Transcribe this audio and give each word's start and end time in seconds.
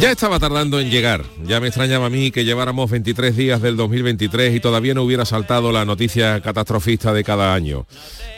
Ya 0.00 0.10
estaba 0.10 0.38
tardando 0.38 0.78
en 0.78 0.90
llegar. 0.90 1.24
Ya 1.46 1.58
me 1.58 1.68
extrañaba 1.68 2.06
a 2.06 2.10
mí 2.10 2.30
que 2.30 2.44
lleváramos 2.44 2.90
23 2.90 3.34
días 3.34 3.62
del 3.62 3.76
2023 3.76 4.54
y 4.54 4.60
todavía 4.60 4.92
no 4.92 5.02
hubiera 5.02 5.24
saltado 5.24 5.72
la 5.72 5.86
noticia 5.86 6.40
catastrofista 6.42 7.14
de 7.14 7.24
cada 7.24 7.54
año. 7.54 7.86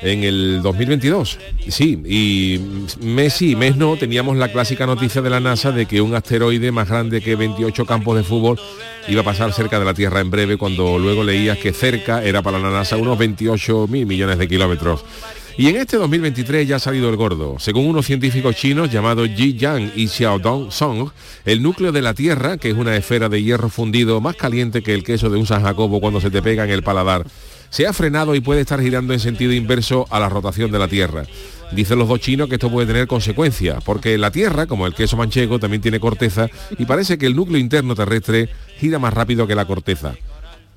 En 0.01 0.23
el 0.23 0.63
2022, 0.63 1.39
sí, 1.69 2.01
y 2.07 2.61
mes 3.01 3.33
sí, 3.33 3.57
mes 3.57 3.77
no, 3.77 3.97
teníamos 3.97 4.37
la 4.37 4.53
clásica 4.53 4.87
noticia 4.87 5.21
de 5.21 5.31
la 5.31 5.41
NASA 5.41 5.73
de 5.73 5.87
que 5.87 6.01
un 6.01 6.15
asteroide 6.15 6.71
más 6.71 6.89
grande 6.89 7.21
que 7.21 7.35
28 7.35 7.85
campos 7.85 8.17
de 8.17 8.23
fútbol 8.23 8.61
iba 9.09 9.23
a 9.23 9.25
pasar 9.25 9.53
cerca 9.53 9.81
de 9.81 9.85
la 9.85 9.95
Tierra 9.95 10.21
en 10.21 10.31
breve, 10.31 10.59
cuando 10.59 10.97
luego 10.97 11.25
leías 11.25 11.59
que 11.59 11.73
cerca 11.73 12.23
era 12.23 12.41
para 12.41 12.61
la 12.61 12.71
NASA 12.71 12.97
unos 12.97 13.19
28 13.19 13.89
mil 13.89 14.07
millones 14.07 14.39
de 14.39 14.47
kilómetros. 14.47 15.05
Y 15.59 15.67
en 15.67 15.75
este 15.75 15.97
2023 15.97 16.69
ya 16.69 16.77
ha 16.77 16.79
salido 16.79 17.11
el 17.11 17.17
gordo. 17.17 17.57
Según 17.59 17.87
unos 17.87 18.07
científicos 18.07 18.55
chinos 18.55 18.93
llamados 18.93 19.29
Ji 19.29 19.55
Yang 19.55 19.91
y 19.97 20.07
Xiaodong 20.07 20.71
Song, 20.71 21.11
el 21.45 21.63
núcleo 21.63 21.91
de 21.91 22.01
la 22.01 22.15
Tierra, 22.15 22.59
que 22.59 22.71
es 22.71 22.77
una 22.77 22.95
esfera 22.95 23.29
de 23.29 23.43
hierro 23.43 23.69
fundido 23.69 24.21
más 24.21 24.37
caliente 24.37 24.85
que 24.85 24.95
el 24.95 25.03
queso 25.03 25.31
de 25.31 25.37
un 25.37 25.47
San 25.47 25.65
Jacobo 25.65 26.01
cuando 26.01 26.21
se 26.21 26.31
te 26.31 26.43
pega 26.43 26.63
en 26.63 26.71
el 26.71 26.85
paladar, 26.85 27.27
se 27.71 27.89
ha 27.89 27.93
frenado 27.93 28.37
y 28.37 28.41
puede 28.41 28.61
estar 28.61 28.81
girando 28.81 29.13
en 29.13 29.19
sentido 29.19 29.53
inverso 29.53 30.07
a 30.11 30.21
la 30.21 30.29
rotación 30.29 30.71
de 30.71 30.79
la 30.79 30.87
Tierra. 30.87 31.25
Dicen 31.73 31.99
los 31.99 32.07
dos 32.07 32.21
chinos 32.21 32.49
que 32.49 32.55
esto 32.55 32.71
puede 32.71 32.87
tener 32.87 33.09
consecuencias, 33.09 33.83
porque 33.83 34.17
la 34.17 34.31
Tierra, 34.31 34.67
como 34.67 34.87
el 34.87 34.95
queso 34.95 35.17
manchego, 35.17 35.59
también 35.59 35.83
tiene 35.83 35.99
corteza 35.99 36.49
y 36.79 36.85
parece 36.85 37.19
que 37.19 37.27
el 37.27 37.35
núcleo 37.35 37.59
interno 37.59 37.97
terrestre 37.97 38.49
gira 38.79 39.01
más 39.01 39.13
rápido 39.13 39.49
que 39.49 39.57
la 39.57 39.65
corteza. 39.65 40.15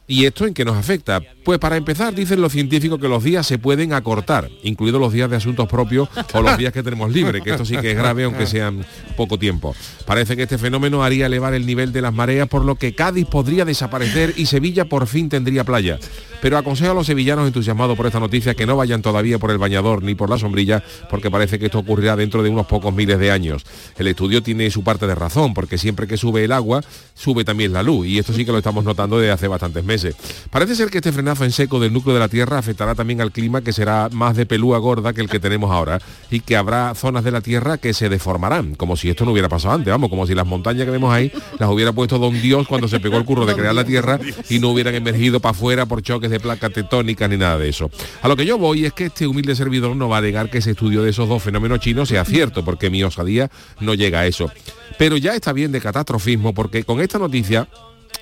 ¿Y 0.08 0.26
esto 0.26 0.46
en 0.46 0.54
qué 0.54 0.66
nos 0.66 0.76
afecta? 0.76 1.22
Pues 1.46 1.58
para 1.58 1.78
empezar, 1.78 2.14
dicen 2.14 2.42
los 2.42 2.52
científicos 2.52 3.00
que 3.00 3.08
los 3.08 3.24
días 3.24 3.48
se 3.48 3.58
pueden 3.58 3.94
acortar, 3.94 4.50
incluidos 4.64 5.00
los 5.00 5.14
días 5.14 5.30
de 5.30 5.38
asuntos 5.38 5.70
propios 5.70 6.10
o 6.34 6.42
los 6.42 6.58
días 6.58 6.74
que 6.74 6.84
tenemos 6.84 7.12
libres, 7.12 7.42
que 7.42 7.52
esto 7.52 7.66
sí 7.66 7.78
que 7.78 7.92
es 7.92 7.98
grave 7.98 8.26
aunque 8.26 8.46
sean 8.46 8.86
poco 9.16 9.38
tiempo. 9.40 9.74
Parece 10.06 10.36
que 10.36 10.44
este 10.44 10.58
fenómeno 10.58 11.04
haría 11.04 11.28
elevar 11.28 11.54
el 11.54 11.66
nivel 11.66 11.94
de 11.94 12.02
las 12.02 12.14
mareas, 12.14 12.50
por 12.50 12.66
lo 12.66 12.76
que 12.76 12.94
Cádiz 12.94 13.26
podría 13.26 13.64
desaparecer 13.64 14.34
y 14.36 14.48
Sevilla 14.48 14.86
por 14.86 15.08
fin 15.08 15.30
tendría 15.30 15.64
playa. 15.64 15.98
Pero 16.42 16.58
aconsejo 16.58 16.92
a 16.92 16.96
los 16.96 17.08
sevillanos 17.08 17.48
entusiasmados 17.48 17.96
por 17.96 18.08
esta 18.08 18.20
noticia 18.20 18.56
que 18.56 18.66
no 18.66 18.76
vayan 18.76 19.02
todavía 19.02 19.38
por 19.38 19.52
el 19.52 19.58
bañador 19.58 20.04
ni 20.04 20.16
por 20.16 20.30
la 20.30 20.38
sombrilla, 20.38 20.84
porque 21.10 21.30
parece 21.30 21.60
que 21.60 21.66
esto 21.68 21.80
ocurrirá 21.80 22.16
dentro 22.16 22.42
de 22.44 22.50
unos 22.50 22.66
pocos 22.66 22.94
miles 22.94 23.20
de 23.20 23.32
años. 23.32 23.64
El 23.98 24.08
estudio 24.08 24.42
tiene 24.42 24.72
su 24.72 24.84
parte 24.84 25.06
de 25.06 25.16
razón, 25.16 25.54
porque 25.54 25.78
siempre 25.78 26.08
que 26.08 26.18
sube 26.18 26.44
el 26.44 26.52
agua, 26.52 26.82
sube 27.14 27.46
también 27.46 27.74
la 27.74 27.84
luz, 27.84 28.08
y 28.08 28.18
esto 28.18 28.34
sí 28.34 28.44
que 28.46 28.52
lo 28.52 28.58
estamos 28.58 28.84
notando 28.84 29.20
desde 29.20 29.32
hace 29.32 29.48
bastantes 29.48 29.84
meses. 29.84 30.16
Parece 30.50 30.76
ser 30.76 30.90
que 30.90 30.98
este 30.98 31.12
frenazo 31.12 31.46
en 31.46 31.52
seco 31.52 31.80
del 31.80 31.94
núcleo 31.94 32.14
de 32.16 32.20
la 32.20 32.28
Tierra 32.28 32.58
afectará 32.58 32.96
también 32.96 33.22
al 33.22 33.32
clima, 33.32 33.62
que 33.62 33.72
será 33.72 34.10
más 34.12 34.36
de 34.36 34.46
pelúa 34.48 34.80
gorda 34.80 35.14
que 35.14 35.22
el 35.22 35.30
que 35.30 35.40
tenemos 35.40 35.70
ahora, 35.70 36.02
y 36.32 36.40
que 36.40 36.56
habrá 36.58 36.96
zonas 36.96 37.24
de 37.24 37.32
la 37.32 37.42
Tierra 37.42 37.78
que 37.78 37.94
se 37.94 38.10
deformarán, 38.10 38.76
como 38.76 38.98
si 38.98 39.10
esto 39.10 39.26
no 39.26 39.32
hubiera 39.32 39.50
pasado 39.50 39.76
antes, 39.76 39.92
vamos, 39.92 40.10
como 40.10 40.26
si 40.26 40.34
las 40.34 40.48
montañas 40.48 40.86
que 40.86 40.92
vemos 40.92 41.14
ahí 41.14 41.32
las 41.60 41.70
hubiera 41.70 41.94
puesto 41.94 42.18
don 42.18 42.42
Dios 42.42 42.68
cuando 42.68 42.88
se 42.88 43.00
pegó 43.00 43.18
el 43.18 43.26
curro 43.26 43.46
de 43.46 43.54
crear 43.54 43.76
la 43.76 43.86
Tierra 43.86 44.20
y 44.50 44.58
no 44.58 44.70
hubieran 44.70 44.96
emergido 44.96 45.40
para 45.40 45.52
afuera 45.52 45.86
por 45.86 46.02
choques 46.02 46.31
de 46.32 46.40
placas 46.40 46.74
tectónicas 46.74 47.30
ni 47.30 47.38
nada 47.38 47.58
de 47.58 47.70
eso. 47.70 47.92
A 48.22 48.28
lo 48.28 48.36
que 48.36 48.46
yo 48.46 48.58
voy 48.58 48.86
es 48.86 48.94
que 48.94 49.06
este 49.06 49.28
humilde 49.28 49.56
servidor 49.56 49.96
no 49.96 50.10
va 50.10 50.18
a 50.18 50.22
negar 50.22 50.50
que 50.50 50.60
ese 50.60 50.72
estudio 50.72 51.04
de 51.04 51.12
esos 51.12 51.30
dos 51.30 51.44
fenómenos 51.44 51.80
chinos 51.80 52.10
sea 52.10 52.26
cierto, 52.26 52.66
porque 52.66 52.90
mi 52.90 53.04
osadía 53.04 53.52
no 53.80 53.94
llega 53.94 54.22
a 54.22 54.28
eso. 54.28 54.52
Pero 54.98 55.18
ya 55.18 55.36
está 55.36 55.54
bien 55.54 55.72
de 55.72 55.82
catastrofismo, 55.82 56.54
porque 56.54 56.84
con 56.84 57.02
esta 57.02 57.20
noticia 57.20 57.68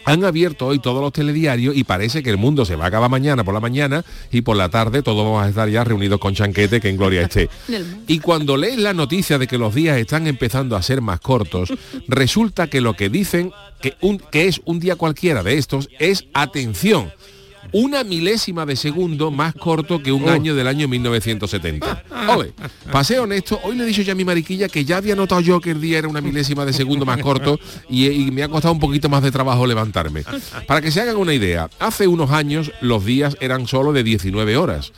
han 0.05 0.23
abierto 0.23 0.67
hoy 0.67 0.79
todos 0.79 1.01
los 1.01 1.13
telediarios 1.13 1.75
y 1.75 1.83
parece 1.83 2.23
que 2.23 2.29
el 2.29 2.37
mundo 2.37 2.65
se 2.65 2.75
va 2.75 2.85
a 2.85 2.87
acabar 2.87 3.09
mañana 3.09 3.43
por 3.43 3.53
la 3.53 3.59
mañana 3.59 4.03
y 4.31 4.41
por 4.41 4.57
la 4.57 4.69
tarde 4.69 5.03
todos 5.03 5.23
vamos 5.23 5.43
a 5.43 5.49
estar 5.49 5.69
ya 5.69 5.83
reunidos 5.83 6.19
con 6.19 6.33
Chanquete, 6.33 6.79
que 6.79 6.89
en 6.89 6.97
gloria 6.97 7.21
esté. 7.21 7.49
Y 8.07 8.19
cuando 8.19 8.57
lees 8.57 8.77
la 8.77 8.93
noticia 8.93 9.37
de 9.37 9.47
que 9.47 9.57
los 9.57 9.75
días 9.75 9.97
están 9.97 10.25
empezando 10.25 10.75
a 10.75 10.81
ser 10.81 11.01
más 11.01 11.19
cortos, 11.19 11.71
resulta 12.07 12.67
que 12.67 12.81
lo 12.81 12.93
que 12.93 13.09
dicen 13.09 13.51
que, 13.81 13.95
un, 14.01 14.17
que 14.17 14.47
es 14.47 14.61
un 14.65 14.79
día 14.79 14.95
cualquiera 14.95 15.43
de 15.43 15.57
estos 15.57 15.89
es 15.99 16.25
atención 16.33 17.11
una 17.71 18.03
milésima 18.03 18.65
de 18.65 18.75
segundo 18.75 19.31
más 19.31 19.53
corto 19.53 20.01
que 20.01 20.11
un 20.11 20.27
año 20.29 20.55
del 20.55 20.67
año 20.67 20.87
1970. 20.87 22.03
Ole, 22.35 22.53
pasé 22.91 23.19
honesto, 23.19 23.59
hoy 23.63 23.75
le 23.75 23.83
he 23.83 23.87
dicho 23.87 24.01
ya 24.01 24.13
a 24.13 24.15
mi 24.15 24.25
mariquilla 24.25 24.67
que 24.67 24.85
ya 24.85 24.97
había 24.97 25.15
notado 25.15 25.41
yo 25.41 25.59
que 25.59 25.71
el 25.71 25.81
día 25.81 25.99
era 25.99 26.07
una 26.07 26.21
milésima 26.21 26.65
de 26.65 26.73
segundo 26.73 27.05
más 27.05 27.19
corto 27.21 27.59
y, 27.89 28.07
y 28.07 28.31
me 28.31 28.43
ha 28.43 28.49
costado 28.49 28.73
un 28.73 28.79
poquito 28.79 29.09
más 29.09 29.23
de 29.23 29.31
trabajo 29.31 29.65
levantarme. 29.65 30.23
Para 30.67 30.81
que 30.81 30.91
se 30.91 31.01
hagan 31.01 31.17
una 31.17 31.33
idea, 31.33 31.69
hace 31.79 32.07
unos 32.07 32.31
años 32.31 32.71
los 32.81 33.05
días 33.05 33.37
eran 33.39 33.67
solo 33.67 33.93
de 33.93 34.03
19 34.03 34.57
horas. 34.57 34.91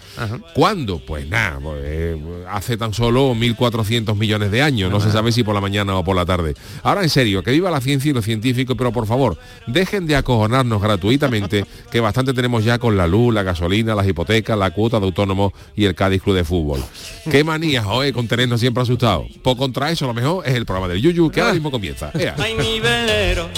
¿Cuándo? 0.53 0.99
Pues 1.05 1.27
nada, 1.27 1.59
pues, 1.61 1.79
eh, 1.83 2.17
hace 2.49 2.77
tan 2.77 2.93
solo 2.93 3.33
1.400 3.33 4.15
millones 4.15 4.51
de 4.51 4.61
años, 4.61 4.91
no 4.91 4.99
se 4.99 5.11
sabe 5.11 5.31
si 5.31 5.43
por 5.43 5.55
la 5.55 5.61
mañana 5.61 5.95
o 5.95 6.03
por 6.03 6.15
la 6.15 6.25
tarde. 6.25 6.55
Ahora 6.83 7.03
en 7.03 7.09
serio, 7.09 7.43
que 7.43 7.51
viva 7.51 7.71
la 7.71 7.81
ciencia 7.81 8.09
y 8.09 8.13
los 8.13 8.25
científicos, 8.25 8.75
pero 8.77 8.91
por 8.91 9.07
favor, 9.07 9.37
dejen 9.67 10.07
de 10.07 10.15
acojonarnos 10.15 10.81
gratuitamente, 10.81 11.65
que 11.91 11.99
bastante 11.99 12.33
tenemos 12.33 12.60
ya 12.63 12.79
con 12.79 12.97
la 12.97 13.07
luz, 13.07 13.33
la 13.33 13.43
gasolina, 13.43 13.95
las 13.95 14.07
hipotecas, 14.07 14.57
la 14.57 14.71
cuota 14.71 14.99
de 14.99 15.05
autónomo 15.05 15.53
y 15.75 15.85
el 15.85 15.95
Cádiz 15.95 16.21
Club 16.21 16.35
de 16.35 16.43
Fútbol. 16.43 16.83
Qué 17.29 17.43
manía, 17.45 17.83
joder, 17.83 18.13
con 18.13 18.27
tenernos 18.27 18.59
siempre 18.59 18.83
asustados. 18.83 19.27
Por 19.43 19.57
contra 19.57 19.91
eso, 19.91 20.05
lo 20.07 20.13
mejor 20.13 20.47
es 20.47 20.53
el 20.55 20.65
programa 20.65 20.87
del 20.87 21.01
Yuyu, 21.01 21.29
que 21.31 21.41
ahora 21.41 21.53
mismo 21.53 21.71
comienza. 21.71 22.11
Ea. 22.19 22.35
Ay, 22.37 22.55
mi 22.55 22.79
velero, 22.79 23.49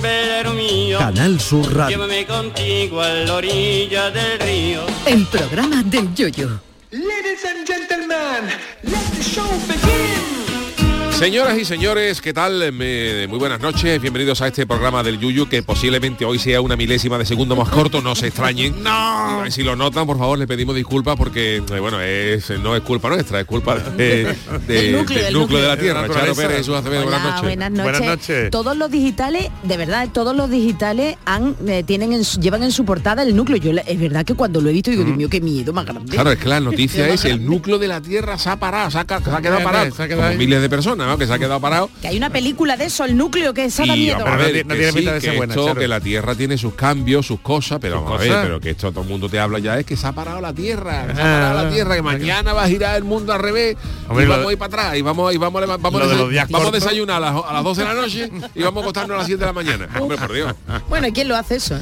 velero 0.00 0.52
mío, 0.54 0.98
Canal 0.98 1.40
Sur 1.40 1.74
Radio. 1.74 1.96
llévame 1.96 2.26
contigo 2.26 3.00
a 3.00 3.08
la 3.08 3.34
orilla 3.34 4.10
del 4.10 4.38
río. 4.40 4.80
El 5.06 5.26
programa 5.26 5.82
del 5.82 6.14
Yoyo. 6.14 6.60
Ladies 6.90 7.44
and 7.44 7.66
gentlemen, 7.66 8.50
let 8.82 9.16
the 9.16 9.22
show 9.22 9.48
begin. 9.66 10.13
Señoras 11.18 11.56
y 11.58 11.64
señores, 11.64 12.20
¿qué 12.20 12.32
tal? 12.34 12.72
Me- 12.72 13.26
muy 13.28 13.38
buenas 13.38 13.60
noches, 13.60 13.98
bienvenidos 14.00 14.42
a 14.42 14.48
este 14.48 14.66
programa 14.66 15.02
del 15.02 15.18
Yuyu, 15.18 15.48
que 15.48 15.62
posiblemente 15.62 16.24
hoy 16.24 16.38
sea 16.38 16.60
una 16.60 16.76
milésima 16.76 17.16
de 17.16 17.24
segundo 17.24 17.56
más 17.56 17.68
corto, 17.70 18.02
no 18.02 18.14
se 18.14 18.26
extrañen. 18.26 18.74
No. 18.84 19.44
Si 19.50 19.62
lo 19.62 19.76
notan, 19.76 20.06
por 20.06 20.18
favor, 20.18 20.38
les 20.38 20.46
pedimos 20.48 20.74
disculpas 20.74 21.16
porque, 21.16 21.56
eh, 21.56 21.80
bueno, 21.80 22.00
es, 22.00 22.50
no 22.60 22.74
es 22.76 22.82
culpa 22.82 23.08
nuestra, 23.08 23.40
es 23.40 23.46
culpa 23.46 23.76
de- 23.78 24.24
de- 24.24 24.36
Del 24.66 24.92
núcleo, 24.92 25.16
del 25.18 25.24
del 25.26 25.32
núcleo 25.34 25.60
de 25.62 25.68
la. 25.68 25.76
Tierra. 25.78 26.08
Charo. 26.12 26.34
Pérez, 26.34 26.58
Jesús 26.58 26.74
Acevedo, 26.74 27.02
buenas 27.04 27.22
noches. 27.24 27.42
buenas 27.42 27.70
noches. 27.70 27.82
Buenas 27.84 28.02
noches. 28.02 28.50
Todos 28.50 28.76
los 28.76 28.90
digitales, 28.90 29.48
de 29.62 29.76
verdad, 29.76 30.08
todos 30.12 30.36
los 30.36 30.50
digitales 30.50 31.16
han, 31.24 31.54
eh, 31.66 31.82
tienen 31.84 32.12
en 32.12 32.24
su- 32.24 32.40
llevan 32.40 32.62
en 32.64 32.72
su 32.72 32.84
portada 32.84 33.22
el 33.22 33.34
núcleo. 33.34 33.56
Yo 33.58 33.70
es 33.86 34.00
verdad 34.00 34.24
que 34.26 34.34
cuando 34.34 34.60
lo 34.60 34.68
he 34.68 34.72
visto 34.72 34.90
digo, 34.90 35.04
Dios 35.04 35.16
mío, 35.16 35.28
qué 35.30 35.40
miedo 35.40 35.72
más 35.72 35.86
grande. 35.86 36.10
Claro, 36.10 36.32
es 36.32 36.38
que 36.38 36.48
la 36.48 36.60
noticia 36.60 37.08
es 37.08 37.24
el 37.24 37.44
núcleo 37.46 37.78
de 37.78 37.88
la 37.88 38.00
Tierra 38.00 38.36
se 38.38 38.50
ha 38.50 38.56
parado, 38.56 38.90
se 38.90 38.98
ha, 38.98 39.06
se 39.06 39.14
ha 39.14 39.40
quedado 39.40 39.62
parado. 39.62 39.94
Se 39.94 40.02
ha 40.02 40.08
quedado 40.08 40.34
miles 40.34 40.60
de 40.60 40.68
personas, 40.68 41.06
¿no? 41.14 41.18
Que 41.18 41.26
se 41.26 41.32
ha 41.32 41.38
quedado 41.38 41.60
parado. 41.60 41.90
Que 42.00 42.08
hay 42.08 42.16
una 42.16 42.30
película 42.30 42.76
de 42.76 42.84
eso, 42.86 43.04
el 43.04 43.16
núcleo, 43.16 43.54
que 43.54 43.64
esa 43.66 43.84
da 43.86 43.96
Y 43.96 44.00
miedo. 44.00 44.18
Pero 44.18 44.30
no 44.30 44.36
ver, 44.38 44.46
tiene- 44.52 44.64
no 44.64 44.68
que 44.70 44.76
tiene 44.76 44.92
sí, 44.92 44.96
pinta 44.98 45.12
de 45.14 45.20
ser 45.20 45.30
que 45.30 45.36
buena, 45.36 45.54
esto, 45.54 45.66
Charo. 45.66 45.80
que 45.80 45.88
la 45.88 46.00
Tierra 46.00 46.34
tiene 46.34 46.58
sus 46.58 46.74
cambios, 46.74 47.26
sus 47.26 47.40
cosas, 47.40 47.78
pero 47.80 48.06
a 48.12 48.18
ver, 48.18 48.32
pero 48.42 48.60
que 48.60 48.70
esto 48.70 48.90
todo 48.92 49.02
el 49.02 49.08
mundo 49.10 49.28
te 49.28 49.38
habla 49.38 49.58
ya 49.58 49.78
es 49.78 49.86
que 49.86 49.96
se 49.96 50.06
ha 50.06 50.12
parado 50.12 50.40
la 50.40 50.52
Tierra, 50.52 51.06
se 51.14 51.20
ha 51.20 51.24
Ah, 51.24 51.50
parado 51.50 51.64
la 51.64 51.70
Tierra, 51.70 51.94
que 51.96 52.02
mañana 52.02 52.52
va 52.52 52.64
a 52.64 52.68
girar 52.68 52.96
el 52.96 53.04
mundo 53.04 53.32
al 53.32 53.40
revés 53.40 53.76
Hombre, 54.08 54.24
y 54.24 54.28
vamos 54.28 54.46
a 54.48 54.52
ir 54.52 54.58
para 54.58 54.66
atrás 54.84 54.96
y 54.98 55.02
vamos 55.02 55.34
y 55.34 55.38
vamos 55.38 55.62
a 55.62 55.66
vamos, 55.76 56.02
a 56.02 56.46
vamos 56.48 56.72
desayunar 56.72 57.16
a 57.16 57.20
las, 57.32 57.44
a 57.44 57.52
las 57.52 57.64
12 57.64 57.80
de 57.82 57.86
la 57.88 57.94
noche 57.94 58.30
y 58.54 58.62
vamos 58.62 58.80
a 58.82 58.84
acostarnos 58.84 59.14
a 59.14 59.18
las 59.18 59.26
7 59.26 59.40
de 59.40 59.46
la 59.46 59.52
mañana. 59.52 59.88
Hombre, 60.00 60.18
por 60.18 60.32
Dios. 60.32 60.54
Bueno, 60.88 61.06
¿y 61.08 61.12
quién 61.12 61.28
lo 61.28 61.36
hace 61.36 61.56
eso? 61.56 61.78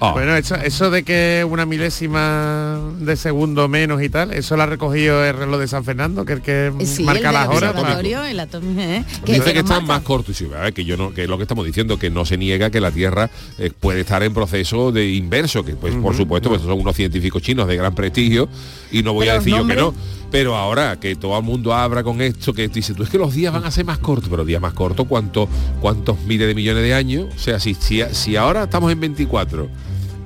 Ah, 0.00 0.12
Bueno, 0.12 0.36
eso, 0.36 0.56
eso 0.56 0.90
de 0.90 1.02
que 1.04 1.46
una 1.48 1.64
milésima 1.66 2.78
de 2.98 3.16
segundo 3.16 3.68
menos 3.68 4.02
y 4.02 4.08
tal, 4.08 4.32
eso 4.32 4.56
lo 4.56 4.62
ha 4.62 4.66
recogido 4.66 5.24
el 5.24 5.36
reloj 5.36 5.60
de 5.60 5.68
San 5.68 5.84
Fernando, 5.84 6.24
que 6.24 6.32
es 6.34 6.38
el 6.38 6.42
que 6.42 6.72
Sí, 6.86 7.02
marca 7.04 7.28
el 7.28 7.34
las 7.34 7.48
horas. 7.48 7.74
el 7.76 8.40
exacto. 8.46 8.60
¿eh? 8.80 9.04
Dice 9.26 9.52
que 9.52 9.58
están 9.60 9.82
matan. 9.82 9.86
más 9.86 10.00
cortos 10.02 10.40
y 10.40 10.44
sí, 10.44 10.50
que 10.74 10.84
yo 10.84 10.96
no, 10.96 11.12
que 11.12 11.24
es 11.24 11.28
lo 11.28 11.36
que 11.36 11.42
estamos 11.44 11.64
diciendo, 11.66 11.98
que 11.98 12.10
no 12.10 12.24
se 12.24 12.36
niega 12.38 12.70
que 12.70 12.80
la 12.80 12.90
Tierra 12.90 13.30
eh, 13.58 13.70
puede 13.78 14.00
estar 14.00 14.22
en 14.22 14.32
proceso 14.34 14.92
de 14.92 15.10
inverso, 15.12 15.64
que 15.64 15.74
pues 15.74 15.94
por 15.94 16.16
supuesto 16.16 16.48
pues 16.48 16.62
son 16.62 16.72
unos 16.80 16.96
científicos 16.96 17.42
chinos 17.42 17.66
de 17.68 17.76
gran 17.76 17.94
prestigio 17.94 18.48
y 18.90 19.02
no 19.02 19.12
voy 19.12 19.26
Pero 19.26 19.32
a 19.32 19.38
decir 19.38 19.54
yo 19.54 19.66
que 19.66 19.74
no. 19.76 19.94
Pero 20.30 20.56
ahora 20.56 20.98
que 20.98 21.14
todo 21.14 21.38
el 21.38 21.44
mundo 21.44 21.72
abra 21.72 22.02
con 22.02 22.20
esto, 22.20 22.52
que 22.52 22.66
dice, 22.68 22.94
tú 22.94 23.04
es 23.04 23.08
que 23.08 23.16
los 23.16 23.32
días 23.32 23.52
van 23.52 23.64
a 23.64 23.70
ser 23.70 23.84
más 23.84 23.98
cortos, 23.98 24.28
pero 24.28 24.44
días 24.44 24.60
más 24.60 24.72
cortos, 24.72 25.06
¿cuánto, 25.06 25.48
¿cuántos 25.80 26.20
miles 26.22 26.48
de 26.48 26.54
millones 26.54 26.82
de 26.82 26.94
años? 26.94 27.26
O 27.34 27.38
sea, 27.38 27.60
si, 27.60 27.74
si, 27.74 28.00
si 28.10 28.34
ahora 28.36 28.64
estamos 28.64 28.90
en 28.90 28.98
24 28.98 29.68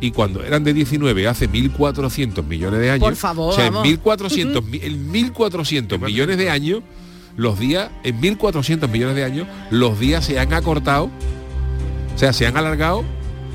y 0.01 0.11
cuando 0.13 0.43
eran 0.43 0.65
de 0.65 0.73
19 0.73 1.29
hace 1.29 1.51
1.400 1.51 2.43
millones 2.47 2.81
de 2.81 2.91
años, 2.91 3.05
Por 3.05 3.15
favor, 3.17 3.53
o 3.53 3.57
sea, 3.57 3.67
en 3.67 3.75
vamos. 3.75 3.89
1.400, 3.89 4.63
mi- 4.65 4.81
en 4.83 5.13
1.400 5.13 6.01
millones 6.03 6.39
de 6.39 6.49
años, 6.49 6.81
los 7.37 7.59
días, 7.59 7.91
en 8.05 8.21
1.400 8.21 8.89
millones 8.89 9.17
de 9.17 9.25
años, 9.25 9.47
los 9.71 9.99
días 9.99 10.25
se 10.25 10.39
han 10.39 10.53
acortado, 10.53 11.11
o 12.15 12.19
sea, 12.19 12.33
se 12.33 12.47
han 12.47 12.57
alargado 12.57 13.05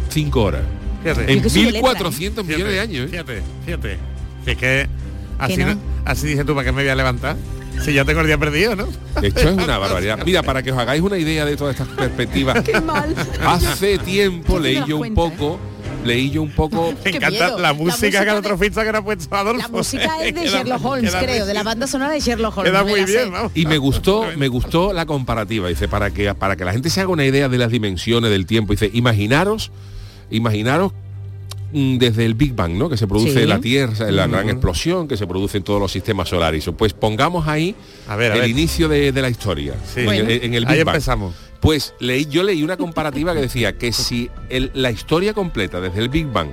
5 0.10 0.42
horas. 0.42 0.62
Fíjate. 1.04 1.32
En 1.34 1.42
que 1.42 1.50
soy 1.50 1.66
de 1.66 1.72
letra, 1.74 1.92
1.400 1.92 2.44
millones 2.44 2.46
Fíjate, 2.48 2.72
de 2.72 2.80
años. 2.80 3.06
¿eh? 3.06 3.10
Fíjate, 3.10 3.42
fíjate. 3.66 3.98
Es 4.46 4.58
que 4.58 4.88
así, 5.38 5.58
no? 5.58 5.78
así 6.06 6.28
dije 6.28 6.44
tú, 6.44 6.54
¿para 6.56 6.66
qué 6.66 6.72
me 6.72 6.82
voy 6.82 6.90
a 6.90 6.96
levantar? 6.96 7.36
Si 7.84 7.94
ya 7.94 8.06
tengo 8.06 8.22
el 8.22 8.28
día 8.28 8.38
perdido, 8.38 8.76
¿no? 8.76 8.88
Esto 9.22 9.42
es 9.50 9.58
una 9.58 9.78
barbaridad. 9.78 10.20
Mira, 10.26 10.44
para 10.44 10.64
que 10.64 10.72
os 10.72 10.78
hagáis 10.78 11.02
una 11.02 11.18
idea 11.18 11.46
de 11.46 11.58
todas 11.58 11.76
estas 11.80 11.90
perspectivas, 11.96 12.62
Qué 12.66 12.80
mal. 12.80 13.14
hace 13.46 13.98
tiempo 14.00 14.60
leí 14.60 14.82
yo 14.88 14.98
un 14.98 15.08
¿eh? 15.08 15.12
Leí 16.06 16.30
yo 16.30 16.42
un 16.42 16.52
poco 16.52 16.94
Me 17.04 17.10
encanta 17.12 17.30
miedo. 17.30 17.56
la 17.58 17.62
La 17.70 17.74
música 17.74 17.96
música 17.98 18.20
de- 18.20 18.26
catastrofista 18.28 18.84
que 18.86 18.92
nos 18.92 19.02
ha 19.02 19.04
puesto 19.04 19.36
Adolfo. 19.36 19.62
La 19.62 19.68
música 19.68 20.24
es 20.24 20.36
de 20.36 20.48
Sherlock 20.48 20.86
Holmes, 20.86 21.12
queda 21.12 21.24
creo, 21.24 21.46
de 21.46 21.54
la 21.54 21.64
banda 21.64 21.88
sonora 21.88 22.12
de 22.12 22.20
Sherlock 22.20 22.58
Holmes. 22.58 22.72
Queda 22.72 22.84
muy 22.84 23.00
la 23.02 23.06
bien, 23.06 23.32
vamos. 23.32 23.52
y 23.56 23.66
me 23.66 23.78
gustó, 23.80 24.26
me 24.38 24.48
gustó 24.48 24.94
la 24.94 25.06
comparativa, 25.06 25.68
dice, 25.68 25.88
para 25.88 26.12
que 26.12 26.34
para 26.36 26.56
que 26.56 26.66
la 26.66 26.72
gente 26.74 26.90
se 26.90 27.02
haga 27.02 27.10
una 27.10 27.26
idea 27.26 27.50
de 27.50 27.58
las 27.58 27.72
dimensiones 27.72 28.30
del 28.32 28.46
tiempo, 28.46 28.74
dice, 28.74 28.90
imaginaros, 28.94 29.72
imaginaros 30.30 30.92
mm, 31.74 31.98
desde 31.98 32.26
el 32.26 32.34
Big 32.36 32.54
Bang, 32.56 32.74
¿no? 32.74 32.90
Que 32.90 32.98
se 32.98 33.08
produce 33.08 33.42
Sí. 33.42 33.46
la 33.46 33.60
Tierra, 33.60 34.12
la 34.12 34.28
gran 34.28 34.50
explosión 34.50 35.08
que 35.08 35.18
se 35.18 35.28
produce 35.28 35.58
en 35.58 35.64
todos 35.64 35.80
los 35.80 35.92
sistemas 35.92 36.30
solares. 36.30 36.70
Pues 36.78 36.94
pongamos 36.94 37.48
ahí 37.48 37.76
A 38.08 38.16
ver, 38.16 38.32
a 38.32 38.36
el 38.36 38.42
ver. 38.42 38.50
inicio 38.50 38.88
de, 38.88 39.12
de 39.12 39.22
la 39.22 39.30
historia. 39.30 39.74
Sí. 39.94 40.02
en, 40.02 40.10
el- 40.10 40.32
en 40.44 40.54
el 40.54 40.66
Big 40.66 40.74
Ahí 40.80 40.84
Bang. 40.84 40.96
empezamos. 40.96 41.36
Pues 41.66 41.96
leí, 41.98 42.28
yo 42.28 42.44
leí 42.44 42.62
una 42.62 42.78
comparativa 42.78 43.34
que 43.34 43.42
decía 43.42 43.76
que 43.76 43.92
si 43.92 44.30
el- 44.50 44.70
la 44.76 44.92
historia 44.92 45.34
completa 45.34 45.82
desde 45.82 46.00
el 46.00 46.10
Big 46.10 46.28
Bang 46.28 46.50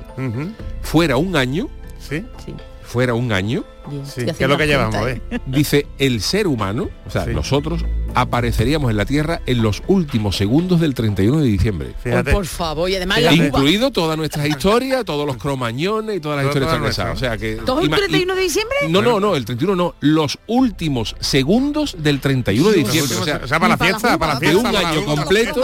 fuera 0.81 1.19
un 1.19 1.37
año, 1.37 1.69
¿Sí? 2.01 2.25
Sí, 2.43 2.55
fuera 2.83 3.13
un 3.13 3.31
año. 3.31 3.63
Sí. 4.07 4.25
¿Qué 4.25 4.45
es 4.45 4.49
lo 4.49 4.57
que 4.57 4.67
llevamos? 4.67 4.95
eh? 5.09 5.21
dice 5.47 5.87
el 5.99 6.21
ser 6.21 6.47
humano, 6.47 6.89
o 7.07 7.11
sea, 7.11 7.25
Sí. 7.25 7.31
nosotros 7.35 7.85
apareceríamos 8.15 8.91
en 8.91 8.97
la 8.99 9.05
Tierra 9.07 9.41
en 9.47 9.63
los 9.63 9.83
últimos 9.87 10.37
segundos 10.37 10.81
del 10.81 10.95
31 10.95 11.39
de 11.41 11.47
diciembre. 11.47 11.95
Oh, 12.07 12.31
por 12.31 12.47
favor, 12.47 12.91
y 12.91 12.97
además 12.97 13.21
la. 13.23 13.33
Incluido 13.33 13.91
todas 13.91 14.17
nuestras 14.19 14.47
historias, 14.47 15.05
todos 15.05 15.27
los 15.27 15.37
cromañones 15.37 16.17
y 16.19 16.21
todas 16.21 16.37
las 16.39 16.47
historias 16.47 16.71
transversales. 16.71 17.15
O 17.17 17.19
sea 17.19 17.37
que. 17.39 17.55
¿Todo 17.57 17.81
el 17.81 17.89
ima- 17.91 17.97
31 17.97 18.35
de 18.35 18.43
diciembre? 18.43 18.77
No, 18.89 19.03
no, 19.03 19.19
no, 19.19 19.35
el 19.35 19.45
31 19.45 19.75
no, 19.77 19.95
los 20.01 20.39
últimos 20.47 21.17
segundos 21.21 21.97
del 21.99 22.21
31 22.21 22.71
de 22.71 22.77
diciembre. 22.77 23.17
O 23.17 23.25
sea, 23.25 23.41
o 23.45 23.49
sea, 23.49 23.59
para 23.59 23.71
la 23.71 23.77
Para 23.79 23.91
la 23.93 23.99
fiesta, 23.99 24.19
para 24.19 24.35
la 24.35 24.41
para 24.41 24.51
de 24.53 24.59
fiesta. 24.59 24.69
un 24.71 24.77
año 24.87 25.05
completo, 25.07 25.61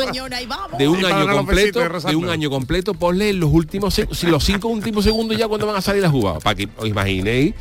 de 0.79 0.88
un 0.88 1.05
año 1.05 1.29
completo, 1.37 1.81
de 2.09 2.17
un 2.17 2.29
año 2.31 2.50
completo, 2.50 2.94
ponle 2.94 3.32
los 3.35 3.50
últimos 3.53 3.99
los 4.23 4.44
cinco 4.44 4.69
últimos 4.69 5.05
segundos 5.05 5.37
ya 5.37 5.47
cuando 5.49 5.67
van 5.67 5.76
a 5.76 5.81
salir 5.81 6.03
las 6.03 6.12
uvas, 6.12 6.43
para 6.43 6.55
que 6.56 6.69
os 6.76 6.88
imaginéis 6.88 7.55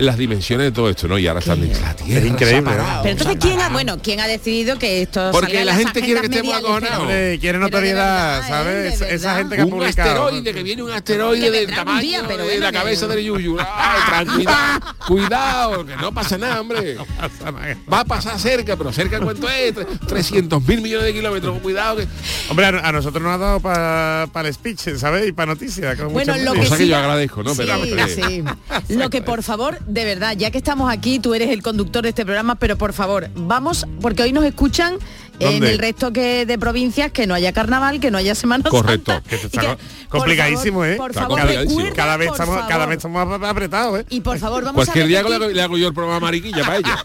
las 0.00 0.16
dimensiones 0.16 0.66
de 0.66 0.72
todo 0.72 0.90
esto, 0.90 1.06
¿no? 1.08 1.18
Y 1.18 1.26
ahora 1.26 1.40
están 1.40 1.60
la 1.60 1.94
tierra. 1.94 2.20
Es 2.20 2.26
increíble, 2.26 2.70
Pero 3.02 3.04
entonces, 3.04 3.36
¿quién 3.40 3.60
ha, 3.60 3.68
bueno, 3.68 3.98
quién 4.02 4.20
ha 4.20 4.26
decidido 4.26 4.78
que 4.78 5.02
esto 5.02 5.30
Porque 5.32 5.48
salga 5.48 5.60
en 5.60 5.66
la 5.66 5.74
gente 5.74 6.00
quiere 6.00 6.20
que 6.20 6.26
estemos 6.26 6.56
acojonados. 6.56 7.06
Quiere 7.40 7.58
notoriedad, 7.58 8.46
¿sabes? 8.46 9.00
¿eh? 9.00 9.04
De 9.06 9.14
Esa- 9.14 9.36
gente 9.36 9.56
que 9.56 9.62
ha 9.62 9.66
un 9.66 9.82
asteroide, 9.82 10.52
que 10.54 10.62
viene 10.62 10.82
un 10.82 10.90
asteroide 10.90 11.50
del 11.50 11.74
tamaño 11.74 12.00
día, 12.00 12.24
pero 12.26 12.44
de 12.46 12.58
la 12.58 12.72
cabeza 12.72 13.06
del 13.06 13.24
Yuyu. 13.24 13.56
Ay, 13.60 14.00
tranquila, 14.08 14.80
cuidado, 15.06 15.84
que 15.86 15.96
no 15.96 16.12
pasa 16.12 16.38
nada, 16.38 16.60
hombre. 16.60 16.96
Va 17.92 18.00
a 18.00 18.04
pasar 18.04 18.38
cerca, 18.38 18.76
pero 18.76 18.92
cerca 18.92 19.20
cuánto 19.20 19.48
es, 19.48 19.74
300 20.06 20.66
mil 20.66 20.80
millones 20.80 21.06
de 21.06 21.12
kilómetros, 21.14 21.58
cuidado 21.60 21.96
que... 21.96 22.06
Hombre, 22.48 22.66
a, 22.66 22.92
nosotros 22.92 23.22
nos 23.22 23.34
ha 23.34 23.38
dado 23.38 23.60
para 23.60 24.48
el 24.48 24.54
speech, 24.54 24.96
¿sabes? 24.96 25.28
Y 25.28 25.32
para 25.32 25.52
noticias. 25.52 25.96
Bueno, 26.10 26.36
lo 26.38 26.52
que 26.52 26.60
Cosa 26.60 26.76
que 26.76 26.84
sí- 26.84 26.88
yo 26.88 26.96
agradezco, 26.96 27.42
¿no? 27.42 27.50
Sí, 27.54 27.58
Pero, 27.58 27.74
hombre, 27.74 28.08
sí. 28.08 28.44
Lo 28.88 29.10
que 29.10 29.22
por 29.22 29.42
favor, 29.42 29.78
de 29.90 30.04
verdad, 30.04 30.34
ya 30.36 30.50
que 30.50 30.58
estamos 30.58 30.90
aquí, 30.92 31.18
tú 31.18 31.34
eres 31.34 31.50
el 31.50 31.62
conductor 31.62 32.02
de 32.02 32.10
este 32.10 32.24
programa, 32.24 32.54
pero 32.54 32.76
por 32.78 32.92
favor, 32.92 33.28
vamos, 33.34 33.86
porque 34.00 34.22
hoy 34.22 34.32
nos 34.32 34.44
escuchan 34.44 34.94
en 35.38 35.64
el 35.64 35.78
resto 35.78 36.12
que 36.12 36.44
de 36.44 36.58
provincias 36.58 37.10
que 37.12 37.26
no 37.26 37.34
haya 37.34 37.52
carnaval, 37.52 37.98
que 37.98 38.10
no 38.10 38.18
haya 38.18 38.34
Semana 38.34 38.68
Correcto. 38.68 39.12
Santa. 39.12 39.28
Que 39.28 39.36
está 39.36 39.76
complicadísimo, 40.10 40.84
¿eh? 40.84 40.96
Por 40.96 41.14
favor, 41.14 41.40
recuerda, 41.40 41.92
Cada 41.94 42.16
vez, 42.18 42.28
por 42.28 42.34
estamos, 42.36 42.56
cada 42.58 42.68
favor. 42.68 42.88
vez 42.88 42.96
estamos 42.98 43.34
ap- 43.34 43.44
apretados, 43.44 44.00
¿eh? 44.00 44.06
Y 44.10 44.20
por 44.20 44.38
favor, 44.38 44.62
vamos 44.64 44.84
Cualquier 44.84 45.04
a 45.04 45.08
día 45.08 45.22
le 45.48 45.62
hago 45.62 45.78
yo 45.78 45.88
el 45.88 45.94
programa 45.94 46.20
mariquilla 46.20 46.62
para 46.64 46.76
ella. 46.76 47.04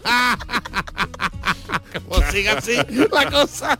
O 2.08 2.22
siga 2.30 2.58
así 2.58 2.76
la 3.12 3.30
cosa. 3.30 3.78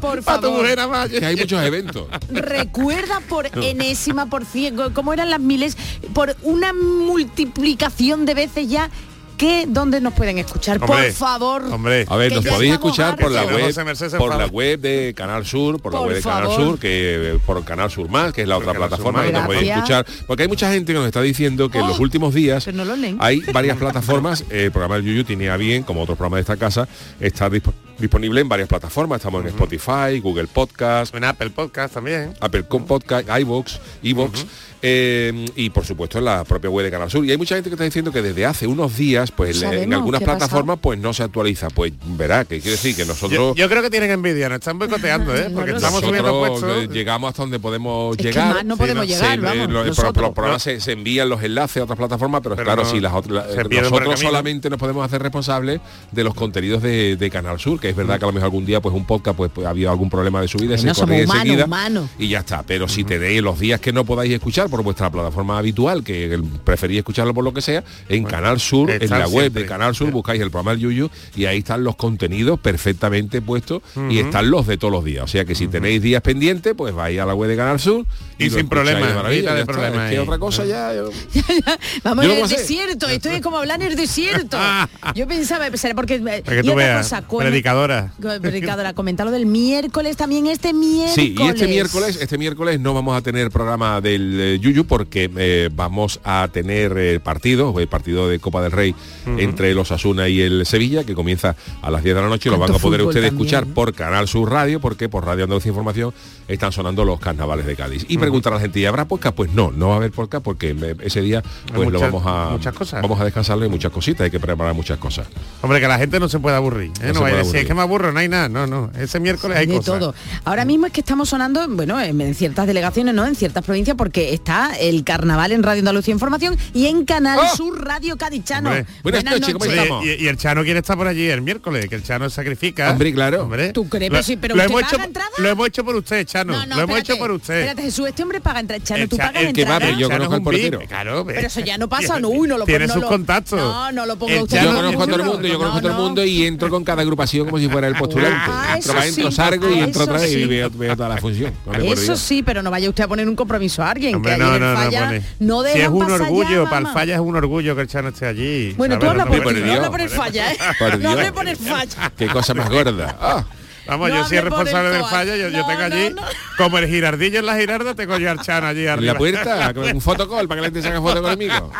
Por 0.00 0.22
Para 0.22 0.40
tu 0.40 0.46
favor. 0.48 0.62
mujer, 0.62 0.78
que 1.20 1.26
hay 1.26 1.36
muchos 1.36 1.62
eventos. 1.62 2.06
Recuerda 2.28 3.20
por 3.28 3.46
enésima, 3.62 4.26
por 4.26 4.44
cien, 4.44 4.76
cómo 4.92 5.12
eran 5.12 5.30
las 5.30 5.40
miles, 5.40 5.76
por 6.14 6.36
una 6.42 6.72
multiplicación 6.72 8.26
de 8.26 8.34
veces 8.34 8.68
ya 8.68 8.90
que 9.36 9.66
dónde 9.68 10.00
nos 10.00 10.14
pueden 10.14 10.38
escuchar. 10.38 10.78
por 10.80 11.02
favor. 11.12 11.64
Hombre. 11.64 12.06
A 12.08 12.16
ver, 12.16 12.30
Que 12.30 12.36
nos 12.36 12.46
podéis 12.46 12.72
escuchar 12.72 13.16
por 13.16 13.30
la 13.30 13.44
web, 13.44 13.74
por 14.18 14.36
la 14.36 14.46
web 14.46 14.80
de 14.80 15.14
Canal 15.16 15.44
Sur, 15.46 15.80
por 15.80 15.92
la 15.92 16.00
web 16.00 16.16
de 16.16 16.22
Canal 16.22 16.42
favor. 16.44 16.56
Sur, 16.60 16.78
que 16.78 17.34
eh, 17.34 17.38
por 17.44 17.64
Canal 17.64 17.90
Sur 17.90 18.08
Más, 18.08 18.32
que 18.32 18.42
es 18.42 18.48
la 18.48 18.56
otra 18.56 18.72
Canal 18.72 18.88
plataforma 18.88 19.22
Más. 19.22 19.32
donde 19.32 19.46
podéis 19.46 19.70
escuchar, 19.72 20.06
porque 20.26 20.42
hay 20.44 20.48
mucha 20.48 20.72
gente 20.72 20.92
que 20.92 20.98
nos 20.98 21.06
está 21.06 21.22
diciendo 21.22 21.68
que 21.70 21.78
en 21.78 21.86
los 21.86 21.98
Oh, 21.98 22.02
últimos 22.02 22.34
días 22.34 22.66
no 22.72 22.84
lo 22.84 22.94
hay 23.18 23.40
varias 23.52 23.76
plataformas, 23.78 24.42
eh, 24.50 24.64
el 24.64 24.72
programa 24.72 24.96
del 24.96 25.04
Yuyu 25.04 25.24
tiene 25.24 25.50
a 25.50 25.56
bien, 25.56 25.82
como 25.82 26.02
otros 26.02 26.16
programas 26.16 26.38
de 26.38 26.40
esta 26.52 26.56
casa, 26.56 26.88
estar 27.20 27.50
dispo- 27.52 27.72
disponible 27.98 28.40
en 28.40 28.48
varias 28.48 28.68
plataformas, 28.68 29.16
estamos 29.18 29.42
en 29.42 29.48
Spotify, 29.48 30.20
Google 30.22 30.46
Podcast, 30.46 31.14
En 31.14 31.24
Apple 31.24 31.50
Podcast 31.50 31.94
también. 31.94 32.34
Apple 32.40 32.62
Podcast, 32.64 33.28
iVoox, 33.40 33.78
iVoox, 34.02 34.44
eh, 34.82 35.46
y 35.56 35.70
por 35.70 35.84
supuesto 35.84 36.18
en 36.18 36.26
la 36.26 36.44
propia 36.44 36.68
web 36.70 36.84
de 36.84 36.90
Canal 36.90 37.10
Sur. 37.10 37.24
Y 37.24 37.30
hay 37.30 37.36
mucha 37.38 37.54
gente 37.54 37.70
que 37.70 37.74
está 37.74 37.84
diciendo 37.84 38.12
que 38.12 38.22
desde 38.22 38.44
hace 38.46 38.66
unos 38.66 38.96
días, 38.96 39.30
pues 39.32 39.62
No 39.62 39.72
en 39.72 39.94
algunas 39.94 40.22
plataformas, 40.22 40.78
pues 40.80 40.98
no 40.98 41.12
se 41.14 41.22
actualiza. 41.22 41.68
Pues 41.70 41.92
verá, 42.04 42.44
que 42.44 42.56
quiere 42.60 42.72
decir 42.72 42.94
que 42.94 43.04
nosotros 43.04 43.32
Yo, 43.32 43.54
yo 43.54 43.68
creo 43.68 43.82
que 43.82 43.90
tienen 43.90 44.10
envidia, 44.10 44.48
nos 44.48 44.56
están 44.58 44.78
boicoteando, 44.78 45.34
¿eh? 45.34 45.48
No 45.50 45.56
Porque 45.60 45.72
estamos 45.72 46.00
subiendo 46.02 46.38
puestos. 46.38 46.88
llegamos 46.90 47.30
hasta 47.30 47.42
donde 47.42 47.58
podemos 47.58 48.16
Es 48.18 48.24
llegar. 48.24 48.64
no 48.64 48.76
podemos 48.76 49.06
llegar, 49.06 49.40
vamos, 49.40 49.68
nosotros. 49.68 50.12
por 50.12 50.22
los 50.22 50.32
programas 50.34 50.62
se, 50.62 50.80
se 50.80 50.92
envían 50.92 51.28
los 51.28 51.42
enlaces 51.42 51.78
a 51.80 51.84
otras 51.84 51.96
plataformas, 51.98 52.42
pero, 52.42 52.54
Pero 52.56 52.66
claro, 52.66 52.82
no- 52.84 52.90
si 52.90 53.00
las 53.00 53.12
otras 53.14 53.46
nosotros 53.70 54.20
solamente 54.20 54.70
nos 54.70 54.78
podemos 54.78 55.04
hacer 55.04 55.22
responsables 55.22 55.80
de 56.12 56.24
los 56.24 56.34
contenidos 56.34 56.82
de, 56.82 57.16
de 57.16 57.30
Canal 57.30 57.58
Sur, 57.58 57.80
que 57.86 57.90
es 57.90 57.96
verdad 57.96 58.18
que 58.18 58.24
a 58.24 58.28
lo 58.28 58.32
mejor 58.32 58.46
algún 58.46 58.66
día 58.66 58.80
pues 58.80 58.94
un 58.94 59.04
podcast 59.04 59.36
pues, 59.36 59.50
pues, 59.54 59.66
había 59.66 59.90
algún 59.90 60.10
problema 60.10 60.40
de 60.40 60.48
subida 60.48 60.76
se 60.76 60.82
humanos, 60.90 61.10
enseguida 61.10 61.64
humanos. 61.66 62.10
y 62.18 62.28
ya 62.28 62.40
está. 62.40 62.62
Pero 62.64 62.88
si 62.88 63.04
tenéis 63.04 63.42
los 63.42 63.58
días 63.60 63.80
que 63.80 63.92
no 63.92 64.04
podáis 64.04 64.32
escuchar 64.32 64.68
por 64.68 64.82
vuestra 64.82 65.10
plataforma 65.10 65.58
habitual, 65.58 66.02
que 66.02 66.32
el- 66.34 66.42
preferís 66.42 66.98
escucharlo 66.98 67.32
por 67.34 67.44
lo 67.44 67.52
que 67.54 67.62
sea, 67.62 67.84
en 68.08 68.24
Canal 68.24 68.58
Sur, 68.60 68.90
en 68.90 69.08
la 69.10 69.28
web 69.28 69.44
siempre. 69.44 69.62
de 69.62 69.68
Canal 69.68 69.94
Sur 69.94 70.10
buscáis 70.10 70.40
el 70.40 70.50
programa 70.50 70.72
del 70.72 70.80
Yuyu 70.80 71.10
y 71.36 71.44
ahí 71.46 71.58
están 71.58 71.84
los 71.84 71.96
contenidos 71.96 72.58
perfectamente 72.60 73.40
puestos 73.40 73.82
y 74.10 74.18
están 74.18 74.50
los 74.50 74.66
de 74.66 74.76
todos 74.78 74.92
los 74.92 75.04
días. 75.04 75.24
O 75.24 75.28
sea 75.28 75.44
que 75.44 75.54
si 75.54 75.68
tenéis 75.68 76.02
días 76.02 76.22
pendientes, 76.22 76.74
pues 76.76 76.94
vais 76.94 77.18
a 77.20 77.26
la 77.26 77.34
web 77.34 77.48
de 77.50 77.56
Canal 77.56 77.78
Sur 77.80 78.04
Y 78.38 78.50
sin 78.50 78.58
escucháis 78.58 78.68
problema, 78.68 79.06
de 79.06 79.14
maravilla, 79.14 79.50
de 79.50 79.56
ya 79.56 79.60
está. 79.60 79.72
problema 79.72 80.04
Es 80.04 80.10
que 80.10 80.16
ahí. 80.16 80.22
otra 80.22 80.38
cosa 80.38 80.64
ya. 80.66 80.94
yo- 80.94 81.10
Vamos 82.04 82.24
Yo 82.26 82.32
en 82.32 82.42
el 82.42 82.48
desierto, 82.48 83.08
esto 83.08 83.30
es 83.30 83.40
como 83.40 83.58
hablar 83.58 83.80
en 83.80 83.88
el 83.88 83.96
desierto. 83.96 84.58
Yo 85.14 85.26
pensaba, 85.26 85.68
será 85.76 85.94
porque... 85.94 86.18
Para 86.18 86.42
que 86.42 86.58
y 86.58 86.62
tú 86.62 86.72
otra 86.72 86.74
veas, 86.74 87.08
cosa, 87.08 87.22
predicadora. 87.26 88.12
Predicadora, 88.42 88.92
comentar 88.94 89.26
lo 89.26 89.32
del 89.32 89.46
miércoles 89.46 90.16
también, 90.16 90.46
este 90.46 90.72
miércoles. 90.72 91.14
Sí, 91.14 91.34
y 91.38 91.42
este 91.48 91.66
miércoles, 91.66 92.18
este 92.20 92.36
miércoles 92.38 92.80
no 92.80 92.92
vamos 92.94 93.16
a 93.16 93.22
tener 93.22 93.50
programa 93.50 94.00
del 94.00 94.38
eh, 94.40 94.58
Yuyu 94.60 94.84
porque 94.86 95.30
eh, 95.36 95.70
vamos 95.72 96.20
a 96.24 96.48
tener 96.52 96.92
eh, 96.98 97.20
partido, 97.20 97.78
el 97.80 97.88
partido 97.88 98.28
de 98.28 98.38
Copa 98.38 98.62
del 98.62 98.72
Rey 98.72 98.94
entre 99.38 99.74
los 99.74 99.90
Asuna 99.92 100.28
y 100.28 100.40
el 100.40 100.66
Sevilla, 100.66 101.04
que 101.04 101.14
comienza 101.14 101.56
a 101.82 101.90
las 101.90 102.02
10 102.02 102.14
de 102.16 102.20
la 102.22 102.28
noche 102.28 102.48
y 102.48 102.52
lo 102.52 102.58
van 102.58 102.74
a 102.74 102.78
poder 102.78 103.00
ustedes 103.02 103.26
también, 103.30 103.34
escuchar 103.34 103.64
¿eh? 103.64 103.72
por 103.74 103.94
Canal 103.94 104.28
Sur 104.28 104.50
Radio, 104.50 104.80
porque 104.80 105.08
por 105.08 105.24
Radio 105.24 105.44
Andalucía 105.44 105.70
Información 105.70 106.12
están 106.48 106.72
sonando 106.72 107.04
los 107.04 107.20
carnavales 107.20 107.66
de 107.66 107.76
Cádiz. 107.76 108.04
Y 108.08 108.18
preguntar 108.18 108.52
a 108.52 108.56
la 108.56 108.62
gente, 108.62 108.80
¿y 108.80 108.86
habrá 108.86 109.06
podcast? 109.06 109.34
Pues 109.34 109.52
no, 109.52 109.70
no 109.70 109.88
va 109.88 109.94
a 109.94 109.96
haber 109.96 110.12
podcast 110.12 110.44
porque 110.44 110.94
ese 111.00 111.20
día 111.20 111.42
pues 111.74 111.90
lo 111.90 112.00
vamos 112.00 112.22
a 112.26 112.50
muchas 112.50 112.74
cosas. 112.74 113.02
vamos 113.02 113.20
a 113.20 113.24
descansarlo 113.24 113.64
y 113.64 113.68
muchas 113.68 113.92
cositas, 113.92 114.24
hay 114.24 114.30
que 114.30 114.40
preparar 114.40 114.74
muchas 114.74 114.98
cosas. 114.98 115.26
Hombre, 115.62 115.80
que 115.80 115.88
la 115.88 115.98
gente 115.98 116.20
no 116.20 116.28
se 116.28 116.38
puede 116.38 116.56
aburrir. 116.56 116.90
¿eh? 117.00 117.08
No 117.08 117.14
No, 117.14 117.20
vaya 117.22 117.36
a 117.36 117.38
decir, 117.38 117.56
es 117.56 117.66
que 117.66 117.74
me 117.74 117.82
aburro, 117.82 118.12
no 118.12 118.18
hay 118.18 118.28
nada. 118.28 118.48
No, 118.48 118.66
no. 118.66 118.90
Ese 118.98 119.20
miércoles 119.20 119.56
hay 119.56 119.66
de 119.66 119.76
cosas. 119.76 119.98
todo. 119.98 120.14
Ahora 120.44 120.64
mismo 120.64 120.86
es 120.86 120.92
que 120.92 121.00
estamos 121.00 121.28
sonando, 121.28 121.66
bueno, 121.68 122.00
en, 122.00 122.34
ciertas 122.34 122.66
delegaciones, 122.66 123.14
¿no? 123.14 123.26
En 123.26 123.34
ciertas 123.34 123.64
provincias, 123.64 123.96
porque 123.96 124.32
está 124.32 124.76
el 124.76 125.04
carnaval 125.04 125.52
en 125.52 125.62
Radio 125.62 125.80
Andalucía 125.80 126.12
Información 126.12 126.56
y 126.74 126.86
en 126.86 127.04
Canal 127.04 127.38
¡Oh! 127.42 127.56
Sur 127.56 127.84
Radio 127.84 128.16
Cadichano. 128.16 128.70
Hombre. 128.70 128.86
Buenas 129.02 129.24
noches, 129.24 129.52
¿cómo 129.52 129.64
estamos? 129.64 130.04
y, 130.04 130.24
y 130.24 130.28
el 130.28 130.36
Chano 130.36 130.62
quiere 130.62 130.80
estar 130.80 130.96
por 130.96 131.08
allí 131.08 131.28
el 131.28 131.42
miércoles, 131.42 131.88
que 131.88 131.94
el 131.94 132.02
Chano 132.02 132.30
sacrifica. 132.30 132.90
Hombre, 132.90 133.12
claro. 133.12 133.42
Hombre, 133.44 133.72
¿Tú 133.72 133.88
crees? 133.88 134.10
Pero 134.10 134.22
sí, 134.22 134.36
pero 134.36 134.54
lo 134.54 134.62
¿usted 134.62 134.70
hemos 134.70 134.82
paga 134.82 134.96
hecho, 134.96 135.06
entrada? 135.06 135.30
Lo 135.38 135.48
hemos 135.48 135.68
hecho 135.68 135.84
por 135.84 135.96
usted, 135.96 136.24
Chano. 136.26 136.35
No, 136.44 136.52
no, 136.52 136.58
lo 136.58 136.62
hemos 136.64 136.78
espérate, 136.98 137.12
hecho 137.12 137.18
por 137.18 137.30
usted. 137.32 137.54
Espérate, 137.54 137.82
Jesús, 137.82 138.08
este 138.08 138.22
hombre 138.22 138.40
paga 138.40 138.60
entrada. 138.60 138.82
Chano, 138.84 139.02
El 139.02 139.08
tú 139.08 139.16
pagas 139.16 139.42
el 139.42 139.52
que 139.52 139.64
va, 139.64 139.74
entrada. 139.74 139.78
pero 139.86 139.98
yo 139.98 140.08
Chano 140.08 140.16
conozco 140.18 140.34
al 140.34 140.42
portero. 140.42 140.78
Claro. 140.88 141.24
Pero 141.26 141.46
eso 141.46 141.60
ya 141.60 141.78
no 141.78 141.88
pasa, 141.88 142.18
no, 142.20 142.28
uy, 142.28 142.48
no 142.48 142.58
lo 142.58 142.64
Tiene 142.64 142.86
no 142.86 142.92
sus 142.94 143.02
lo- 143.02 143.08
contactos. 143.08 143.58
No, 143.58 143.92
no 143.92 144.06
lo 144.06 144.16
ponga 144.16 144.34
El 144.34 144.42
usted. 144.42 144.56
Chano 144.58 144.68
Yo 144.68 144.72
no, 144.72 144.78
conozco 144.78 145.02
a 145.02 145.06
todo 145.06 145.16
el 145.16 145.24
mundo, 145.26 145.48
yo 145.48 145.52
no, 145.54 145.58
conozco 145.58 145.78
a 145.78 145.80
todo 145.82 145.90
el 145.92 145.96
mundo 145.98 146.24
y 146.24 146.46
entro 146.46 146.68
con 146.70 146.84
cada 146.84 147.02
agrupación 147.02 147.46
como 147.46 147.58
si 147.58 147.68
fuera 147.68 147.86
el 147.88 147.94
postulante. 147.96 148.36
Ah, 148.48 148.72
entro, 148.76 148.92
eso 148.98 149.02
entro, 149.08 149.30
sí, 149.30 149.36
salgo 149.36 149.70
y 149.70 149.78
entro 149.80 150.02
otra 150.04 150.18
vez 150.20 150.32
y 150.32 150.44
veo, 150.46 150.70
veo 150.70 150.96
toda 150.96 151.08
la 151.08 151.16
función. 151.18 151.52
Eso 151.82 152.16
sí, 152.16 152.42
pero 152.42 152.62
no 152.62 152.70
vaya 152.70 152.88
usted 152.88 153.04
a 153.04 153.08
poner 153.08 153.28
un 153.28 153.36
compromiso 153.36 153.82
a 153.82 153.90
alguien, 153.90 154.22
que 154.22 154.36
no, 154.36 154.58
no, 154.58 154.74
falla 154.76 155.20
no 155.38 155.62
Si 155.64 155.78
es 155.80 155.88
un 155.88 156.10
orgullo, 156.10 156.64
para 156.64 156.78
el 156.80 156.86
falla 156.92 157.14
es 157.14 157.20
un 157.20 157.36
orgullo 157.36 157.74
que 157.74 157.82
el 157.82 157.88
Chano 157.88 158.08
esté 158.08 158.26
allí. 158.26 158.72
Bueno, 158.76 158.98
tú 158.98 159.06
¿sabes? 159.06 159.20
habla 159.22 159.24
No 159.36 159.90
por, 159.90 160.00
el 160.00 160.08
falla, 160.10 160.52
¿eh? 160.52 160.56
No 160.80 160.98
Dios. 160.98 161.12
hable 161.12 161.32
por 161.32 161.48
el 161.48 161.56
falla. 161.56 162.12
Qué 162.16 162.26
cosa 162.26 162.54
más 162.54 162.68
gorda. 162.70 163.46
Vamos, 163.86 164.08
No 164.10 164.16
yo 164.16 164.24
soy 164.24 164.40
responsable 164.40 164.90
del 164.90 165.04
falla, 165.04 165.36
yo, 165.36 165.48
yo 165.48 165.58
No, 165.60 165.66
tengo 165.66 165.80
no, 165.80 165.84
allí, 165.94 166.10
no. 166.14 166.22
como 166.58 166.78
el 166.78 166.86
girardillo 166.88 167.38
en 167.40 167.46
la 167.46 167.56
girarda, 167.56 167.94
tengo 167.94 168.18
yo 168.18 168.30
al 168.30 168.40
Chano 168.40 168.66
allí 168.66 168.82
En 168.84 168.88
arriba. 168.90 169.12
la 169.12 169.18
puerta, 169.18 169.72
un 169.94 170.00
fotocall 170.00 170.48
para 170.48 170.58
que 170.58 170.62
la 170.62 170.66
gente 170.68 170.82
se 170.82 170.88
haga 170.88 171.00
foto 171.00 171.22
conmigo. 171.22 171.70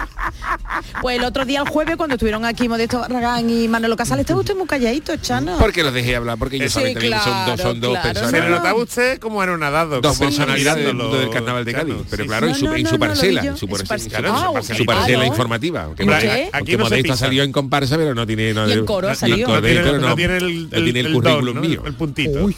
Pues 1.03 1.19
el 1.19 1.25
otro 1.25 1.45
día, 1.45 1.61
el 1.63 1.69
jueves, 1.69 1.97
cuando 1.97 2.15
estuvieron 2.15 2.45
aquí 2.45 2.69
Modesto 2.69 3.01
Barragán 3.01 3.49
y 3.51 3.69
Manolo 3.69 3.97
Casal, 3.97 4.21
estaba 4.21 4.41
usted 4.41 4.55
muy 4.57 4.67
calladito, 4.67 5.17
Chano. 5.17 5.57
Porque 5.59 5.83
los 5.83 5.93
dejé 5.95 6.17
hablar, 6.17 6.39
porque 6.39 6.57
ellos 6.57 6.73
Sí, 6.73 6.79
saben 6.81 6.95
también 6.95 7.13
que 7.15 7.19
son 7.21 7.47
dos, 7.47 7.61
son 7.61 7.81
dos 7.81 7.91
claro, 7.93 8.09
personas. 8.09 8.31
Se 8.31 8.37
le 8.39 8.43
No, 8.45 8.51
no. 8.51 8.57
notaba 8.57 8.79
usted 8.83 9.19
como 9.19 9.41
anonadado. 9.43 10.01
Dos 10.01 10.17
como 10.19 10.29
personalidades 10.31 10.85
del 10.87 10.95
mundo 10.95 11.19
del 11.19 11.31
carnaval 11.31 11.65
de 11.65 11.73
Cádiz. 11.73 11.95
Pero 12.11 12.23
sí, 12.23 12.29
claro, 12.29 12.47
en 12.49 12.55
su, 12.55 12.65
No, 12.67 12.77
no, 12.77 12.91
no, 12.91 12.99
parcela, 12.99 13.43
yo. 13.45 13.51
en 13.53 13.57
su, 13.57 13.69
parcela, 13.69 13.89
parcela. 13.89 14.19
claro, 14.19 14.35
Ah, 14.37 14.51
en 14.53 14.57
ok, 14.59 14.65
su 14.65 14.85
parcela 14.85 15.07
claro. 15.19 15.25
informativa. 15.27 15.89
Aquí 16.53 16.77
no 16.77 16.85
Modesto 16.85 17.13
ha 17.13 17.17
salido 17.17 17.45
en 17.45 17.53
comparsa, 17.53 17.97
pero 17.97 18.15
no 18.15 18.27
tiene... 18.27 18.53
No, 18.55 18.69
Y 18.69 18.73
en 18.73 18.85
coro 18.87 19.09
ha 19.09 19.15
salido. 19.15 19.47
coro, 19.49 19.61
No 19.61 19.67
tiene, 19.67 19.81
no 19.81 19.93
no, 19.93 19.97
el, 19.99 20.71
no 20.71 20.77
el 20.77 20.97
el 20.97 21.13
currículum 21.13 21.55
¿no? 21.57 21.61
mío. 21.61 21.83
El 21.87 21.95
puntito. 21.95 22.45
Uy, 22.45 22.57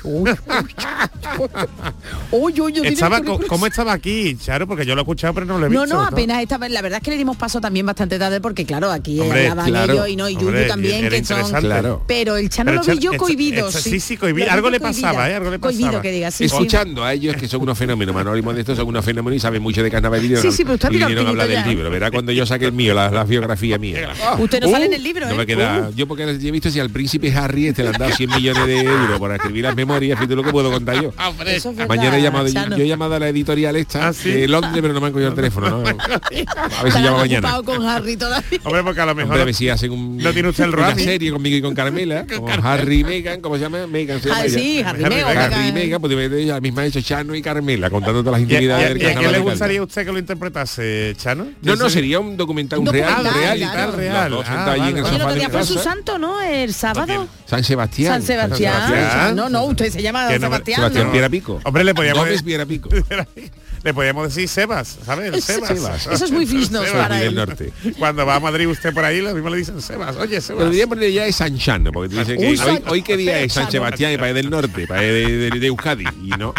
uy, 2.60 2.72
yo 2.72 2.82
Estaba, 2.84 3.18
el. 3.18 3.24
¿Cómo 3.46 3.66
estaba 3.66 3.92
aquí, 3.92 4.36
Charo? 4.36 4.66
Porque 4.66 4.84
yo 4.86 4.94
lo 4.94 5.00
he 5.00 5.02
escuchado, 5.02 5.34
pero 5.34 5.46
no 5.46 5.58
lo 5.58 5.66
he 5.66 5.70
No, 5.70 5.82
visto. 5.82 5.96
no, 5.96 6.02
apenas 6.04 6.40
estaba. 6.42 6.68
La 6.68 6.82
verdad 6.82 6.98
es 6.98 7.04
que 7.04 7.10
le 7.10 7.16
dimos 7.16 7.36
paso 7.36 7.60
también 7.60 7.86
bastante 7.86 8.07
tarde 8.16 8.40
porque, 8.40 8.64
claro, 8.64 8.92
aquí 8.92 9.18
Hombre, 9.18 9.48
hablaban 9.48 9.70
claro. 9.72 9.92
ellos 9.94 10.08
y 10.08 10.14
no, 10.16 10.28
y 10.28 10.34
Yuyu 10.34 10.46
Hombre, 10.46 10.64
también, 10.66 11.08
que 11.08 11.24
son. 11.24 11.50
Claro. 11.60 12.02
Pero 12.06 12.36
el 12.36 12.48
Chano 12.48 12.70
Pero 12.70 12.84
lo 12.84 12.92
vi 12.94 12.98
yo 13.00 13.16
cohibido. 13.16 13.66
esto- 13.68 13.80
sí, 13.80 13.90
sí, 13.90 14.00
sí, 14.00 14.16
cohibido. 14.16 14.46
Lo 14.46 14.52
vi 14.52 14.54
Algo 14.56 14.70
le 14.70 14.78
cohibida. 14.78 15.08
pasaba, 15.08 15.28
¿eh? 15.30 15.34
Algo 15.34 15.50
le 15.50 15.58
Cohibido 15.58 16.00
que 16.00 16.12
diga, 16.12 16.30
sí, 16.30 16.36
sí. 16.38 16.44
Escuchando 16.44 17.04
a 17.04 17.12
ellos 17.12 17.34
que 17.36 17.48
son 17.48 17.62
unos 17.62 17.76
fenómenos, 17.76 18.14
Manolo 18.14 18.36
y 18.36 18.42
Modesto 18.42 18.76
son 18.76 18.86
unos 18.86 19.04
fenómenos 19.04 19.36
y 19.36 19.40
saben 19.40 19.60
mucho 19.60 19.82
de 19.82 19.90
carnaval 19.90 20.24
y 20.24 20.36
Sí, 20.36 20.52
sí, 20.52 20.62
pero 20.62 20.74
usted 20.74 20.88
ha 20.88 20.90
y 20.92 20.94
pegado 20.94 21.08
vinieron 21.08 21.26
a 21.26 21.30
hablar 21.30 21.46
pinito 21.48 21.66
del 21.66 21.76
libro. 21.76 21.90
Verá 21.90 22.10
cuando 22.12 22.30
yo 22.32 22.46
saque 22.46 22.66
el 22.66 22.72
mío, 22.72 22.94
la, 22.94 23.10
la 23.10 23.24
biografía 23.24 23.78
mía. 23.78 24.10
Usted 24.38 24.60
no 24.60 24.68
Uh, 24.68 24.72
sale 24.72 24.86
en 24.86 24.92
el 24.94 25.02
libro, 25.02 25.26
No 25.26 25.32
¿eh? 25.32 25.36
me 25.38 25.46
queda. 25.46 25.90
Yo 25.96 26.06
porque 26.06 26.24
he 26.24 26.50
visto 26.50 26.70
si 26.70 26.78
al 26.78 26.90
príncipe 26.90 27.32
Harry 27.34 27.68
este 27.68 27.82
le 27.82 27.88
han 27.88 27.94
dado 27.96 28.12
100 28.14 28.30
millones 28.30 28.66
de 28.66 28.80
euros 28.80 29.18
por 29.18 29.32
escribir 29.32 29.64
las 29.64 29.74
memorias, 29.74 30.18
fíjate 30.18 30.36
lo 30.36 30.42
que 30.44 30.50
puedo 30.52 30.70
contar 30.70 31.02
yo. 31.02 31.12
Es 31.46 31.64
verdad, 31.64 31.88
Mañana 31.88 32.18
he 32.18 32.22
llamado, 32.22 32.46
yo, 32.48 32.76
he 32.76 32.86
llamado 32.88 33.14
a 33.14 33.18
la 33.18 33.28
editorial 33.28 33.74
esta 33.76 34.08
¿Ah, 34.08 34.12
de 34.12 34.46
Londres, 34.48 34.78
pero 34.82 34.92
no 34.94 35.00
me 35.00 35.06
han 35.06 35.12
cogido 35.12 35.30
el 35.30 35.34
teléfono. 35.34 35.70
¿no? 35.70 35.78
A 36.78 36.82
ver 36.82 36.92
si 36.92 37.02
llama 37.02 37.18
mañana. 37.18 37.48
Con 37.98 38.02
Harry 38.04 38.16
todavía. 38.16 38.60
hombre, 38.64 38.82
porque 38.82 39.00
a 39.00 39.06
lo 39.06 39.14
mejor... 39.14 39.36
Hombre, 39.36 39.52
si 39.52 39.68
hacen 39.68 39.90
un, 39.92 40.18
No 40.18 40.32
tiene 40.32 40.48
usted 40.48 40.64
el 40.64 40.74
una 40.74 40.94
serie 40.94 41.30
conmigo 41.30 41.56
y 41.56 41.62
con 41.62 41.74
Carmela, 41.74 42.26
como 42.34 42.48
Harry 42.62 43.00
y 43.00 43.04
Meghan, 43.04 43.40
¿cómo 43.40 43.56
se 43.56 43.62
llama? 43.62 43.86
Meghan 43.86 44.20
se 44.20 44.28
llama 44.28 44.40
Ah, 44.40 44.46
ella. 44.46 44.58
sí, 44.58 44.82
Harry 44.84 45.04
Harry 45.04 45.14
Mego. 45.16 45.28
Meghan. 45.28 45.52
Harry 45.52 45.68
y. 45.68 45.72
Meghan, 45.72 46.00
pues 46.00 46.46
la 46.46 46.60
misma 46.60 46.82
ha 46.82 46.86
hecho 46.86 47.00
Chano 47.00 47.34
y 47.34 47.42
Carmela, 47.42 47.90
contando 47.90 48.22
todas 48.22 48.40
las 48.40 48.48
¿Y, 48.48 48.52
y- 48.52 48.54
intimidades 48.56 48.88
del 48.88 49.02
y 49.02 49.06
a 49.06 49.14
quién 49.14 49.32
le 49.32 49.38
gustaría 49.38 49.80
a 49.80 49.82
usted 49.82 50.04
que 50.04 50.12
lo 50.12 50.18
interpretase, 50.18 51.14
Chano? 51.16 51.48
No, 51.62 51.76
no, 51.76 51.90
sería 51.90 52.20
un 52.20 52.36
documental, 52.36 52.78
un, 52.80 52.86
real, 52.86 53.24
real. 53.24 53.92
Real, 53.94 54.30
dos 54.30 54.46
ah, 54.48 54.76
fue 55.50 55.64
su 55.64 55.78
santo, 55.78 56.18
¿no? 56.18 56.40
El 56.40 56.72
sábado. 56.74 57.28
San 57.46 57.64
Sebastián. 57.64 58.12
San 58.14 58.22
Sebastián. 58.22 59.34
No, 59.34 59.48
no, 59.48 59.64
usted 59.64 59.90
se 59.90 60.02
llama 60.02 60.28
Sebastián. 60.28 60.92
Sebastián 60.92 61.30
Pico. 61.30 61.60
Hombre, 61.64 61.84
le 61.84 61.94
podíamos... 61.94 62.24
Gómez 62.24 62.42
Piera 62.42 62.66
Pico. 62.66 62.88
le 63.82 63.94
podíamos 63.94 64.28
decir 64.28 64.48
Sebas, 64.48 64.98
¿sabes? 65.04 65.32
El 65.32 65.42
Sebas. 65.42 65.68
Sebas. 65.68 66.06
Eso 66.06 66.24
es 66.24 66.30
muy 66.30 66.46
Sebas. 66.46 66.90
para 66.90 67.16
del 67.16 67.28
él. 67.28 67.34
norte. 67.34 67.72
Cuando 67.98 68.24
va 68.26 68.36
a 68.36 68.40
Madrid 68.40 68.66
usted 68.68 68.92
por 68.92 69.04
ahí, 69.04 69.20
lo 69.20 69.34
mismo 69.34 69.48
le 69.50 69.58
dicen 69.58 69.80
Sebas. 69.80 70.16
Oye, 70.16 70.28
Pero 70.30 70.42
Sebas. 70.42 70.64
debería 70.64 70.86
ponerle 70.86 71.12
ya 71.12 71.26
es 71.26 71.36
San 71.36 71.56
Chano, 71.58 71.92
porque 71.92 72.14
te 72.14 72.20
dicen 72.20 72.38
que 72.38 72.82
hoy, 72.90 73.02
qué 73.02 73.16
día 73.16 73.40
es 73.40 73.52
San. 73.52 73.70
Sebastián, 73.70 74.12
y 74.12 74.16
para 74.18 74.32
del 74.32 74.50
norte, 74.50 74.86
para 74.86 75.00
de, 75.02 75.50
de, 75.50 75.58
de 75.58 75.66
Euskadi, 75.66 76.04
y 76.22 76.28
no. 76.30 76.54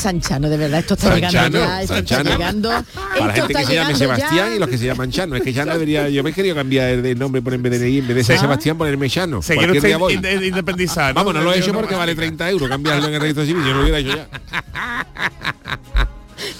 Sanchano, 0.00 0.48
de 0.48 0.56
verdad, 0.56 0.78
esto 0.80 0.94
está 0.94 1.14
llegando 1.16 1.58
ya, 1.58 1.82
esto 1.82 1.94
San 1.94 2.04
está 2.04 2.16
Chano. 2.16 2.30
llegando. 2.30 2.70
Para 2.94 3.26
la 3.26 3.32
gente 3.34 3.54
que 3.54 3.64
se 3.64 3.74
llame 3.74 3.94
Sebastián 3.96 4.48
ya. 4.50 4.54
y 4.54 4.58
los 4.60 4.68
que 4.68 4.78
se 4.78 4.86
llaman 4.86 5.10
Chano. 5.10 5.34
Es 5.36 5.42
que 5.42 5.52
Chano 5.52 5.72
debería, 5.72 6.08
yo 6.08 6.22
me 6.22 6.30
he 6.30 6.32
querido 6.32 6.54
cambiar 6.54 7.02
de 7.02 7.14
nombre 7.16 7.42
por 7.42 7.52
en 7.52 7.62
vez 7.62 7.78
de 7.80 7.98
en 7.98 8.06
vez 8.06 8.16
de 8.16 8.24
ser 8.24 8.36
Ah. 8.36 8.40
Sebastián 8.42 8.78
ponerme 8.78 9.10
Chano. 9.10 9.42
Se 9.42 9.54
quiere 9.56 9.72
Cualquier 9.72 9.78
usted 9.78 9.88
día 9.88 9.96
voy. 9.98 10.14
inde- 10.14 10.46
independizar. 10.46 11.12
Vamos, 11.14 11.34
no 11.34 11.42
lo 11.42 11.52
he 11.52 11.58
hecho 11.58 11.72
porque 11.74 11.96
vale 11.96 12.14
30 12.14 12.48
euros 12.48 12.68
cambiarlo 12.68 13.08
en 13.08 13.14
el 13.14 13.20
registro 13.20 13.44
civil, 13.44 13.62
yo 13.64 13.70
no 13.70 13.76
lo 13.78 13.82
hubiera 13.82 13.98
hecho 13.98 14.16
ya. 14.16 14.28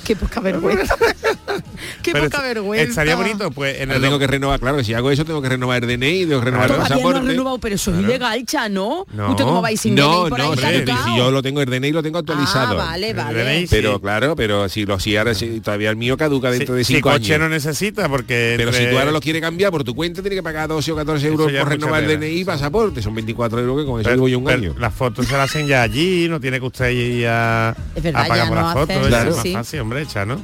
Qué 0.08 0.16
poca 0.16 0.40
vergüenza. 0.40 0.96
Qué 2.02 2.12
Pero 2.12 2.24
poca 2.24 2.40
vergüenza. 2.42 2.88
Estaría 2.88 3.14
bonito, 3.14 3.50
pues 3.50 3.78
en 3.80 3.90
el 3.90 4.00
tengo 4.00 4.18
que 4.18 4.26
renovar, 4.26 4.58
claro, 4.58 4.78
que 4.78 4.84
si 4.84 4.94
hago 4.94 5.10
eso 5.10 5.24
tengo 5.24 5.42
que 5.42 5.50
renovar 5.50 5.84
el 5.84 5.88
DNI, 5.98 6.24
tengo 6.26 6.38
que 6.40 6.46
renovar 6.46 6.70
el 6.70 6.76
Todavía 6.76 6.96
no 6.96 7.02
pasaporte. 7.02 7.28
renovado, 7.28 7.58
pero 7.58 7.74
eso 7.74 7.92
es 7.94 8.00
ilegal, 8.00 8.44
Chano. 8.46 9.06
No. 9.12 9.30
¿Usted 9.30 9.44
cómo 9.44 9.60
vais 9.60 9.78
sin 9.80 9.94
No, 9.94 10.22
DNI 10.24 10.30
por 10.30 10.38
no, 10.38 10.44
ahí 10.52 10.56
si 10.56 10.62
yo, 10.62 10.84
caducado? 10.84 11.04
si 11.04 11.16
yo 11.18 11.30
lo 11.30 11.42
tengo, 11.42 11.60
el 11.60 11.68
DNI 11.70 11.92
lo 11.92 12.02
tengo 12.02 12.18
actualizado. 12.18 12.80
Ah, 12.80 12.86
vale, 12.86 13.12
vale. 13.12 13.44
DNI, 13.44 13.60
sí. 13.66 13.68
Pero 13.70 14.00
claro, 14.00 14.34
pero 14.34 14.68
si 14.70 14.86
lo 14.86 14.98
si 14.98 15.16
ahora 15.16 15.34
si 15.34 15.60
todavía 15.60 15.90
el 15.90 15.96
mío 15.96 16.16
caduca 16.16 16.50
dentro 16.50 16.74
de 16.74 16.84
si, 16.84 16.94
cinco 16.94 17.10
coche 17.10 17.34
años. 17.34 17.48
no 17.48 17.54
necesita, 17.54 18.08
porque... 18.08 18.54
Pero 18.56 18.72
si 18.72 18.86
tú 18.86 18.98
ahora 18.98 19.10
lo 19.10 19.20
quieres 19.20 19.42
cambiar 19.42 19.70
por 19.70 19.84
tu 19.84 19.94
cuenta, 19.94 20.22
tienes 20.22 20.38
que 20.38 20.42
pagar 20.42 20.68
12 20.68 20.92
o 20.92 20.96
14 20.96 21.26
Eso 21.26 21.32
euros 21.34 21.52
por 21.52 21.68
renovar 21.68 22.04
el. 22.04 22.18
DNI 22.18 22.26
y 22.40 22.44
pasaporte. 22.44 23.02
Son 23.02 23.14
24 23.14 23.60
euros 23.60 23.78
que 23.80 23.84
con 23.86 24.00
eso 24.00 24.04
pero- 24.04 24.16
llevo 24.16 24.28
yo 24.28 24.38
un 24.38 24.44
pero 24.44 24.58
año. 24.58 24.74
Las 24.78 24.94
fotos 24.94 25.26
se 25.26 25.32
las 25.36 25.50
hacen 25.50 25.66
ya 25.66 25.82
allí, 25.82 26.28
no 26.30 26.40
tiene 26.40 26.58
que 26.60 26.66
usted 26.66 26.88
ir 26.90 27.26
a, 27.28 27.76
Es 27.94 28.02
verdad, 28.02 28.22
a 28.24 28.28
pagar 28.28 28.44
ya 28.44 28.48
por 28.48 28.56
no 28.58 28.62
las 28.64 28.72
fotos. 28.72 28.90
hacen, 28.90 29.02
es 29.02 29.08
Claro. 29.08 29.30
más 29.32 29.42
sí. 29.42 29.52
fácil, 29.52 29.80
hombre, 29.80 29.97
hecha, 29.98 30.24
¿no? 30.24 30.40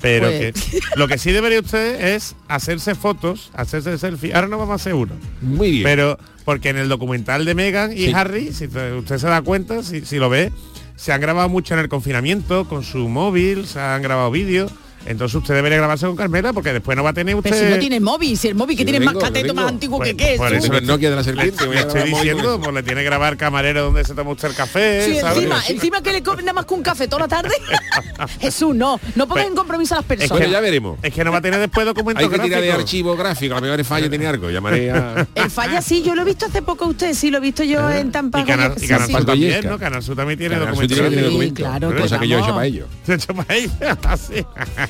Pero 0.00 0.28
Pues- 0.28 0.52
que 0.62 0.80
lo 0.96 1.08
que 1.08 1.16
sí 1.18 1.32
debería 1.32 1.60
usted 1.60 2.14
es 2.14 2.36
hacerse 2.48 2.94
fotos, 2.94 3.50
hacerse 3.54 3.96
selfie. 3.98 4.34
Ahora 4.34 4.46
no 4.48 4.58
vamos 4.58 4.72
a 4.72 4.76
hacer 4.76 4.94
uno. 4.94 5.14
Muy 5.40 5.70
bien. 5.70 5.84
Pero 5.84 6.18
porque 6.44 6.68
en 6.68 6.76
el 6.76 6.88
documental 6.88 7.44
de 7.44 7.54
Megan 7.54 7.92
y 7.92 8.06
Sí. 8.06 8.12
Harry, 8.14 8.52
si 8.52 8.68
te- 8.68 8.92
usted 8.92 9.18
se 9.18 9.26
da 9.26 9.40
cuenta, 9.42 9.82
si, 9.82 10.04
si 10.04 10.16
lo 10.18 10.28
ve, 10.28 10.52
se 10.96 11.12
han 11.12 11.20
grabado 11.20 11.48
mucho 11.48 11.74
en 11.74 11.80
el 11.80 11.88
confinamiento 11.88 12.68
con 12.68 12.84
su 12.84 13.08
móvil, 13.08 13.66
se 13.66 13.80
han 13.80 14.02
grabado 14.02 14.30
vídeos. 14.30 14.70
Entonces 15.06 15.34
usted 15.36 15.54
debería 15.54 15.78
grabarse 15.78 16.06
con 16.06 16.16
Carmela 16.16 16.52
porque 16.52 16.72
después 16.72 16.96
no 16.96 17.02
va 17.04 17.10
a 17.10 17.14
tener 17.14 17.34
usted. 17.34 17.50
Pero 17.50 17.64
si 17.64 17.70
no 17.74 17.78
tiene 17.78 18.00
móvil, 18.00 18.36
si 18.36 18.48
el 18.48 18.54
móvil 18.54 18.76
que 18.76 18.82
Sí, 18.84 18.90
tiene 18.90 19.04
más 19.04 19.14
cateto, 19.16 19.54
más 19.54 19.68
antiguo 19.68 19.98
Pues- 19.98 20.10
que 20.10 20.16
qué. 20.16 20.34
por 20.36 20.52
eso 20.52 20.66
Con 20.68 20.76
el 20.76 20.86
Nokia 20.86 21.10
de 21.10 21.16
la 21.16 21.24
serpiente. 21.24 21.64
voy 21.66 21.74
Le 21.76 21.80
a 21.82 21.86
estoy 21.86 22.02
diciendo, 22.04 22.42
eso. 22.54 22.60
pues 22.60 22.74
le 22.74 22.82
tiene 22.82 23.00
que 23.00 23.04
grabar 23.06 23.36
camarero 23.36 23.84
donde 23.84 24.04
se 24.04 24.14
toma 24.14 24.30
usted 24.32 24.48
el 24.48 24.54
café, 24.54 25.04
Sí, 25.06 25.20
¿sabes? 25.20 25.36
encima, 25.38 25.62
encima 25.68 26.02
que 26.02 26.12
le 26.12 26.22
comen 26.22 26.44
nada 26.44 26.54
más 26.54 26.66
que 26.66 26.74
un 26.74 26.82
café 26.82 27.08
toda 27.08 27.22
la 27.22 27.28
tarde. 27.28 27.50
Jesús, 28.40 28.74
no, 28.74 29.00
no 29.14 29.26
pongan 29.28 29.46
en 29.48 29.54
compromiso 29.54 29.94
a 29.94 29.98
las 29.98 30.04
personas. 30.06 30.30
Bueno, 30.30 30.46
ya 30.52 30.60
veremos. 30.60 30.98
Es 31.02 31.12
que 31.12 31.24
no 31.24 31.32
va 31.32 31.38
a 31.38 31.42
tener 31.42 31.60
después 31.60 31.86
documentos 31.86 32.24
Hay 32.24 32.30
que 32.30 32.38
tirar 32.38 32.60
de 32.62 32.72
archivo 32.72 33.16
gráfico, 33.16 33.54
a 33.54 33.58
lo 33.58 33.62
mejor 33.62 33.78
el 33.78 33.84
fallo 33.84 34.08
tiene 34.10 34.26
algo. 34.26 34.50
Llamaré 34.50 34.90
a... 34.90 35.26
El 35.34 35.50
falla 35.50 35.80
sí, 35.82 36.02
yo 36.02 36.14
lo 36.14 36.22
he 36.22 36.24
visto 36.24 36.46
hace 36.46 36.62
poco 36.62 36.84
a 36.84 36.88
usted, 36.88 37.14
sí, 37.14 37.30
lo 37.30 37.38
he 37.38 37.40
visto 37.40 37.62
yo 37.62 37.90
en 37.90 38.10
Tampa. 38.10 38.40
Y 38.40 38.44
Canal, 38.44 38.74
y 38.80 38.86
Canal 38.86 39.06
sí. 39.06 39.12
También. 39.26 39.64
¿no? 39.68 39.78
Canal 39.78 40.02
Sur 40.02 40.16
también 40.16 40.38
tiene 40.38 40.56
documentos. 40.56 41.52
claro, 41.54 41.94
cosa 41.96 42.18
que 42.18 42.28
yo 42.28 42.38
he 42.38 42.40
hecho 42.42 42.50
para 42.54 42.66
ello. 42.66 42.86
Se 43.04 43.12
ha 43.12 43.14
hecho 43.16 43.34
para 43.34 43.54
ella, 43.54 43.98
así. 44.04 44.44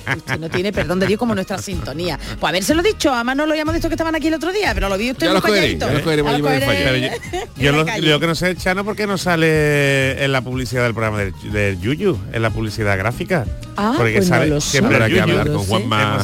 Usted 0.16 0.38
no 0.38 0.48
tiene 0.48 0.72
perdón 0.72 1.00
de 1.00 1.06
Dios 1.06 1.18
como 1.18 1.34
nuestra 1.34 1.58
sintonía. 1.58 2.18
Pues 2.38 2.48
habérselo 2.50 2.82
dicho, 2.82 3.12
a 3.12 3.25
Manolo 3.25 3.54
y 3.54 3.58
a 3.58 3.64
Modesto 3.64 3.88
que 3.88 3.94
estaban 3.94 4.14
aquí 4.14 4.28
el 4.28 4.34
otro 4.34 4.52
día, 4.52 4.72
pero 4.75 4.88
lo 4.88 4.96
vi 4.98 5.10
usted 5.10 5.26
Ya 5.26 5.32
los 5.32 5.42
cogeré, 5.42 5.78
calladito. 5.78 5.86
yo, 7.56 7.70
en 7.70 7.76
lo, 7.76 7.98
yo 7.98 8.20
que 8.20 8.26
no 8.26 8.34
sé, 8.34 8.56
Chano, 8.56 8.84
porque 8.84 9.06
no 9.06 9.18
sale 9.18 10.22
en 10.25 10.32
la 10.32 10.42
publicidad 10.42 10.84
del 10.84 10.94
programa 10.94 11.18
del, 11.18 11.32
del 11.52 11.80
Yuyu, 11.80 12.18
en 12.32 12.42
la 12.42 12.50
publicidad 12.50 12.96
gráfica. 12.98 13.44
Ah, 13.76 13.94
porque 13.96 14.14
pues 14.14 14.28
no 14.30 14.36
sale 14.36 14.60
sé. 14.60 14.70
siempre 14.70 14.96
el 14.96 15.12
que 15.12 15.20
hablar 15.20 15.50
con. 15.50 15.64
Juanma. 15.64 16.22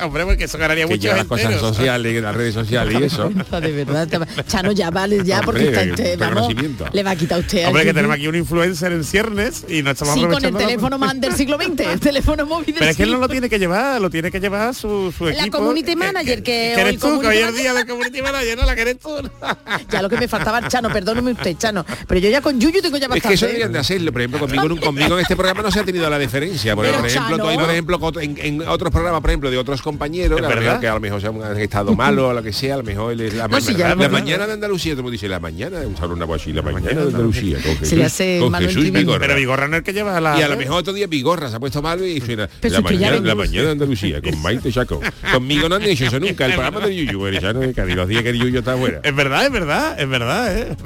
Hombre, 0.00 0.24
porque 0.24 0.44
eso 0.44 0.58
ganaría 0.58 0.86
que 0.86 0.94
mucho 0.94 1.08
las 1.14 1.24
cosas 1.24 1.60
sociales, 1.60 2.22
las 2.22 2.34
redes 2.34 2.54
sociales 2.54 3.00
y 3.00 3.04
eso. 3.04 3.28
De 3.28 3.72
verdad, 3.72 4.08
Chano, 4.46 4.72
ya 4.72 4.90
vale, 4.90 5.24
ya, 5.24 5.40
porque 5.42 5.66
Hombre, 5.68 5.80
está 5.82 5.90
usted, 5.94 6.18
vamos, 6.18 6.54
le 6.92 7.02
va 7.02 7.10
a 7.10 7.16
quitar 7.16 7.40
usted 7.40 7.66
Hombre, 7.66 7.84
que 7.84 7.94
tenemos 7.94 8.16
aquí 8.16 8.28
un 8.28 8.36
influencer 8.36 8.92
en 8.92 9.04
ciernes 9.04 9.64
y 9.68 9.82
no 9.82 9.90
estamos 9.90 10.14
Sí, 10.14 10.20
con 10.20 10.44
el 10.44 10.52
la- 10.52 10.58
teléfono 10.58 10.98
más 10.98 11.20
del 11.20 11.32
siglo 11.34 11.56
XX, 11.56 11.80
el 11.80 12.00
teléfono 12.08 12.46
móvil 12.46 12.66
del 12.66 12.74
Pero 12.78 12.90
es 12.90 12.96
que 12.96 13.02
él 13.04 13.10
no 13.12 13.18
lo 13.18 13.28
tiene 13.28 13.48
que 13.48 13.58
llevar, 13.58 14.00
lo 14.00 14.10
tiene 14.10 14.30
que 14.30 14.40
llevar 14.40 14.74
su, 14.74 15.12
su 15.16 15.26
La 15.26 15.32
equipo. 15.32 15.58
community 15.58 15.92
Eh, 15.92 15.96
manager, 15.96 16.42
que 16.42 16.72
que 16.74 16.82
hoy 16.82 16.88
eres 16.88 17.00
tú, 17.00 17.20
que 17.20 17.26
hoy 17.26 17.36
es 17.38 17.56
día 17.56 17.74
de 17.74 17.86
community 17.86 18.22
manager, 18.22 18.58
no 18.58 18.64
la 18.66 18.74
que 18.74 18.80
eres 18.82 18.98
tú. 18.98 19.10
Ya 19.90 20.02
lo 20.02 20.08
que 20.08 20.16
me 20.16 20.28
faltaba, 20.28 20.66
Chano, 20.68 20.90
perdóneme 20.92 21.32
usted, 21.32 21.56
Chano. 21.56 21.84
Pero 22.06 22.20
yo 22.20 22.30
ya 22.30 22.40
con 22.40 22.60
Yuyu 22.60 22.80
tengo 22.82 22.96
ya 22.96 23.04
Es 23.06 23.10
bastante. 23.10 23.28
que 23.28 23.34
eso 23.34 23.44
¿eh? 23.46 23.48
deberían 23.48 23.72
de 23.72 23.78
hacerlo, 23.78 24.12
por 24.12 24.20
ejemplo, 24.20 24.40
conmigo, 24.40 24.64
en 24.64 24.72
un- 24.72 24.78
conmigo 24.78 25.14
en 25.14 25.20
este 25.22 25.36
programa 25.36 25.62
no 25.62 25.70
se 25.70 25.80
ha 25.80 25.84
tenido 25.84 26.08
la 26.10 26.18
diferencia. 26.18 26.76
Pero, 26.76 26.96
por 26.98 27.06
ejemplo, 27.06 27.36
Chano. 27.36 27.50
tú 27.52 27.60
por 27.60 27.70
ejemplo, 27.70 27.98
en 28.20 28.62
otros 28.68 28.92
programas, 28.92 29.20
por 29.20 29.30
ejemplo, 29.30 29.50
de 29.50 29.58
otros 29.58 29.80
compañeros, 29.88 30.38
¿Es 30.40 30.46
que 30.46 30.52
a, 30.52 30.54
lo 30.54 30.60
verdad? 30.62 30.80
que 30.80 30.88
a 30.88 30.94
lo 30.94 31.00
mejor 31.00 31.20
se 31.20 31.26
han, 31.26 31.58
estado 31.60 31.94
malos 31.94 32.24
o 32.30 32.32
lo 32.32 32.42
que 32.42 32.52
sea, 32.52 32.74
a 32.74 32.78
lo 32.78 32.84
mejor 32.84 33.12
el- 33.12 33.36
la, 33.36 33.48
No, 33.48 33.58
ma- 33.58 33.94
la 33.96 34.08
mañana 34.08 34.46
de 34.46 34.52
Andalucía, 34.54 34.92
todo 34.92 35.00
el 35.00 35.02
mundo 35.04 35.12
dice 35.12 35.28
la 35.28 35.40
mañana, 35.40 35.78
un 35.86 35.96
saludo 35.96 36.34
así, 36.34 36.52
la 36.52 36.62
mañana 36.62 36.88
de 36.88 36.94
de 36.94 37.02
Andalucía, 37.02 37.56
con 37.62 37.72
Se 37.72 37.78
Jesús, 37.78 37.98
le 37.98 38.04
hace 38.04 38.38
con 38.40 38.52
Manuel 38.52 38.68
Jesús 38.70 38.82
Triviño. 38.82 39.00
Vigorra. 39.00 39.20
Pero 39.20 39.34
Vigorra 39.36 39.68
no 39.68 39.74
es 39.76 39.78
el 39.78 39.84
que 39.84 39.92
lleva 39.92 40.20
la... 40.20 40.38
Y 40.38 40.42
a 40.42 40.48
lo 40.48 40.56
mejor 40.56 40.78
otro 40.78 40.92
día 40.92 41.06
Vigorra 41.06 41.48
se 41.50 41.56
ha 41.56 41.60
puesto 41.60 41.80
malo 41.82 42.04
y 42.06 42.20
suena 42.20 42.48
la 42.62 42.80
mañana, 42.80 43.20
la 43.20 43.34
mañana 43.34 43.64
de 43.66 43.70
Andalucía 43.72 44.20
con 44.20 44.40
Maite 44.42 44.70
Chaco. 44.72 45.00
Conmigo 45.32 45.68
no 45.68 45.76
han 45.76 45.82
hecho 45.82 46.04
eso 46.06 46.20
nunca, 46.20 46.46
el 46.46 46.52
programa 46.52 46.80
de 46.86 46.94
Yuyu, 46.96 47.26
el 47.26 47.40
llano 47.40 47.60
de 47.60 47.72
Cádiz, 47.74 47.96
los 47.96 48.08
días 48.08 48.22
que 48.22 48.30
el 48.30 48.38
Yuyu 48.38 48.58
está 48.58 48.76
fuera. 48.76 49.00
Es 49.02 49.14
verdad, 49.14 49.46
es 49.46 49.52
verdad, 49.52 50.00
es 50.00 50.08
verdad, 50.08 50.58
¿eh? 50.58 50.76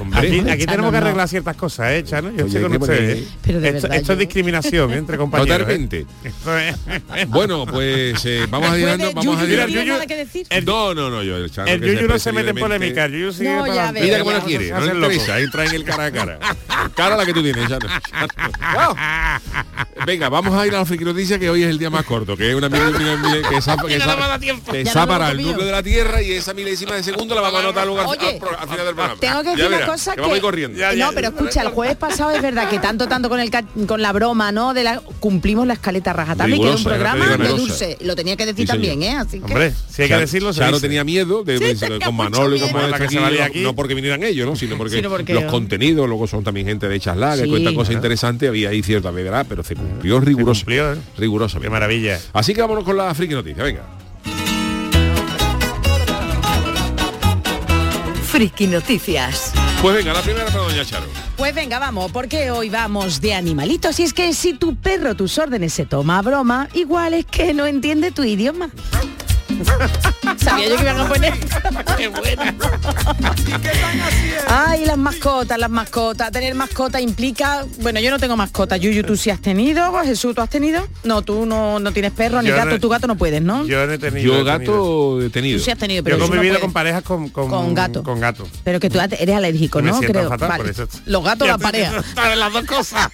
Hombre, 0.00 0.50
aquí 0.50 0.66
tenemos 0.66 0.90
que 0.90 0.96
arreglar 0.96 1.28
ciertas 1.28 1.56
cosas, 1.56 1.92
¿eh, 1.92 2.04
Chano? 2.04 2.30
Yo 2.30 2.44
Oye, 2.44 2.46
estoy 2.46 2.62
con 2.62 2.70
qué 2.72 2.78
ustedes. 2.78 3.28
bonito. 3.46 3.86
¿eh? 3.88 3.96
Esto, 3.96 4.12
es 4.14 4.18
discriminación 4.18 4.92
entre 4.92 5.16
compañeros. 5.16 5.68
¿eh? 5.68 5.88
Totalmente. 5.88 6.06
Bueno, 7.28 7.66
pues 7.66 8.23
eh, 8.26 8.46
vamos 8.48 8.70
a 8.70 8.76
llegando, 8.76 9.12
vamos 9.12 9.36
a 9.38 9.40
no 9.42 9.46
llegar. 9.46 9.68
que 9.68 10.62
No, 10.62 10.94
no, 10.94 11.10
no, 11.10 11.22
yo 11.22 11.36
el 11.36 11.44
El 11.66 11.80
que 11.80 11.94
Yuyu 11.94 12.08
no 12.08 12.18
se 12.18 12.32
mete 12.32 12.50
en 12.50 12.56
polémica, 12.56 13.06
Yuyu 13.08 13.32
sigue 13.32 13.50
No, 13.50 13.60
para 13.62 13.74
ya 13.74 13.82
adelante. 13.88 14.00
Mira 14.02 14.16
ya 14.18 14.24
cómo 14.24 14.32
la 14.36 14.44
quiere, 14.44 14.70
no 14.70 14.80
le 14.80 14.94
interesa, 14.94 15.38
entra 15.40 15.64
en 15.64 15.74
el 15.74 15.84
cara 15.84 16.04
a 16.06 16.12
cara. 16.12 16.38
Cara 16.94 17.16
la 17.16 17.26
que 17.26 17.32
tú 17.32 17.42
tienes, 17.42 17.68
Chano. 17.68 17.86
Chano. 18.60 18.96
Venga, 20.06 20.28
vamos 20.28 20.54
a 20.54 20.66
ir 20.66 20.74
a 20.74 20.78
la 20.78 20.84
friki 20.84 21.04
noticia 21.04 21.38
que 21.38 21.48
hoy 21.48 21.62
es 21.62 21.70
el 21.70 21.78
día 21.78 21.88
más 21.88 22.04
corto, 22.04 22.36
que 22.36 22.50
es 22.50 22.54
una 22.54 22.68
mil- 22.68 22.82
mil- 22.98 23.18
mil- 23.18 23.42
que 23.42 23.48
que 23.54 23.60
Ya 23.60 23.74
no 23.76 23.82
que 23.86 23.98
Ya 24.84 24.94
no 24.94 25.00
me 25.00 25.06
para 25.06 25.30
el 25.30 25.42
núcleo 25.42 25.64
de 25.66 25.72
la 25.72 25.82
Tierra 25.82 26.20
y 26.20 26.32
esa 26.32 26.52
milésima 26.52 26.94
de 26.94 27.02
segundo 27.02 27.34
la 27.34 27.40
vamos 27.40 27.60
a 27.60 27.64
anotar 27.64 27.86
luego 27.86 28.00
al, 28.00 28.06
Oye, 28.08 28.40
al 28.58 28.68
final 28.68 28.86
del 28.86 28.94
programa. 28.94 29.20
Tengo 29.20 29.40
que 29.42 29.48
Ya 29.50 29.56
decir 29.56 29.66
una 29.76 29.86
cosa 29.86 30.14
que, 30.14 30.20
vamos 30.20 30.34
a 30.34 30.36
ir 30.36 30.42
corriendo. 30.42 30.78
Ya, 30.78 30.92
ya. 30.92 31.06
no, 31.06 31.12
pero 31.12 31.28
escucha, 31.28 31.62
el 31.62 31.68
jueves 31.68 31.96
pasado 31.96 32.30
es 32.32 32.42
verdad 32.42 32.68
que 32.68 32.78
tanto, 32.78 33.06
tanto 33.08 33.28
con 33.28 33.40
el 33.40 33.50
con 33.86 34.02
la 34.02 34.12
broma, 34.12 34.52
¿no? 34.52 34.74
De 34.74 34.84
la 34.84 35.00
cumplimos 35.20 35.66
la 35.66 35.74
escaleta 35.74 36.12
rajatabla 36.12 36.56
y 36.56 36.60
quedó 36.60 36.76
un 36.76 36.84
programa 36.84 37.26
ya 37.30 37.36
de 37.36 37.48
dulce. 37.48 37.96
Lo 38.00 38.13
tenía 38.16 38.36
que 38.36 38.46
decir 38.46 38.66
Sí, 38.66 38.72
también, 38.72 39.02
¿eh? 39.02 39.12
Así 39.16 39.38
que 39.38 39.44
Hombre, 39.44 39.72
si 39.88 40.02
hay 40.02 40.08
que 40.08 40.16
decirlo, 40.16 40.52
se 40.52 40.64
dice. 40.64 40.80
tenía 40.80 41.04
miedo 41.04 41.42
de, 41.44 41.58
de- 41.58 41.98
con 42.04 42.14
Manolo 42.16 42.56
y 42.56 42.60
con 42.60 42.90
La 42.90 42.96
que 42.98 43.04
aquí, 43.04 43.14
se 43.14 43.20
valía 43.20 43.40
no- 43.40 43.44
aquí. 43.46 43.60
no 43.62 43.74
porque 43.74 43.94
vinieran 43.94 44.22
ellos, 44.22 44.46
¿no? 44.46 44.56
sino 44.56 44.76
porque, 44.76 44.96
Sino 44.96 45.08
porque- 45.10 45.34
los 45.34 45.44
contenidos 45.44 46.06
luego 46.08 46.26
son 46.26 46.44
también 46.44 46.66
gente 46.66 46.88
de 46.88 47.00
chasla, 47.00 47.36
que 47.36 47.44
Sí. 47.44 47.48
cuentan 47.50 47.74
cosas 47.74 47.94
interesantes, 47.94 48.48
había 48.48 48.68
ahí 48.68 48.82
cierta 48.82 49.10
verdad, 49.10 49.46
pero 49.48 49.62
se 49.62 49.74
cumplió 49.76 50.20
riguroso. 50.20 50.60
cumplió, 50.60 50.92
¿eh? 50.92 50.96
rigurosamente. 51.16 51.66
Qué 51.66 51.70
maravilla. 51.70 52.20
Así 52.32 52.52
que 52.54 52.60
vámonos 52.60 52.84
con 52.84 52.96
la 52.96 53.14
friki 53.14 53.34
noticia, 53.34 53.62
venga. 53.62 53.82
Friki 58.24 58.66
Noticias. 58.66 59.53
Pues 59.84 59.96
venga, 59.96 60.14
la 60.14 60.22
primera 60.22 60.46
para 60.46 60.60
Doña 60.60 60.82
Charo. 60.82 61.04
Pues 61.36 61.54
venga, 61.54 61.78
vamos, 61.78 62.10
porque 62.10 62.50
hoy 62.50 62.70
vamos 62.70 63.20
de 63.20 63.34
animalitos. 63.34 64.00
Y 64.00 64.04
es 64.04 64.14
que 64.14 64.32
si 64.32 64.54
tu 64.54 64.76
perro 64.76 65.14
tus 65.14 65.36
órdenes 65.36 65.74
se 65.74 65.84
toma 65.84 66.20
a 66.20 66.22
broma, 66.22 66.70
igual 66.72 67.12
es 67.12 67.26
que 67.26 67.52
no 67.52 67.66
entiende 67.66 68.10
tu 68.10 68.24
idioma. 68.24 68.70
Sabía 70.38 70.68
yo 70.68 70.76
que 70.76 70.82
iban 70.82 71.00
a 71.00 71.08
poner. 71.08 71.32
Qué 71.96 72.08
buena. 72.08 72.54
Ay, 74.48 74.84
las 74.84 74.96
mascotas, 74.98 75.58
las 75.58 75.70
mascotas. 75.70 76.30
Tener 76.32 76.54
mascota 76.54 77.00
implica. 77.00 77.64
Bueno, 77.80 78.00
yo 78.00 78.10
no 78.10 78.18
tengo 78.18 78.36
mascota. 78.36 78.76
Yuyu, 78.76 79.02
tú 79.04 79.16
sí 79.16 79.30
has 79.30 79.40
tenido. 79.40 79.92
Jesús, 80.04 80.34
¿tú 80.34 80.42
has 80.42 80.50
tenido? 80.50 80.86
No, 81.04 81.22
tú 81.22 81.46
no, 81.46 81.78
no 81.78 81.92
tienes 81.92 82.12
perro 82.12 82.42
ni 82.42 82.48
Yo 82.48 82.56
gato. 82.56 82.70
no- 82.70 82.80
tu 82.80 82.88
gato 82.88 83.06
no 83.06 83.16
puedes, 83.16 83.40
¿no? 83.42 83.64
Yo 83.66 83.86
no 83.86 83.92
he 83.92 83.98
tenido. 83.98 84.26
Yo 84.26 84.32
he 84.34 84.44
tenido. 84.44 84.44
gato 84.44 85.18
detenido. 85.18 85.58
Tú 85.58 85.64
sí 85.64 85.70
has 85.70 85.78
tenido, 85.78 86.04
pero 86.04 86.16
Yo 86.18 86.24
he 86.24 86.26
no 86.28 86.32
convivido 86.34 86.60
con 86.60 86.72
parejas 86.72 87.02
con, 87.02 87.28
con, 87.30 87.48
Con 87.48 87.74
gato. 87.74 88.02
Con 88.02 88.20
gato. 88.20 88.46
Pero 88.64 88.80
que 88.80 88.90
tú 88.90 88.98
eres 89.00 89.36
alérgico, 89.36 89.80
¿no? 89.80 89.98
Creo. 90.00 90.28
fatal 90.28 90.48
Vale. 90.48 90.62
por 90.64 90.70
eso. 90.70 90.88
Los 91.06 91.24
gatos, 91.24 91.48
la 91.48 91.58
pareja. 91.58 92.02
Las 92.36 92.52
dos 92.52 92.64
cosas. 92.64 93.08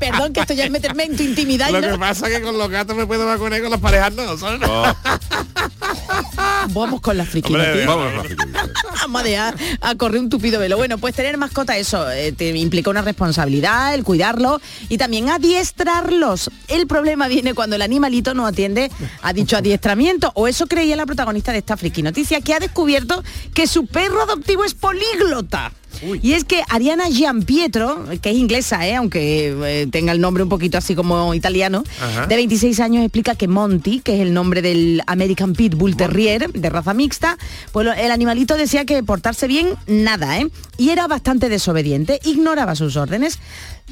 Perdón, 0.00 0.32
que 0.32 0.40
esto 0.40 0.54
ya 0.54 0.64
es 0.64 0.70
meterme 0.70 1.04
en 1.04 1.16
tu 1.16 1.22
intimidad. 1.22 1.68
y 1.68 1.72
Lo 1.72 1.80
no- 1.80 1.92
que 1.92 1.98
pasa 1.98 2.28
es 2.28 2.38
que 2.38 2.42
con 2.42 2.58
los 2.58 2.68
gatos 2.70 2.96
me 2.96 3.06
puedo 3.06 3.26
vacunar 3.26 3.58
y 3.58 3.62
con 3.62 3.70
las 3.70 3.80
parejas 3.80 4.12
no, 4.14 4.36
¿sabes? 4.36 4.60
Oh, 4.68 4.94
Vamos 6.74 7.00
con 7.00 7.16
la 7.16 7.24
friki 7.24 7.52
Hombre, 7.52 7.68
noticia. 7.68 7.88
vamos 7.88 8.12
a 8.12 8.16
la 8.16 8.22
friki 8.24 8.46
noticia. 8.46 8.72
Vamos 9.02 9.22
a 9.22 9.24
dejar 9.24 9.56
a 9.80 9.94
correr 9.96 10.20
un 10.20 10.30
tupido 10.30 10.60
velo. 10.60 10.76
Bueno, 10.76 10.96
pues 10.96 11.14
tener 11.14 11.36
mascota, 11.36 11.76
eso 11.76 12.08
eh, 12.10 12.30
te 12.30 12.56
implica 12.56 12.88
una 12.88 13.02
responsabilidad, 13.02 13.94
el 13.94 14.04
cuidarlo 14.04 14.60
y 14.88 14.96
también 14.96 15.28
adiestrarlos. 15.28 16.50
El 16.68 16.86
problema 16.86 17.26
viene 17.26 17.52
cuando 17.52 17.74
el 17.76 17.82
animalito 17.82 18.32
no 18.32 18.46
atiende 18.46 18.90
a 19.22 19.32
dicho 19.32 19.56
adiestramiento. 19.56 20.30
O 20.34 20.46
eso 20.46 20.66
creía 20.68 20.94
la 20.94 21.04
protagonista 21.04 21.50
de 21.50 21.58
esta 21.58 21.76
friki 21.76 22.02
noticia, 22.02 22.40
que 22.40 22.54
ha 22.54 22.60
descubierto 22.60 23.24
que 23.54 23.66
su 23.66 23.86
perro 23.86 24.22
adoptivo 24.22 24.64
es 24.64 24.74
políglota. 24.74 25.72
Y 26.22 26.32
es 26.32 26.44
que 26.44 26.62
Ariana 26.68 27.06
Giampietro, 27.06 28.04
que 28.20 28.30
es 28.30 28.36
inglesa, 28.36 28.86
¿eh? 28.86 28.96
aunque 28.96 29.54
eh, 29.64 29.86
tenga 29.90 30.12
el 30.12 30.20
nombre 30.20 30.42
un 30.42 30.48
poquito 30.48 30.78
así 30.78 30.94
como 30.94 31.34
italiano, 31.34 31.84
Ajá. 32.00 32.26
de 32.26 32.36
26 32.36 32.80
años 32.80 33.02
explica 33.04 33.34
que 33.34 33.48
Monty, 33.48 34.00
que 34.00 34.14
es 34.16 34.20
el 34.20 34.34
nombre 34.34 34.62
del 34.62 35.02
American 35.06 35.52
Pit 35.52 35.74
Bull 35.74 35.96
Terrier 35.96 36.50
de 36.52 36.70
raza 36.70 36.94
mixta, 36.94 37.38
pues 37.72 37.86
el 37.96 38.10
animalito 38.10 38.56
decía 38.56 38.84
que 38.84 39.02
portarse 39.02 39.46
bien, 39.46 39.68
nada, 39.86 40.38
¿eh? 40.38 40.48
Y 40.78 40.90
era 40.90 41.06
bastante 41.06 41.48
desobediente, 41.48 42.20
ignoraba 42.24 42.74
sus 42.74 42.96
órdenes. 42.96 43.38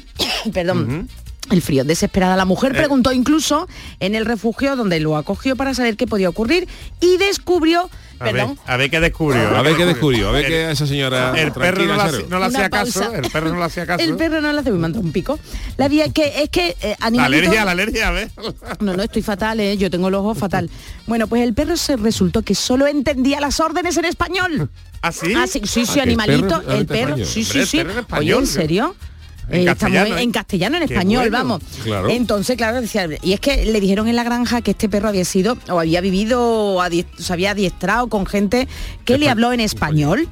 Perdón. 0.53 1.07
El 1.49 1.61
frío, 1.61 1.83
desesperada. 1.83 2.35
La 2.37 2.43
Eh. 2.43 2.45
mujer 2.45 2.71
preguntó 2.73 3.11
incluso 3.11 3.67
en 3.99 4.15
el 4.15 4.25
refugio 4.25 4.75
donde 4.75 4.99
lo 4.99 5.17
acogió 5.17 5.55
para 5.55 5.73
saber 5.73 5.97
qué 5.97 6.05
podía 6.07 6.29
ocurrir 6.29 6.67
y 7.01 7.17
descubrió, 7.17 7.89
A 8.19 8.25
ver, 8.25 8.33
perdón, 8.35 8.59
a 8.67 8.77
ver 8.77 8.89
qué 8.91 8.99
descubrió. 8.99 9.57
A 9.57 9.61
ver 9.63 9.75
qué 9.75 9.85
descubrió, 9.87 10.29
a 10.29 10.31
ver 10.31 10.45
El- 10.45 10.51
qué 10.51 10.71
esa 10.71 10.85
señora 10.85 11.33
El 11.35 11.51
perro 11.51 11.83
no, 11.83 11.95
la- 11.95 12.11
no 12.29 12.39
le 12.39 12.45
hacía 12.45 12.69
caso, 12.69 13.11
el 13.13 13.29
perro 13.31 13.49
no 13.49 13.57
le 13.57 13.65
hacía 13.65 13.85
caso. 13.87 14.03
el 14.03 14.15
perro 14.15 14.39
no 14.39 14.53
le 14.53 14.59
hace, 14.59 14.71
me 14.71 14.77
manda 14.77 14.99
un 14.99 15.11
pico. 15.11 15.39
La 15.77 15.87
vía 15.87 16.09
que 16.13 16.43
es 16.43 16.49
que 16.49 16.77
eh, 16.79 16.95
La 16.99 17.07
animalito- 17.07 17.25
alergia, 17.25 17.65
la 17.65 17.71
alergia, 17.71 18.07
a 18.09 18.11
ver. 18.11 18.31
No, 18.79 18.93
no, 18.95 19.01
estoy 19.03 19.23
fatal, 19.23 19.59
¿eh? 19.59 19.75
yo 19.77 19.89
tengo 19.89 20.09
los 20.11 20.21
ojos 20.21 20.37
fatal. 20.37 20.69
Bueno, 21.07 21.25
pues 21.27 21.41
el 21.41 21.53
perro 21.55 21.75
se 21.75 21.97
resultó 21.97 22.43
que 22.43 22.53
solo 22.53 22.85
entendía 22.85 23.39
las 23.41 23.59
órdenes 23.59 23.97
en 23.97 24.05
español. 24.05 24.69
¿Ah, 25.01 25.11
sí? 25.11 25.33
Ah, 25.35 25.47
sí, 25.47 25.59
sí, 25.65 25.85
sí, 25.87 25.89
Ah, 25.89 25.93
que 25.95 25.99
el 26.01 26.09
animalito, 26.21 26.61
perro 26.61 26.71
el 26.77 26.85
perro, 26.85 27.17
sí, 27.25 27.43
sí, 27.43 27.59
el 27.59 27.67
sí. 27.67 27.79
en 27.79 27.89
Oye, 28.15 28.33
¿en 28.35 28.45
serio? 28.47 28.95
En 29.49 29.61
Eh, 29.61 29.65
castellano, 29.65 30.05
estamos 30.05 30.19
¿eh? 30.19 30.23
en 30.23 30.31
castellano, 30.31 30.77
en 30.77 30.83
español, 30.83 31.21
bueno. 31.29 31.37
vamos. 31.37 31.61
Claro. 31.83 32.09
Entonces, 32.09 32.55
claro, 32.57 32.81
decía, 32.81 33.07
y 33.21 33.33
es 33.33 33.39
que 33.39 33.65
le 33.65 33.79
dijeron 33.79 34.07
en 34.07 34.15
la 34.15 34.23
granja 34.23 34.61
que 34.61 34.71
este 34.71 34.87
perro 34.89 35.09
había 35.09 35.25
sido 35.25 35.57
o 35.69 35.79
había 35.79 35.99
vivido 36.01 36.41
o 36.75 36.83
se 37.17 37.33
había 37.33 37.51
adiestrado 37.51 38.07
con 38.07 38.25
gente 38.25 38.67
que 39.05 39.17
le 39.17 39.29
habló 39.29 39.51
en 39.53 39.59
español. 39.59 40.27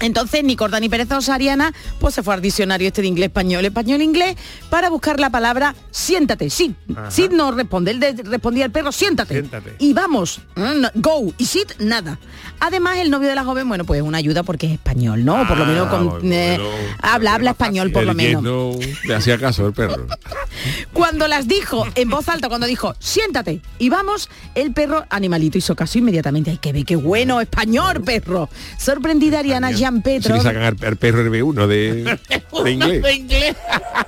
Entonces, 0.00 0.44
ni 0.44 0.56
corta 0.56 0.78
ni 0.80 0.88
perezosa 0.88 1.34
Ariana, 1.34 1.72
pues 1.98 2.14
se 2.14 2.22
fue 2.22 2.34
al 2.34 2.40
diccionario 2.40 2.86
este 2.88 3.02
de 3.02 3.08
inglés-español, 3.08 3.64
español-inglés, 3.64 4.36
para 4.70 4.88
buscar 4.90 5.18
la 5.20 5.30
palabra 5.30 5.74
siéntate. 5.90 6.50
Sí, 6.50 6.74
Ajá. 6.96 7.10
sit 7.10 7.32
no 7.32 7.50
responde, 7.52 7.90
él 7.90 8.00
de- 8.00 8.12
respondía 8.24 8.64
al 8.64 8.70
perro, 8.70 8.92
siéntate. 8.92 9.34
Siéntate. 9.34 9.74
Y 9.78 9.92
vamos, 9.92 10.40
mm, 10.56 10.84
go, 11.00 11.32
y 11.38 11.44
sit, 11.46 11.72
nada. 11.80 12.18
Además, 12.60 12.98
el 12.98 13.10
novio 13.10 13.28
de 13.28 13.34
la 13.34 13.44
joven, 13.44 13.68
bueno, 13.68 13.84
pues 13.84 14.02
una 14.02 14.18
ayuda 14.18 14.42
porque 14.42 14.66
es 14.66 14.72
español, 14.72 15.24
¿no? 15.24 15.46
por 15.46 15.56
lo 15.56 15.64
menos 15.66 15.86
Ah, 15.86 15.90
con, 15.90 16.08
bueno, 16.10 16.34
eh, 16.34 16.58
habla, 17.00 17.34
habla 17.34 17.54
fácil. 17.54 17.78
español 17.78 17.92
por 17.92 18.04
lo 18.04 18.10
El 18.12 18.16
menos. 18.16 18.42
no 18.42 18.72
le 19.04 19.14
hacía 19.14 19.38
caso 19.38 19.66
el 19.66 19.72
perro. 19.72 20.06
Cuando 20.92 21.28
las 21.28 21.46
dijo 21.48 21.86
en 21.94 22.10
voz 22.10 22.28
alta, 22.28 22.48
cuando 22.48 22.66
dijo, 22.66 22.94
siéntate 22.98 23.60
y 23.78 23.88
vamos, 23.88 24.28
el 24.54 24.72
perro 24.72 25.04
animalito 25.10 25.58
hizo 25.58 25.76
caso 25.76 25.98
inmediatamente. 25.98 26.50
Ay, 26.50 26.58
que 26.58 26.72
ve, 26.72 26.84
qué 26.84 26.96
bueno, 26.96 27.40
español, 27.40 28.02
perro. 28.02 28.48
Sorprendida 28.78 29.38
Ariana 29.40 29.72
Si 29.72 29.84
Petro. 30.02 30.36
le 30.36 30.40
sacan 30.42 30.62
al, 30.62 30.76
al 30.82 30.96
perro 30.96 31.24
RB1 31.24 31.66
de, 31.66 32.18
de 32.64 32.70
inglés. 32.70 33.02
De 33.02 33.14
inglés. 33.14 33.56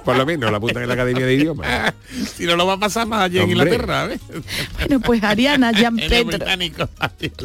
Por 0.05 0.17
lo 0.17 0.25
menos 0.27 0.51
la 0.51 0.57
apuntan 0.59 0.83
en 0.83 0.89
la 0.89 0.95
Academia 0.95 1.27
de 1.27 1.35
Idiomas. 1.35 1.95
si 2.37 2.45
no 2.45 2.57
lo 2.57 2.67
va 2.67 2.75
a 2.75 2.79
pasar 2.79 3.07
más 3.07 3.23
allí 3.23 3.39
en. 3.39 3.51
Inglaterra, 3.51 4.07
¿ves? 4.07 4.21
Bueno, 4.79 5.01
pues 5.01 5.23
Ariana 5.23 5.73
Jean 5.73 5.97
Petro. 6.09 6.25
británico. 6.27 6.89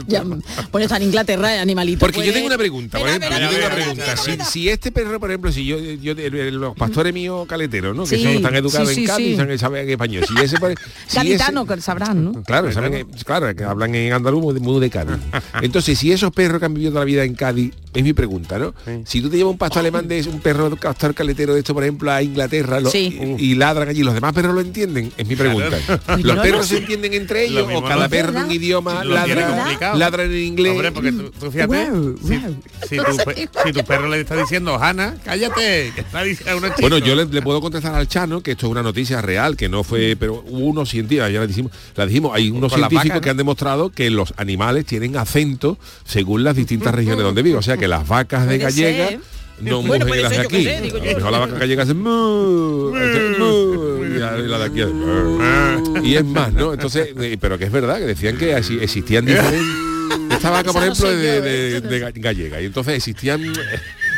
Ya, 0.07 0.23
pues 0.71 0.83
está 0.83 0.97
en 0.97 1.03
Inglaterra, 1.03 1.61
animalito. 1.61 1.99
Porque 1.99 2.15
puede- 2.15 2.27
yo 2.27 2.33
tengo 2.33 2.47
una 2.47 2.57
pregunta, 2.57 2.99
por 2.99 3.07
Espera, 3.09 3.37
ejemplo, 3.37 3.51
yo 3.51 3.57
espera, 3.57 3.75
tengo 3.75 3.91
una 3.93 4.03
pregunta. 4.15 4.45
Si, 4.45 4.51
si 4.51 4.69
este 4.69 4.91
perro, 4.91 5.19
por 5.19 5.29
ejemplo, 5.31 5.51
si 5.51 5.65
yo, 5.65 5.77
yo 5.79 6.13
los 6.51 6.75
pastores 6.75 7.13
míos 7.13 7.45
caleteros, 7.47 7.95
¿no? 7.95 8.05
Que 8.05 8.21
son 8.21 8.41
tan 8.41 8.55
educados 8.55 8.89
sí, 8.89 8.95
sí, 8.95 9.01
en 9.01 9.07
Cádiz, 9.07 9.27
sí. 9.31 9.35
saben, 9.37 9.59
saben 9.59 9.89
español. 9.89 10.25
Si 10.27 10.43
ese, 10.43 10.57
por- 10.57 10.73
si 11.07 11.15
Gaditano, 11.17 11.63
ese- 11.63 11.75
que 11.75 11.81
sabrán, 11.81 12.23
¿no? 12.23 12.43
Claro, 12.43 12.71
saben, 12.71 12.91
que- 12.91 13.23
claro, 13.23 13.55
que 13.55 13.63
hablan 13.63 13.93
en 13.95 14.13
andaluz 14.13 14.53
de- 14.53 14.59
muy 14.59 14.79
de 14.79 14.89
Cádiz. 14.89 15.17
Entonces, 15.61 15.97
si 15.99 16.11
esos 16.11 16.31
perros 16.31 16.59
que 16.59 16.65
han 16.65 16.73
vivido 16.73 16.91
toda 16.91 17.01
la 17.01 17.05
vida 17.05 17.23
en 17.23 17.35
Cádiz, 17.35 17.73
es 17.95 18.03
mi 18.03 18.13
pregunta, 18.13 18.59
¿no? 18.59 18.73
Si 19.05 19.21
tú 19.21 19.29
te 19.29 19.37
llevas 19.37 19.51
un 19.53 19.57
pastor 19.57 19.79
alemán 19.79 20.07
de 20.07 20.21
un 20.29 20.39
perro 20.41 20.75
castor 20.75 21.13
caletero 21.15 21.53
de 21.53 21.59
esto, 21.59 21.73
por 21.73 21.83
ejemplo, 21.83 22.11
a 22.11 22.21
Inglaterra 22.21 22.79
lo- 22.79 22.89
Sí. 22.91 23.35
y, 23.39 23.51
y 23.51 23.55
ladran 23.55 23.87
allí, 23.89 24.03
los 24.03 24.13
demás 24.13 24.33
perros 24.33 24.53
lo 24.53 24.61
entienden? 24.61 25.11
Es 25.17 25.27
mi 25.27 25.35
pregunta. 25.35 25.77
Pues 26.05 26.23
¿Los 26.23 26.35
no 26.35 26.41
perros 26.41 26.59
lo 26.59 26.63
se 26.65 26.75
sé. 26.75 26.81
entienden 26.81 27.13
entre 27.13 27.45
ellos 27.45 27.67
o 27.73 27.83
cada 27.83 28.03
no- 28.03 28.09
perro 28.09 28.37
en 28.37 28.45
un 28.45 28.51
idioma 28.51 29.03
ladra, 29.03 29.95
ladran 29.95 30.31
en 30.31 30.37
inglés? 30.39 30.71
Hombre, 30.73 30.91
porque 30.91 31.11
tú, 31.11 31.31
tú 31.31 31.51
fíjate, 31.51 31.67
Guau, 31.89 32.15
si, 32.87 32.97
tu, 32.97 33.17
pe- 33.25 33.49
si 33.65 33.71
tu 33.73 33.83
perro 33.83 34.07
le 34.09 34.19
está 34.21 34.35
diciendo, 34.35 34.75
Hanna, 34.81 35.15
cállate, 35.23 35.91
que 35.95 36.01
está 36.01 36.23
diciendo 36.23 36.51
a 36.51 36.55
unos 36.57 36.71
Bueno, 36.79 36.97
chicos". 36.97 37.09
yo 37.09 37.15
le, 37.15 37.25
le 37.25 37.41
puedo 37.41 37.61
contestar 37.61 37.95
al 37.95 38.07
Chano 38.07 38.41
que 38.41 38.51
esto 38.51 38.67
es 38.67 38.71
una 38.71 38.83
noticia 38.83 39.21
real, 39.21 39.55
que 39.57 39.69
no 39.69 39.83
fue, 39.83 40.15
pero 40.19 40.43
hubo 40.47 40.65
unos 40.65 40.89
científicos, 40.89 41.31
ya 41.31 41.39
la 41.39 41.47
dijimos, 41.47 41.71
la 41.95 42.05
dijimos, 42.05 42.31
hay 42.35 42.49
unos 42.49 42.73
científicos 42.73 43.21
que 43.21 43.29
han 43.29 43.37
demostrado 43.37 43.89
que 43.89 44.09
los 44.09 44.33
animales 44.37 44.85
tienen 44.85 45.17
acento 45.17 45.77
según 46.05 46.43
las 46.43 46.55
distintas 46.55 46.93
regiones 46.93 47.23
donde 47.23 47.41
viven. 47.41 47.59
O 47.59 47.61
sea 47.63 47.77
que 47.77 47.84
las 47.87 48.07
vacas 48.07 48.47
de 48.47 48.57
gallega 48.57 49.09
ser. 49.09 49.19
no 49.61 49.81
Bueno, 49.81 50.05
puede 50.05 50.21
las 50.21 50.31
de 50.31 50.39
aquí. 50.39 50.63
sé, 50.63 50.81
digo 50.81 50.97
yo. 50.97 51.31
la 51.31 51.39
vaca 51.39 51.57
gallega 51.57 51.83
hace 51.83 51.93
y 51.93 51.95
la 54.47 54.57
de 54.59 54.65
aquí 54.65 54.81
hace 54.81 54.91
y 56.03 56.15
es 56.15 56.25
más, 56.25 56.53
¿no? 56.53 56.73
Entonces, 56.73 57.09
eh, 57.19 57.37
pero 57.39 57.57
que 57.57 57.65
es 57.65 57.71
verdad 57.71 57.97
que 57.97 58.05
decían 58.05 58.37
que 58.37 58.53
así 58.53 58.77
existían 58.81 59.25
diferentes 59.25 59.85
esta 60.31 60.49
vaca, 60.49 60.71
por 60.71 60.83
ejemplo, 60.83 61.09
es 61.09 61.83
de, 61.83 62.11
gallega. 62.15 62.61
Y 62.61 62.65
entonces 62.65 62.95
existían 62.95 63.41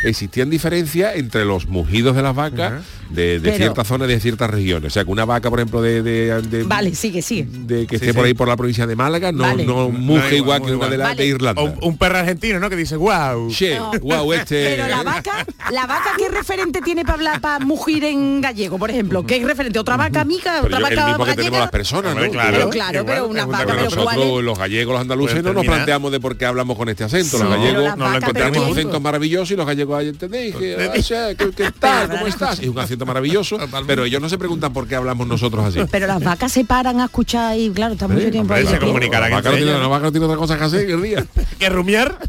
existían 0.03 0.49
diferencias 0.49 1.15
entre 1.15 1.45
los 1.45 1.67
mugidos 1.67 2.15
de 2.15 2.21
las 2.21 2.35
vacas 2.35 2.83
de, 3.09 3.39
de 3.39 3.51
ciertas 3.55 3.87
zonas, 3.87 4.07
de 4.07 4.19
ciertas 4.19 4.49
regiones. 4.49 4.91
O 4.91 4.93
sea, 4.93 5.03
que 5.05 5.11
una 5.11 5.25
vaca, 5.25 5.49
por 5.49 5.59
ejemplo, 5.59 5.81
de, 5.81 6.01
de- 6.03 6.41
de- 6.41 6.63
Vale, 6.63 6.93
sigue, 6.95 7.21
sigue. 7.21 7.47
de 7.51 7.87
que 7.87 7.95
esté 7.95 8.07
Sí, 8.07 8.13
por 8.13 8.25
ahí 8.25 8.33
por 8.33 8.47
la 8.47 8.55
provincia 8.57 8.85
de 8.87 8.95
Málaga, 8.95 9.31
no, 9.31 9.43
Vale. 9.43 9.65
no 9.65 9.73
No, 9.75 9.89
muge 9.89 10.37
igual, 10.37 10.61
igual, 10.61 10.61
que 10.63 10.75
una 10.75 10.87
de, 10.89 10.97
la, 10.97 11.03
Vale. 11.05 11.21
de 11.23 11.27
Irlanda. 11.29 11.61
O 11.61 11.65
un, 11.65 11.75
un 11.81 11.97
perro 11.97 12.17
argentino, 12.17 12.59
¿no? 12.59 12.69
Que 12.69 12.75
dice, 12.75 12.95
wow. 12.95 13.49
Che, 13.51 13.75
No. 13.77 13.91
guau, 14.01 14.33
este... 14.33 14.75
Pero 14.75 14.87
la 14.87 15.03
vaca, 15.03 15.45
la 15.71 15.85
vaca 15.85 16.11
qué 16.17 16.29
referente 16.29 16.81
tiene 16.81 17.03
para 17.03 17.15
hablar, 17.15 17.41
para 17.41 17.59
mugir 17.63 18.03
en 18.03 18.41
gallego, 18.41 18.77
por 18.77 18.89
ejemplo. 18.89 19.25
¿Qué 19.25 19.43
referente? 19.45 19.79
¿Otra 19.79 19.97
vaca 19.97 20.21
amiga? 20.21 20.59
Pero 20.63 20.77
¿Otra 20.77 20.79
yo- 20.79 20.87
el 20.87 20.95
vaca 20.95 21.07
mismo 21.09 21.25
que 21.25 21.33
tenemos 21.35 21.59
las 21.59 21.69
personas, 21.71 22.15
¿no? 22.15 22.29
Claro. 22.31 22.51
Pero 22.57 22.69
claro, 22.69 23.05
pero 23.05 23.27
una 23.27 23.45
vaca, 23.45 23.65
Pero 23.65 23.77
pero 23.77 23.89
cosa. 23.89 24.01
¿cuál 24.03 24.15
nosotros, 24.17 24.43
los 24.43 24.57
gallegos, 24.59 24.93
los 24.93 25.01
andaluces, 25.01 25.33
Puedes 25.33 25.45
no 25.45 25.53
nos 25.53 25.65
planteamos 25.65 26.11
de 26.11 26.19
por 26.19 26.37
qué 26.37 26.45
hablamos 26.45 26.77
con 26.77 26.89
este 26.89 27.03
acento. 27.03 27.37
No, 27.37 27.45
los 27.45 27.53
gallegos 27.59 27.83
las 27.83 27.97
no 27.97 28.09
lo 28.09 28.17
encontramos 28.17 28.57
juntos. 28.57 28.77
acentos 28.77 29.01
maravillosos 29.01 29.51
y 29.51 29.55
los 29.55 29.65
gallegos 29.65 30.03
entendéis 30.03 30.55
sea, 31.03 31.35
¿qué, 31.35 31.51
qué 31.51 31.71
tal? 31.79 32.09
¿Cómo 32.11 32.27
estás? 32.27 32.59
Maravilloso, 33.05 33.57
pero 33.87 34.05
ellos 34.05 34.21
no 34.21 34.29
se 34.29 34.37
preguntan 34.37 34.73
por 34.73 34.87
qué 34.87 34.95
hablamos 34.95 35.27
nosotros 35.27 35.65
así. 35.65 35.79
Pero 35.91 36.07
las 36.07 36.23
vacas 36.23 36.51
se 36.51 36.65
paran 36.65 36.99
a 36.99 37.05
escuchar 37.05 37.57
y 37.57 37.69
claro, 37.71 37.93
está 37.93 38.07
mucho 38.07 38.29
tiempo 38.31 38.53
ahí. 38.53 38.65
se 38.65 38.73
de 38.73 38.77
pie. 38.79 38.87
comunicarán 38.87 39.29
La 39.29 39.35
vaca 39.37 39.49
no 39.49 39.55
entre 39.55 39.65
tiene, 39.65 39.71
ellas, 39.71 39.81
la 39.81 39.87
vaca 39.87 40.03
no 40.05 40.11
tiene 40.11 40.25
otra 40.25 40.37
cosa 40.37 40.57
que 40.57 40.63
hacer 40.63 40.85
que 40.87 40.93
el 40.93 41.01
día. 41.01 41.25
¿Que 41.59 41.69
rumiar? 41.69 42.17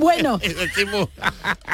Bueno, 0.00 0.40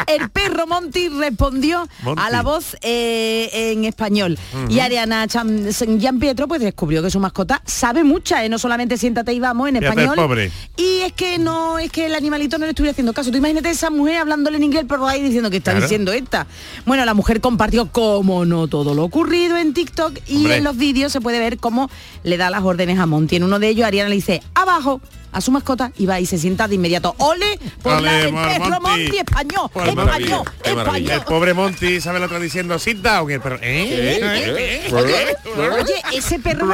el 0.07 0.31
perro 0.31 0.67
Monty 0.67 1.09
respondió 1.09 1.87
Monty. 2.03 2.23
a 2.23 2.31
la 2.31 2.43
voz 2.43 2.77
eh, 2.83 3.49
en 3.73 3.85
español. 3.85 4.39
Y 4.69 4.81
Ariana 4.81 5.27
Chan- 5.27 5.69
Gian 6.01 6.19
Pietro 6.19 6.49
pues 6.49 6.61
descubrió 6.61 7.03
que 7.03 7.11
su 7.11 7.21
mascota 7.21 7.63
sabe 7.65 8.05
mucha, 8.05 8.45
¿eh? 8.45 8.49
no 8.49 8.59
solamente 8.59 8.97
siéntate 8.99 9.33
y 9.33 9.41
vamos 9.41 9.69
en 9.69 9.77
español. 9.77 10.17
pobre. 10.17 10.51
Y 10.77 11.01
es 11.01 11.13
que 11.13 11.39
no, 11.39 11.79
es 11.79 11.91
que 11.91 12.07
el 12.07 12.15
animalito 12.15 12.59
no 12.59 12.65
le 12.67 12.71
estuviera 12.71 12.93
haciendo 12.93 13.13
caso. 13.13 13.31
Tú 13.31 13.39
imagínate 13.39 13.71
esa 13.71 13.91
mujer 13.91 14.17
hablándole 14.19 14.57
en 14.59 14.65
inglés, 14.65 14.85
pero 14.89 15.07
ahí 15.07 15.23
diciendo 15.23 15.51
que 15.51 15.59
está 15.59 15.73
Claro. 15.73 15.87
diciendo 15.87 16.13
esta. 16.13 16.47
Bueno, 16.85 17.05
la 17.05 17.15
mujer 17.15 17.41
compartió, 17.41 17.87
como 17.97 18.45
no, 18.45 18.69
todo 18.69 18.93
lo 18.93 19.05
ocurrido 19.05 19.57
en 19.57 19.73
TikTok 19.73 20.19
y 20.27 20.37
Hombre. 20.37 20.57
en 20.57 20.65
los 20.65 20.77
vídeos 20.77 21.11
se 21.11 21.23
puede 21.23 21.39
ver 21.39 21.57
cómo 21.57 21.89
le 22.25 22.37
da 22.37 22.51
las 22.51 22.63
órdenes 22.63 22.99
a 22.99 23.07
Monty. 23.07 23.37
En 23.37 23.43
uno 23.43 23.59
de 23.59 23.71
ellos, 23.71 23.87
Ariana 23.87 24.11
le 24.11 24.17
dice, 24.17 24.43
abajo 24.55 25.01
a 25.37 25.41
su 25.43 25.51
mascota 25.53 25.93
y 25.99 26.07
va 26.07 26.19
y 26.19 26.25
se 26.27 26.39
sienta 26.39 26.67
de 26.67 26.77
inmediato. 26.77 27.15
¡Ole! 27.19 27.59
Por 27.83 27.95
Ole, 27.97 28.03
la, 28.07 28.23
el 28.25 28.33
Monty. 28.33 28.81
Monty 28.81 29.19
español, 29.19 29.71
Por 29.73 29.83
español, 29.87 30.07
maravilla, 30.07 30.43
qué 30.63 30.75
maravilla. 30.75 31.15
El 31.17 31.21
pobre 31.23 31.53
Monty 31.55 32.01
sabe 32.01 32.19
lo 32.21 32.25
otro 32.25 32.41
diciendo, 32.41 32.79
sit 32.79 32.99
down. 32.99 33.31
El 33.31 33.41
perro, 33.41 33.59
¿eh? 33.61 34.19
¿Eh? 34.23 34.91
Oye, 34.93 35.95
ese 36.15 36.39
perro, 36.39 36.67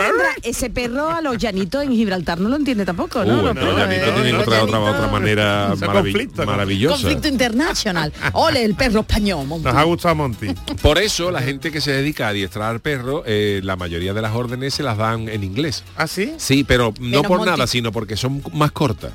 ese 0.43 0.71
perro 0.71 1.11
a 1.11 1.21
los 1.21 1.37
llanitos 1.39 1.83
en 1.83 1.91
Gibraltar 1.93 2.39
no 2.41 2.49
lo 2.49 2.57
entiende 2.57 2.85
tampoco, 2.85 3.25
¿no? 3.25 3.41
Uh, 3.41 3.43
Los 3.43 3.55
no, 3.55 3.61
perros, 3.61 3.77
Llanito 3.79 4.05
¿eh? 4.07 4.13
tienen 4.15 4.33
Los 4.39 4.47
otra, 4.47 4.63
otra, 4.63 4.79
llanitos- 4.79 4.95
otra 4.97 5.09
manera 5.09 5.73
Ese 5.75 5.87
maravi- 5.87 5.93
conflicto. 6.13 6.45
Conflicto 6.89 7.29
internacional. 7.29 8.13
Ole, 8.33 8.65
el 8.65 8.75
perro 8.75 9.01
español. 9.01 9.47
Monty. 9.47 9.65
Nos 9.65 9.75
ha 9.77 9.83
gustado 9.83 10.15
Monty. 10.15 10.55
Por 10.81 10.99
eso 10.99 11.31
la 11.31 11.43
gente 11.43 11.73
que 11.73 11.81
se 11.81 11.91
dedica 11.93 12.27
a 12.27 12.31
adiestrar 12.31 12.71
al 12.71 12.81
perro, 12.81 13.25
eh, 13.27 13.61
la 13.65 13.77
mayoría 13.77 14.13
de 14.15 14.23
las 14.23 14.33
órdenes 14.35 14.75
se 14.75 14.83
las 14.83 14.97
dan 14.99 15.29
en 15.29 15.43
inglés. 15.43 15.83
¿Ah, 15.97 16.07
sí? 16.07 16.35
Sí, 16.39 16.65
pero 16.65 16.93
no 17.01 17.07
Menos 17.07 17.27
por 17.27 17.39
Monty. 17.39 17.51
nada, 17.51 17.67
sino 17.67 17.91
porque 17.93 18.17
son 18.17 18.41
más 18.53 18.73
cortas. 18.73 19.13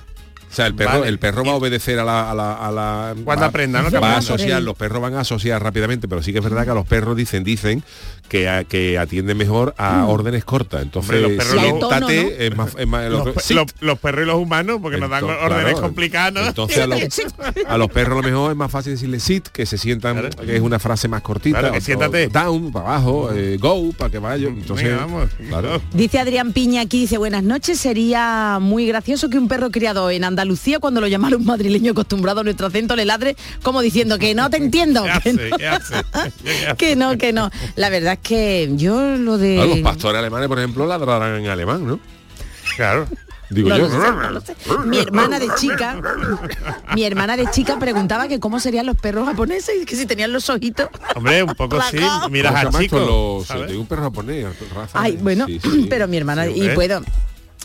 O 0.49 0.55
sea, 0.57 0.65
el 0.67 0.75
perro, 0.75 0.99
Vale. 0.99 1.09
el 1.09 1.19
perro 1.19 1.43
va 1.43 1.51
a 1.51 1.55
obedecer 1.55 1.99
a 1.99 2.03
la, 2.05 2.31
a 2.31 2.33
la, 2.33 2.53
a 2.53 2.71
la- 2.71 3.15
Cuando 3.23 3.41
va- 3.41 3.47
aprenda, 3.47 3.81
¿no? 3.81 3.91
Va 4.01 4.13
a 4.13 4.17
asociar, 4.17 4.61
los 4.63 4.75
perros 4.75 5.01
van 5.01 5.13
a 5.15 5.19
asociar 5.19 5.61
rápidamente, 5.61 6.07
pero 6.07 6.23
sí 6.23 6.31
que 6.31 6.39
es 6.39 6.43
verdad 6.43 6.63
que 6.63 6.71
a 6.71 6.73
los 6.73 6.85
perros 6.87 7.15
dicen, 7.17 7.43
dicen 7.43 7.83
que, 8.29 8.47
a- 8.49 8.63
que 8.63 8.97
atienden 8.97 9.37
mejor 9.37 9.75
a 9.77 10.05
órdenes 10.07 10.45
cortas. 10.45 10.81
Entonces, 10.81 11.09
Hombre, 11.11 11.21
los 11.35 11.45
perros 11.45 11.55
más, 12.55 12.75
es 12.77 12.87
más- 12.87 13.09
Los, 13.09 13.25
los- 13.25 13.35
pe- 13.35 13.41
sí. 13.41 13.53
los- 13.53 13.67
los 13.81 13.99
perros 13.99 14.23
y 14.23 14.25
los 14.27 14.35
humanos, 14.37 14.79
porque 14.81 14.97
nos 14.97 15.09
dan 15.09 15.23
órdenes 15.25 15.63
claro, 15.63 15.81
complicadas. 15.81 16.33
¿no? 16.33 16.47
Entonces 16.47 16.77
a 16.79 16.87
los, 16.87 16.99
a 17.67 17.77
los 17.77 17.89
perros 17.89 18.17
a 18.17 18.21
lo 18.21 18.27
mejor 18.27 18.51
es 18.51 18.57
más 18.57 18.71
fácil 18.71 18.93
decirle 18.93 19.19
sit, 19.19 19.47
que 19.49 19.65
se 19.65 19.77
sientan, 19.77 20.17
Claro. 20.17 20.29
que 20.45 20.55
es 20.55 20.61
una 20.61 20.79
frase 20.79 21.07
más 21.07 21.21
cortita. 21.21 21.59
Claro, 21.59 21.73
que 21.73 21.81
siéntate. 21.81 22.27
o 22.27 22.29
down, 22.29 22.71
para 22.71 22.85
abajo, 22.85 23.29
eh, 23.33 23.57
go, 23.59 23.91
para 23.97 24.09
que 24.09 24.19
vaya. 24.19 24.47
Entonces, 24.47 24.87
Venga, 24.87 25.05
vamos. 25.05 25.29
claro. 25.49 25.81
Dice 25.93 26.19
Adrián 26.19 26.53
Piña 26.53 26.81
aquí, 26.81 27.01
dice, 27.01 27.17
buenas 27.17 27.43
noches, 27.43 27.79
sería 27.79 28.59
muy 28.61 28.87
gracioso 28.87 29.29
que 29.29 29.37
un 29.37 29.47
perro 29.47 29.69
criado 29.71 30.09
en 30.09 30.23
Andalucía, 30.23 30.36
cuando 30.79 31.01
lo 31.01 31.07
llamara 31.07 31.35
un 31.37 31.45
madrileño 31.45 31.91
acostumbrado 31.91 32.41
a 32.41 32.43
nuestro 32.43 32.67
acento, 32.67 32.95
le 32.95 33.05
ladre 33.05 33.35
como 33.63 33.81
diciendo 33.81 34.17
que 34.19 34.35
no 34.35 34.49
te 34.49 34.57
entiendo. 34.63 35.03
¿Qué 35.23 35.33
que 35.35 35.49
no. 35.49 36.75
Que 36.77 36.95
no, 36.95 37.17
que 37.17 37.33
no. 37.33 37.49
La 37.75 37.89
verdad 37.89 38.13
es 38.13 38.19
que 38.19 38.69
yo 38.75 39.17
lo 39.17 39.37
de... 39.37 39.55
Los 39.55 39.79
pastores 39.79 40.19
alemanes, 40.19 40.47
por 40.47 40.59
ejemplo, 40.59 40.85
ladrarán 40.85 41.39
en 41.43 41.47
alemán, 41.49 41.85
¿no? 41.87 41.99
Claro. 42.75 43.07
Digo 43.49 43.69
No 43.69 43.77
yo. 43.77 43.89
sé, 43.89 43.97
no. 44.67 44.85
Mi 44.85 44.99
hermana 44.99 45.39
de 45.39 45.47
chica, 45.57 46.01
mi 46.93 47.05
hermana 47.05 47.37
de 47.37 47.49
chica 47.49 47.79
preguntaba 47.79 48.27
que 48.27 48.41
cómo 48.41 48.59
serían 48.59 48.85
los 48.85 48.97
perros 48.97 49.25
japoneses 49.25 49.73
y 49.81 49.85
que 49.85 49.95
si 49.95 50.05
tenían 50.05 50.33
los 50.33 50.49
ojitos. 50.49 50.89
Hombre, 51.15 51.43
un 51.43 51.55
poco 51.55 51.79
sí. 51.89 51.97
Miras 52.29 52.53
¿sabes? 52.71 52.91
de 52.91 53.77
un 53.77 53.85
perro 53.87 54.03
japonés, 54.03 54.47
raza. 54.75 54.99
Ay, 55.01 55.17
bueno, 55.21 55.45
Sí, 55.47 55.59
sí. 55.63 55.87
pero 55.89 56.09
mi 56.09 56.17
hermana, 56.17 56.45
Sí, 56.45 56.61
y 56.61 56.69
puedo. 56.69 57.01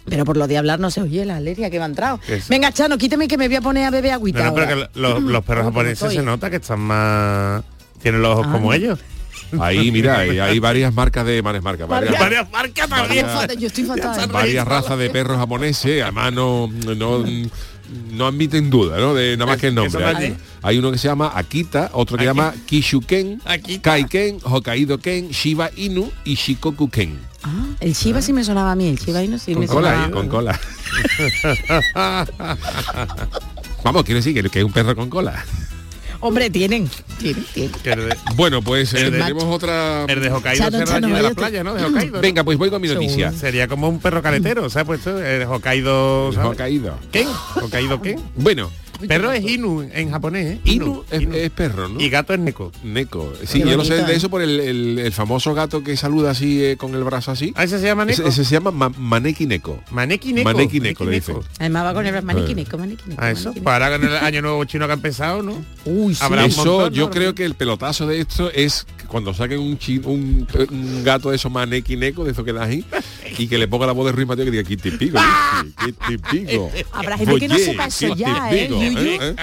Pero 0.09 0.25
por 0.25 0.37
lo 0.37 0.47
de 0.49 0.59
hablar 0.59 0.81
no 0.81 0.91
se 0.91 1.01
oye 1.01 1.25
la 1.25 1.37
alergia 1.37 1.71
que 1.71 1.79
me 1.79 1.85
ha 1.85 1.87
entrado. 1.87 2.19
Venga, 2.49 2.73
Chano, 2.73 2.99
quíteme 2.99 3.29
que 3.29 3.39
me 3.39 3.47
voy 3.49 3.57
a 3.57 3.61
poner 3.61 3.85
a 3.85 3.91
beber 3.91 4.13
agüita. 4.13 4.41
No, 4.41 4.47
no, 4.47 4.55
pero 4.55 4.67
ahora. 4.73 4.91
que 4.93 4.99
lo- 5.01 5.21
los 5.21 5.45
perros 5.45 5.65
¿Cómo 5.65 5.79
japoneses 5.79 6.13
se 6.13 6.23
nota 6.23 6.51
que 6.51 6.57
están 6.57 6.81
más... 6.81 7.63
Tienen 8.03 8.21
los 8.21 8.33
ojos 8.33 8.47
Ah, 8.49 8.53
como 8.53 8.67
no. 8.69 8.73
ellos. 8.73 8.99
Ahí, 9.61 9.93
mira, 9.93 10.19
hay, 10.19 10.39
hay 10.39 10.59
varias 10.59 10.93
marcas 10.95 11.27
de 11.27 11.43
mares 11.43 11.63
marcas, 11.63 11.87
varias, 11.87 12.19
Varias 12.19 12.51
marcas 12.51 12.89
también. 12.89 13.27
Yo 13.27 13.33
fatal, 13.33 13.59
yo 13.59 13.67
estoy 13.67 13.85
fatal. 13.85 14.31
varias 14.31 14.67
razas 14.67 14.99
de 14.99 15.11
perros 15.11 15.37
japoneses, 15.37 16.03
además 16.03 16.33
no, 16.33 16.69
no, 16.97 17.23
no 18.13 18.27
admiten 18.27 18.71
duda, 18.71 18.99
¿no? 18.99 19.13
De 19.15 19.37
nada 19.37 19.51
más 19.53 19.61
que 19.61 19.67
el 19.69 19.75
nombre. 19.75 20.03
Hay, 20.05 20.37
hay 20.63 20.79
uno 20.79 20.91
que 20.91 20.97
se 20.99 21.07
llama 21.09 21.33
Akita, 21.35 21.91
otro 21.93 22.17
que 22.17 22.23
se 22.23 22.27
llama 22.31 22.55
Kishuken, 22.65 23.43
Akita. 23.45 23.91
Kaiken, 23.91 24.39
Hokkaido 24.43 24.99
Ken, 24.99 25.29
Shiba 25.29 25.71
Inu 25.77 26.11
y 26.25 26.35
Shikoku 26.35 26.89
Ken. 26.89 27.19
Ah, 27.45 27.67
el 27.81 27.93
Shiba 27.95 28.23
sí 28.23 28.33
me 28.33 28.45
sonaba 28.45 28.73
a 28.73 28.77
mí, 28.77 28.89
el 28.89 28.99
Shiba 28.99 29.23
no 29.23 29.39
sí 29.39 29.53
Con 29.53 29.61
me 29.63 29.67
cola, 29.67 29.89
sonaba. 29.91 30.07
¿eh? 30.09 30.11
con 30.13 30.29
cola. 30.29 30.61
Vamos, 33.85 34.05
quiere 34.05 34.21
decir 34.21 34.35
que, 34.43 34.49
que 34.49 34.59
es 34.61 34.65
un 34.65 34.73
perro 34.73 34.95
con 34.95 35.11
cola. 35.11 35.45
Hombre, 36.25 36.51
tienen, 36.51 36.89
tienen, 37.19 37.45
tienen. 37.53 38.09
De, 38.09 38.17
Bueno, 38.37 38.63
pues 38.63 38.95
eh, 38.95 39.07
El 39.07 39.11
de- 39.13 39.19
tenemos 39.19 39.43
otra... 39.43 40.05
el 40.05 40.21
de 40.21 40.31
Hokkaido 40.31 40.57
Chano, 40.65 40.79
será 40.79 40.87
Chano, 40.93 41.07
allí 41.09 41.17
de 41.17 41.23
la 41.23 41.31
playa, 41.33 41.65
¿no? 41.65 41.75
De 41.75 41.85
Hokkaido. 41.85 42.13
¿no? 42.15 42.21
Venga, 42.21 42.45
pues 42.45 42.59
voy 42.59 42.71
con 42.71 42.81
mi 42.81 42.87
noticia. 42.87 43.33
Sería 43.33 43.67
como 43.67 43.89
un 43.89 43.99
perro 43.99 44.23
caletero, 44.23 44.71
¿sabes? 44.71 44.87
Pues 44.87 44.99
esto, 45.01 45.21
el 45.21 45.43
Hokkaido... 45.43 46.33
¿sabes? 46.33 46.51
Hokkaido. 46.53 46.97
¿Qué? 47.11 47.27
¿Hokkaido 47.61 48.01
qué? 48.01 48.21
Bueno, 48.37 48.71
Perro 49.09 49.33
es 49.33 49.45
Inu 49.45 49.83
en 49.93 50.11
japonés, 50.11 50.47
¿eh? 50.57 50.61
Inu 50.65 51.05
es, 51.11 51.23
es 51.23 51.51
perro, 51.51 51.89
¿no? 51.89 52.01
Y 52.01 52.09
gato 52.11 52.33
es 52.35 52.41
Neko. 52.41 52.73
Neko. 52.83 53.33
Sí, 53.45 53.63
Qué 53.63 53.71
yo 53.71 53.77
lo 53.77 53.85
sé 53.85 53.95
de 54.05 54.13
¿eh? 54.13 54.17
eso 54.17 54.29
por 54.31 54.43
el, 54.43 54.61
el- 54.61 54.99
el 54.99 55.13
famoso 55.13 55.55
gato 55.55 55.83
que 55.83 55.97
saluda 55.97 56.31
así 56.33 56.65
eh, 56.65 56.77
con 56.77 56.95
el 56.95 57.05
brazo 57.05 57.31
así. 57.31 57.53
¿Ah, 57.57 57.65
ese 57.65 57.79
se 57.79 57.87
llama 57.87 58.05
Neko? 58.05 58.23
Ese, 58.23 58.29
ese 58.31 58.45
se 58.45 58.53
llama 58.55 58.71
ma- 58.71 58.89
Maneki 58.97 59.47
Neko. 59.47 59.81
Maneki 59.91 60.33
Neko. 60.33 60.51
Maneki 60.53 60.81
Neko, 60.81 61.05
le 61.05 61.11
dicen. 61.13 61.37
Además 61.59 61.85
va 61.87 61.95
con 61.95 62.07
el 62.07 62.15
Eh. 62.15 62.23
maniquineco, 62.23 62.79
maniquineco. 62.79 63.21
Ah, 63.23 63.31
eso. 63.31 63.53
Para 63.63 63.91
con 63.91 64.07
el 64.07 64.17
año 64.17 64.43
nuevo 64.43 64.65
chino 64.65 64.87
que 64.87 64.93
ha 64.93 64.95
empezado, 64.95 65.43
¿no? 65.43 65.63
Uy, 65.85 66.15
sí. 66.15 66.23
Habrá 66.25 66.43
un 66.45 66.49
Eso 66.51 66.65
montón, 66.65 66.95
yo 66.95 67.05
¿no? 67.07 67.11
creo 67.11 67.35
que 67.35 67.45
el 67.45 67.55
pelotazo 67.55 68.07
de 68.07 68.21
esto 68.21 68.51
es 68.53 68.87
cuando 69.13 69.33
saquen 69.35 69.61
un, 69.61 69.79
un, 70.07 70.47
un 70.71 71.05
gato 71.05 71.31
de 71.31 71.37
esos 71.37 71.53
manequineco, 71.53 72.25
de 72.25 72.33
esos 72.33 72.45
que 72.45 72.53
da 72.53 72.65
ahí, 72.65 72.85
y 73.39 73.47
que 73.47 73.59
le 73.59 73.69
ponga 73.69 73.87
la 73.87 73.93
voz 73.93 74.07
de 74.07 74.13
Ruiz 74.13 74.27
Mateo 74.27 74.45
que 74.47 74.51
diga, 74.51 74.65
¿qué 74.65 74.77
te 74.77 74.91
pico? 74.93 75.19
leche? 75.19 75.75
¿Qué 75.85 75.93
te 75.93 76.19
pico? 76.19 76.71
Habrá 76.93 77.17
gente 77.19 77.39
que 77.39 77.49
no 77.49 77.59
sepa 77.59 77.87
eso 77.87 78.07
¿qué 78.09 78.13
te 78.15 78.19
ya, 78.19 78.51
¿eh? 78.51 78.69
Yuyu? 78.69 78.99
¿Eh? 78.99 79.37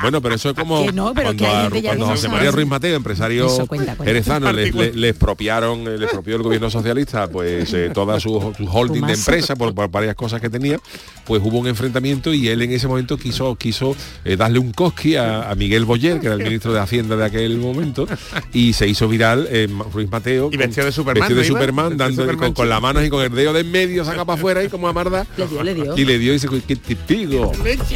Bueno, 0.00 0.22
pero 0.22 0.36
eso 0.36 0.50
es 0.50 0.54
como 0.56 0.90
no, 0.92 1.12
cuando, 1.12 1.46
a- 1.46 1.68
cuando 1.70 2.06
José. 2.06 2.28
María 2.28 2.50
Ruiz 2.52 2.66
Mateo, 2.66 2.96
empresario 2.96 3.46
Eso, 3.46 3.66
jerezano, 4.04 4.52
le, 4.52 4.70
le- 4.70 4.92
le 4.92 5.08
expropiaron, 5.08 5.84
le 5.84 6.04
expropió 6.04 6.36
el 6.36 6.42
gobierno 6.42 6.70
socialista 6.70 7.28
pues 7.28 7.72
eh, 7.74 7.90
toda 7.92 8.20
su, 8.20 8.54
su 8.56 8.64
holding 8.66 9.02
de 9.06 9.14
empresa 9.14 9.56
por, 9.56 9.74
por 9.74 9.90
varias 9.90 10.14
cosas 10.14 10.40
que 10.40 10.48
tenía, 10.50 10.78
pues 11.24 11.42
hubo 11.44 11.58
un 11.58 11.66
enfrentamiento 11.66 12.32
y 12.32 12.48
él 12.48 12.62
en 12.62 12.70
ese 12.72 12.86
momento 12.88 13.16
quiso 13.16 13.56
quiso 13.56 13.96
eh, 14.24 14.36
darle 14.36 14.58
un 14.60 14.72
cosqui 14.72 15.16
a, 15.16 15.50
a 15.50 15.54
Miguel 15.56 15.84
Boyer, 15.84 16.20
que 16.20 16.26
era 16.26 16.36
el 16.36 16.42
ministro 16.44 16.72
de 16.72 16.80
Hacienda 16.80 17.16
de 17.16 17.24
aquel 17.24 17.56
momento, 17.58 18.06
y 18.52 18.72
se 18.74 18.86
hizo 18.86 19.08
viral 19.16 19.48
eh, 19.50 19.68
Ruiz 19.92 20.10
Mateo 20.10 20.50
Y 20.52 20.56
vestido 20.56 20.86
de 20.86 20.92
Superman, 20.92 21.28
vestido 21.28 21.40
de 21.40 21.48
¿no 21.48 21.52
iba? 21.52 21.60
Superman, 21.60 21.90
de 21.90 21.96
dando 21.96 22.22
Superman 22.22 22.44
con, 22.48 22.54
con 22.54 22.68
las 22.68 22.80
manos 22.80 23.04
y 23.04 23.10
con 23.10 23.22
el 23.24 23.30
dedo 23.32 23.52
de 23.52 23.60
en 23.60 23.70
medio 23.70 24.04
saca 24.04 24.24
para 24.24 24.38
afuera 24.38 24.62
y 24.64 24.68
como 24.68 24.88
amarda 24.88 25.26
Le 25.36 25.46
dio, 25.46 25.62
le 25.62 25.74
dio. 25.74 25.96
y 25.96 26.04
le 26.04 26.18
dio 26.18 26.32
y 26.32 26.34
dice 26.34 26.48
¿qué 26.66 26.76
te 26.76 26.94
pigo? 26.96 27.52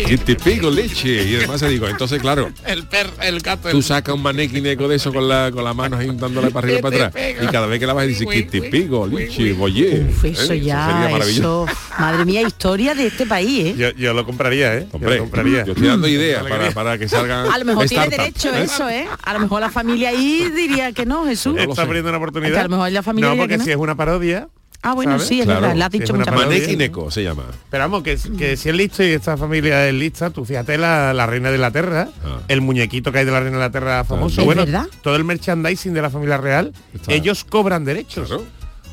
¿qué 0.06 0.18
te 0.18 0.36
pigo 0.36 0.70
leche? 0.70 1.22
y 1.28 1.36
además 1.36 1.60
se 1.60 1.68
digo 1.68 1.86
entonces 1.88 2.20
claro 2.20 2.50
El 2.66 2.84
perro, 2.86 3.12
el 3.22 3.40
gato. 3.40 3.68
tú 3.70 3.82
sacas 3.82 4.14
un 4.14 4.22
manequineco 4.22 4.88
de 4.88 4.96
eso 4.96 5.12
con 5.12 5.28
la 5.28 5.50
con 5.52 5.64
las 5.64 5.74
manos 5.74 6.00
ahí 6.00 6.10
dándole 6.14 6.50
para 6.50 6.66
arriba 6.66 6.78
y 6.78 6.82
para 6.82 7.06
atrás 7.06 7.22
y 7.42 7.46
cada 7.46 7.66
vez 7.66 7.78
que 7.78 7.86
la 7.86 7.92
vas 7.92 8.06
dice 8.06 8.26
¿qué 8.26 8.42
te 8.42 8.62
pigo? 8.62 9.06
leche 9.06 9.52
boye 9.52 10.06
Uf, 10.08 10.24
eso 10.24 10.54
ya, 10.54 11.08
maravilloso 11.10 11.66
eso. 11.68 11.80
Madre 11.98 12.24
mía, 12.24 12.42
historia 12.42 12.94
de 12.94 13.06
este 13.08 13.26
país, 13.26 13.66
¿eh? 13.66 13.74
Yo, 13.76 13.90
yo 13.90 14.14
lo 14.14 14.24
compraría, 14.24 14.74
¿eh? 14.76 14.86
Hombre, 14.92 15.10
yo 15.10 15.16
lo 15.16 15.22
compraría. 15.24 15.64
yo 15.64 15.72
estoy 15.72 15.88
dando 15.88 16.08
ideas 16.08 16.42
para, 16.44 16.70
para 16.70 16.98
que 16.98 17.08
salgan 17.08 17.46
A 17.52 17.58
lo 17.58 17.64
mejor 17.64 17.86
tiene 17.88 18.08
derecho 18.08 18.54
¿eh? 18.54 18.62
eso, 18.62 18.88
¿eh? 18.88 19.06
A 19.22 19.34
lo 19.34 19.40
mejor 19.40 19.60
la 19.60 19.70
familia 19.70 20.10
ahí 20.10 20.50
diría 20.54 20.92
que 20.92 21.04
no, 21.10 21.26
Jesús. 21.26 21.54
No 21.54 21.60
Está 21.62 21.74
sé. 21.74 21.80
abriendo 21.82 22.08
una 22.08 22.18
oportunidad. 22.18 22.50
Es 22.52 22.54
que 22.54 22.60
a 22.60 22.64
lo 22.64 22.68
mejor 22.70 22.90
la 22.92 23.02
familia 23.02 23.30
No, 23.30 23.36
porque 23.36 23.58
no. 23.58 23.64
si 23.64 23.70
es 23.70 23.76
una 23.76 23.94
parodia. 23.94 24.48
Ah, 24.82 24.94
bueno, 24.94 25.12
¿sabes? 25.12 25.26
sí, 25.28 25.40
es 25.40 25.44
Claro, 25.44 25.60
verdad, 25.60 25.76
la 25.76 25.84
has 25.86 25.92
dicho 25.92 26.14
una 26.14 26.24
muchas 26.24 26.48
veces. 26.48 26.90
Se 27.10 27.22
llama 27.22 27.44
Pero 27.68 27.84
vamos, 27.84 28.02
que, 28.02 28.16
que 28.38 28.56
si 28.56 28.70
es 28.70 28.74
listo 28.74 29.02
y 29.02 29.08
esta 29.08 29.36
familia 29.36 29.86
es 29.86 29.92
lista, 29.92 30.30
tú 30.30 30.46
fíjate 30.46 30.78
la, 30.78 31.12
la 31.12 31.26
reina 31.26 31.50
de 31.50 31.56
Inglaterra, 31.56 32.08
Ah. 32.24 32.38
el 32.48 32.62
muñequito 32.62 33.12
que 33.12 33.18
hay 33.18 33.24
de 33.26 33.30
la 33.30 33.40
reina 33.40 33.58
de 33.58 33.64
Inglaterra 33.66 34.04
famoso. 34.04 34.40
¿Es 34.40 34.46
bueno, 34.46 34.64
verdad? 34.64 34.86
todo 35.02 35.16
el 35.16 35.24
merchandising 35.24 35.92
de 35.92 36.00
la 36.00 36.08
familia 36.08 36.38
real, 36.38 36.72
Está- 36.94 37.12
ellos 37.12 37.44
cobran 37.44 37.84
derechos. 37.84 38.28
Claro. 38.28 38.44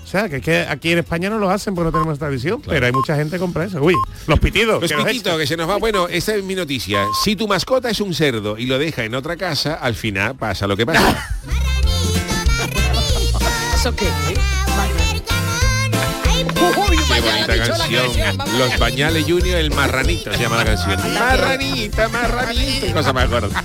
O 0.03 0.09
sea, 0.09 0.27
que 0.27 0.37
es 0.37 0.41
que 0.41 0.59
aquí 0.69 0.91
en 0.91 0.99
España 0.99 1.29
no 1.29 1.37
lo 1.39 1.49
hacen 1.49 1.73
porque 1.75 1.85
no 1.87 1.91
tenemos 1.93 2.17
tradición, 2.19 2.61
pero 2.65 2.85
hay 2.85 2.91
mucha 2.93 3.15
gente 3.15 3.37
que 3.37 3.39
compra 3.39 3.63
eso. 3.65 3.81
Uy, 3.81 3.93
los 4.25 4.39
pitidos. 4.39 4.81
Los 4.81 4.91
que 4.91 4.97
pititos, 5.03 5.37
que 5.37 5.47
se 5.47 5.55
nos 5.57 5.69
va. 5.69 5.77
Bueno, 5.77 6.07
esta 6.09 6.33
es 6.35 6.43
mi 6.43 6.55
noticia. 6.55 6.99
Si 7.23 7.35
tu 7.37 7.47
mascota 7.47 7.89
es 7.89 8.01
un 8.01 8.13
cerdo 8.13 8.57
y 8.57 8.65
lo 8.65 8.77
deja 8.77 9.05
en 9.05 9.15
otra 9.15 9.35
casa, 9.37 9.75
al 9.75 9.95
final 9.95 10.35
pasa 10.35 10.65
lo 10.67 10.75
que 10.77 10.85
pasa. 10.85 11.29
¿Eso 13.87 13.95
qué? 13.95 14.09
Qué 17.07 17.21
bonita 17.21 17.57
canción. 17.57 18.37
Los 18.57 18.77
Bañales 18.77 19.23
Junior, 19.23 19.59
el 19.59 19.71
marranito 19.71 20.33
se 20.33 20.39
llama 20.39 20.57
la 20.57 20.65
canción. 20.65 21.13
Marranita, 21.13 22.09
marranito. 22.09 22.85
Qué 22.85 22.91
cosa 22.91 23.13
más 23.13 23.29
gorda. 23.29 23.63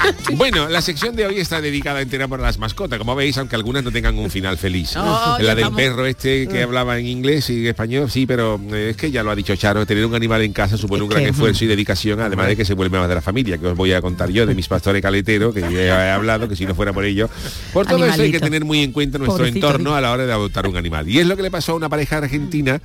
Bueno, 0.36 0.68
la 0.68 0.82
sección 0.82 1.14
de 1.16 1.26
hoy 1.26 1.38
está 1.38 1.60
dedicada 1.60 2.00
entera 2.00 2.28
por 2.28 2.40
las 2.40 2.58
mascotas, 2.58 2.98
como 2.98 3.14
veis, 3.14 3.38
aunque 3.38 3.56
algunas 3.56 3.82
no 3.84 3.90
tengan 3.92 4.18
un 4.18 4.30
final 4.30 4.58
feliz. 4.58 4.94
La 4.94 5.36
del 5.38 5.48
estamos- 5.58 5.76
perro 5.80 6.06
este 6.06 6.46
que 6.48 6.62
hablaba 6.62 6.98
en 6.98 7.06
inglés 7.06 7.48
y 7.50 7.66
español, 7.66 8.10
sí, 8.10 8.26
pero 8.26 8.60
eh, 8.72 8.88
es 8.90 8.96
que 8.96 9.10
ya 9.10 9.22
lo 9.22 9.30
ha 9.30 9.36
dicho 9.36 9.54
Charo, 9.56 9.86
tener 9.86 10.04
un 10.04 10.14
animal 10.14 10.42
en 10.42 10.52
casa 10.52 10.76
supone 10.76 10.98
Es 10.98 11.02
un 11.04 11.08
gran 11.10 11.22
que- 11.24 11.30
esfuerzo 11.30 11.64
y 11.64 11.68
dedicación, 11.68 12.20
además 12.20 12.48
de 12.48 12.56
que 12.56 12.64
se 12.64 12.74
vuelve 12.74 12.98
más 12.98 13.08
de 13.08 13.14
la 13.14 13.22
familia, 13.22 13.58
que 13.58 13.66
os 13.68 13.76
voy 13.76 13.92
a 13.92 14.00
contar 14.02 14.30
yo 14.30 14.46
de 14.46 14.54
mis 14.54 14.68
pastores 14.68 15.00
caleteros, 15.02 15.54
que 15.54 15.60
ya 15.60 15.68
he 16.06 16.10
hablado, 16.10 16.48
que 16.48 16.56
si 16.56 16.66
no 16.66 16.74
fuera 16.74 16.92
por 16.92 17.04
ello. 17.04 17.28
Por 17.72 17.86
todo 17.86 18.04
eso 18.04 18.20
hay 18.22 18.32
que 18.32 18.40
tener 18.40 18.64
muy 18.64 18.82
en 18.82 18.92
cuenta 18.92 19.18
nuestro 19.18 19.38
Pobrecito, 19.38 19.66
entorno 19.66 19.94
a 19.94 20.00
la 20.00 20.12
hora 20.12 20.26
de 20.26 20.32
adoptar 20.32 20.66
un 20.66 20.76
animal. 20.76 21.08
Y 21.08 21.18
es 21.20 21.26
lo 21.26 21.36
que 21.36 21.42
le 21.42 21.50
pasó 21.50 21.72
a 21.72 21.74
una 21.76 21.88
pareja 21.88 22.18
argentina 22.18 22.80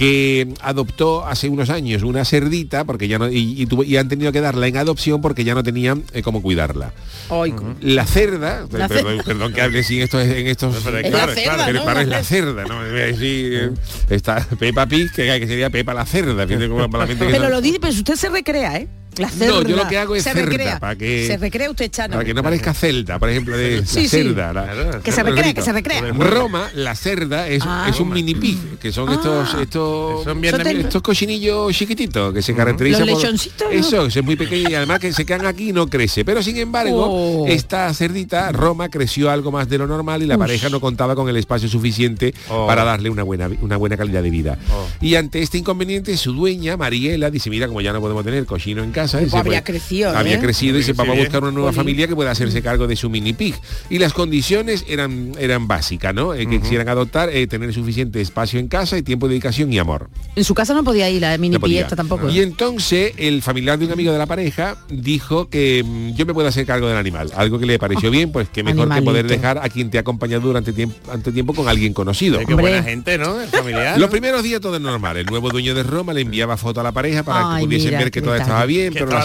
que 0.00 0.48
adoptó 0.62 1.26
hace 1.26 1.50
unos 1.50 1.68
años 1.68 2.02
una 2.04 2.24
cerdita 2.24 2.84
porque 2.84 3.06
ya 3.06 3.18
no 3.18 3.28
y, 3.28 3.60
y 3.60 3.66
tuvo- 3.66 3.84
y 3.84 3.98
han 3.98 4.08
tenido 4.08 4.32
que 4.32 4.40
darla 4.40 4.66
en 4.66 4.78
adopción 4.78 5.20
porque 5.20 5.44
ya 5.44 5.54
no 5.54 5.62
tenían 5.62 6.04
eh, 6.14 6.22
cómo 6.22 6.40
cuidarla. 6.40 6.94
Ay, 7.28 7.52
La 7.82 8.06
cerda, 8.06 8.66
La 8.72 8.88
perdón, 8.88 9.18
cer- 9.18 9.24
perdón 9.24 9.52
que 9.52 9.60
hable 9.60 9.82
sin 9.82 10.00
esto 10.00 10.18
en 10.18 10.46
estos 10.46 10.74
Es 10.74 11.12
la 11.12 11.26
cerda, 11.34 11.66
pero 11.66 11.80
¿no? 11.80 11.84
para 11.84 12.00
es 12.00 12.08
La 12.08 12.16
la 12.16 12.24
cerda, 12.24 12.64
¿no? 12.64 12.82
Eh, 12.86 13.14
sí, 13.18 13.50
eh, 13.52 13.70
está 14.08 14.40
Peppa 14.58 14.86
Pig, 14.86 15.12
que, 15.12 15.38
que 15.38 15.46
sería 15.46 15.68
Pepa 15.68 15.92
la 15.92 16.06
cerda, 16.06 16.46
fíjate 16.46 16.66
cómo 16.70 16.88
para 16.90 17.04
la 17.04 17.08
gente 17.08 17.26
que 17.26 17.32
Pero 17.32 17.44
no- 17.44 17.50
lo 17.50 17.60
dice, 17.60 17.78
pero 17.78 17.92
usted 17.92 18.14
se 18.16 18.30
recrea, 18.30 18.78
¿eh? 18.78 18.88
La 19.20 19.30
No, 19.46 19.62
yo 19.62 19.76
lo 19.76 19.86
que 19.86 19.98
hago 19.98 20.16
es 20.16 20.22
se 20.24 20.32
cerda, 20.32 20.46
recrea. 20.46 20.78
para 20.80 20.96
que- 20.96 21.26
Se 21.26 21.36
recrea 21.36 21.70
usted, 21.70 21.90
Chano. 21.90 22.14
para 22.14 22.24
que 22.24 22.32
no 22.34 22.42
parezca 22.42 22.72
celda, 22.74 23.18
por 23.18 23.28
ejemplo, 23.28 23.56
de 23.56 23.84
Sí, 23.86 23.96
la 23.96 24.02
sí. 24.02 24.08
cerda. 24.08 24.52
la-. 24.52 25.00
Que 25.02 25.12
se 25.12 25.22
recrea, 25.22 25.52
que 25.54 25.62
se 25.62 25.72
recrea. 25.72 26.00
Roma, 26.12 26.70
la 26.74 26.94
cerda, 26.94 27.46
es, 27.48 27.62
Ah. 27.66 27.86
es 27.88 28.00
un 28.00 28.08
mini 28.10 28.34
pig, 28.34 28.78
que 28.78 28.90
son 28.92 29.10
estos, 29.12 29.54
estos, 29.60 30.24
Son 30.24 30.40
bien 30.40 30.54
Eso 30.54 30.62
te- 30.64 30.80
estos 30.80 31.02
cochinillos 31.02 31.74
chiquititos 31.76 32.32
que 32.34 32.42
se 32.42 32.54
caracterizan 32.54 33.06
Los 33.06 33.22
por 33.22 33.72
eso, 33.72 34.06
es 34.06 34.24
muy 34.24 34.36
pequeño 34.36 34.70
y 34.70 34.74
además 34.74 34.98
que 35.00 35.12
se 35.12 35.24
quedan 35.26 35.46
aquí 35.46 35.70
y 35.70 35.72
no 35.72 35.86
crece. 35.88 36.24
Pero 36.24 36.42
sin 36.42 36.56
embargo, 36.56 37.06
Oh. 37.08 37.46
esta 37.46 37.92
cerdita, 37.94 38.52
Roma, 38.52 38.88
creció 38.88 39.30
algo 39.30 39.50
más 39.52 39.68
de 39.68 39.78
lo 39.78 39.86
normal 39.86 40.22
y 40.22 40.26
la 40.26 40.34
Ush. 40.36 40.40
pareja 40.40 40.68
no 40.68 40.80
contaba 40.80 41.14
con 41.14 41.28
el 41.28 41.36
espacio 41.36 41.68
suficiente 41.68 42.34
Oh. 42.48 42.66
para 42.66 42.84
darle 42.84 43.10
una 43.10 43.22
buena, 43.22 43.50
una 43.60 43.76
buena 43.76 43.96
calidad 43.96 44.22
de 44.22 44.30
vida. 44.30 44.58
Oh. 44.72 44.86
Y 45.00 45.14
ante 45.16 45.40
este 45.42 45.58
inconveniente, 45.58 46.16
su 46.16 46.32
dueña, 46.32 46.76
Mariela, 46.76 47.30
dice, 47.30 47.50
mira, 47.50 47.66
como 47.68 47.80
ya 47.80 47.92
no 47.92 48.00
podemos 48.00 48.24
tener 48.24 48.44
cochino 48.46 48.82
en 48.82 48.92
casa, 48.92 49.09
dice, 49.18 49.36
había 49.36 49.52
pues, 49.52 49.62
crecido, 49.62 50.16
había 50.16 50.36
¿eh? 50.36 50.40
crecido 50.40 50.78
y 50.78 50.82
Sí, 50.82 50.92
vamos 50.92 51.16
a 51.16 51.20
buscar 51.20 51.42
una 51.42 51.52
nueva 51.52 51.72
familia 51.72 52.06
que 52.08 52.14
pueda 52.14 52.30
hacerse 52.30 52.62
cargo 52.62 52.86
de 52.86 52.96
su 52.96 53.10
mini 53.10 53.32
pig. 53.32 53.54
Y 53.90 53.98
las 53.98 54.12
condiciones 54.12 54.84
eran, 54.88 55.32
eran 55.38 55.68
básicas, 55.68 56.14
¿no? 56.14 56.34
Eh, 56.34 56.46
que 56.46 56.60
quisieran 56.60 56.88
adoptar, 56.88 57.28
eh, 57.30 57.46
tener 57.46 57.72
suficiente 57.72 58.20
espacio 58.20 58.58
en 58.60 58.68
casa 58.68 58.96
y 58.98 59.02
tiempo 59.02 59.26
de 59.26 59.32
dedicación 59.34 59.72
y 59.72 59.78
amor. 59.78 60.10
En 60.36 60.44
su 60.44 60.54
casa 60.54 60.74
no 60.74 60.84
podía 60.84 61.08
ir 61.10 61.20
la 61.20 61.36
mini 61.38 61.54
No 61.54 61.60
podía. 61.60 61.82
esta 61.82 61.96
tampoco. 61.96 62.28
Y 62.28 62.40
entonces 62.40 63.12
el 63.16 63.42
familiar 63.42 63.78
de 63.78 63.86
un 63.86 63.92
amigo 63.92 64.12
de 64.12 64.18
la 64.18 64.26
pareja 64.26 64.76
dijo 64.88 65.48
que 65.48 65.82
mm, 65.84 66.14
yo 66.14 66.26
me 66.26 66.34
puedo 66.34 66.48
hacer 66.48 66.66
cargo 66.66 66.88
del 66.88 66.96
animal. 66.96 67.30
Algo 67.34 67.58
que 67.58 67.66
le 67.66 67.78
pareció 67.78 68.10
bien, 68.10 68.32
pues 68.32 68.48
que 68.48 68.62
mejor 68.62 68.92
que 68.92 69.02
poder 69.02 69.26
dejar 69.26 69.58
a 69.58 69.68
quien 69.68 69.90
te 69.90 69.98
ha 69.98 70.02
acompañado 70.02 70.42
durante 70.42 70.72
tiempo, 70.72 70.96
ante 71.12 71.32
tiempo 71.32 71.54
con 71.54 71.68
alguien 71.68 71.92
conocido. 71.92 72.38
Qué 72.38 72.44
Hombre. 72.44 72.70
buena 72.70 72.82
gente, 72.82 73.18
¿no? 73.18 73.40
El 73.40 73.48
familiar. 73.48 73.98
Los 73.98 74.10
primeros 74.10 74.42
días 74.42 74.60
todo 74.60 74.76
es 74.76 74.80
normal. 74.82 75.16
El 75.16 75.26
nuevo 75.26 75.50
dueño 75.50 75.74
de 75.74 75.82
Roma 75.82 76.12
le 76.12 76.22
enviaba 76.22 76.56
foto 76.56 76.80
a 76.80 76.82
la 76.82 76.92
pareja 76.92 77.22
para 77.22 77.54
Ay, 77.54 77.60
que 77.60 77.66
pudiesen 77.66 77.88
mira, 77.90 77.98
ver 78.00 78.10
que 78.10 78.22
todo 78.22 78.34
estaba 78.34 78.64
bien, 78.66 78.89
Pero 78.92 79.06
la, 79.10 79.24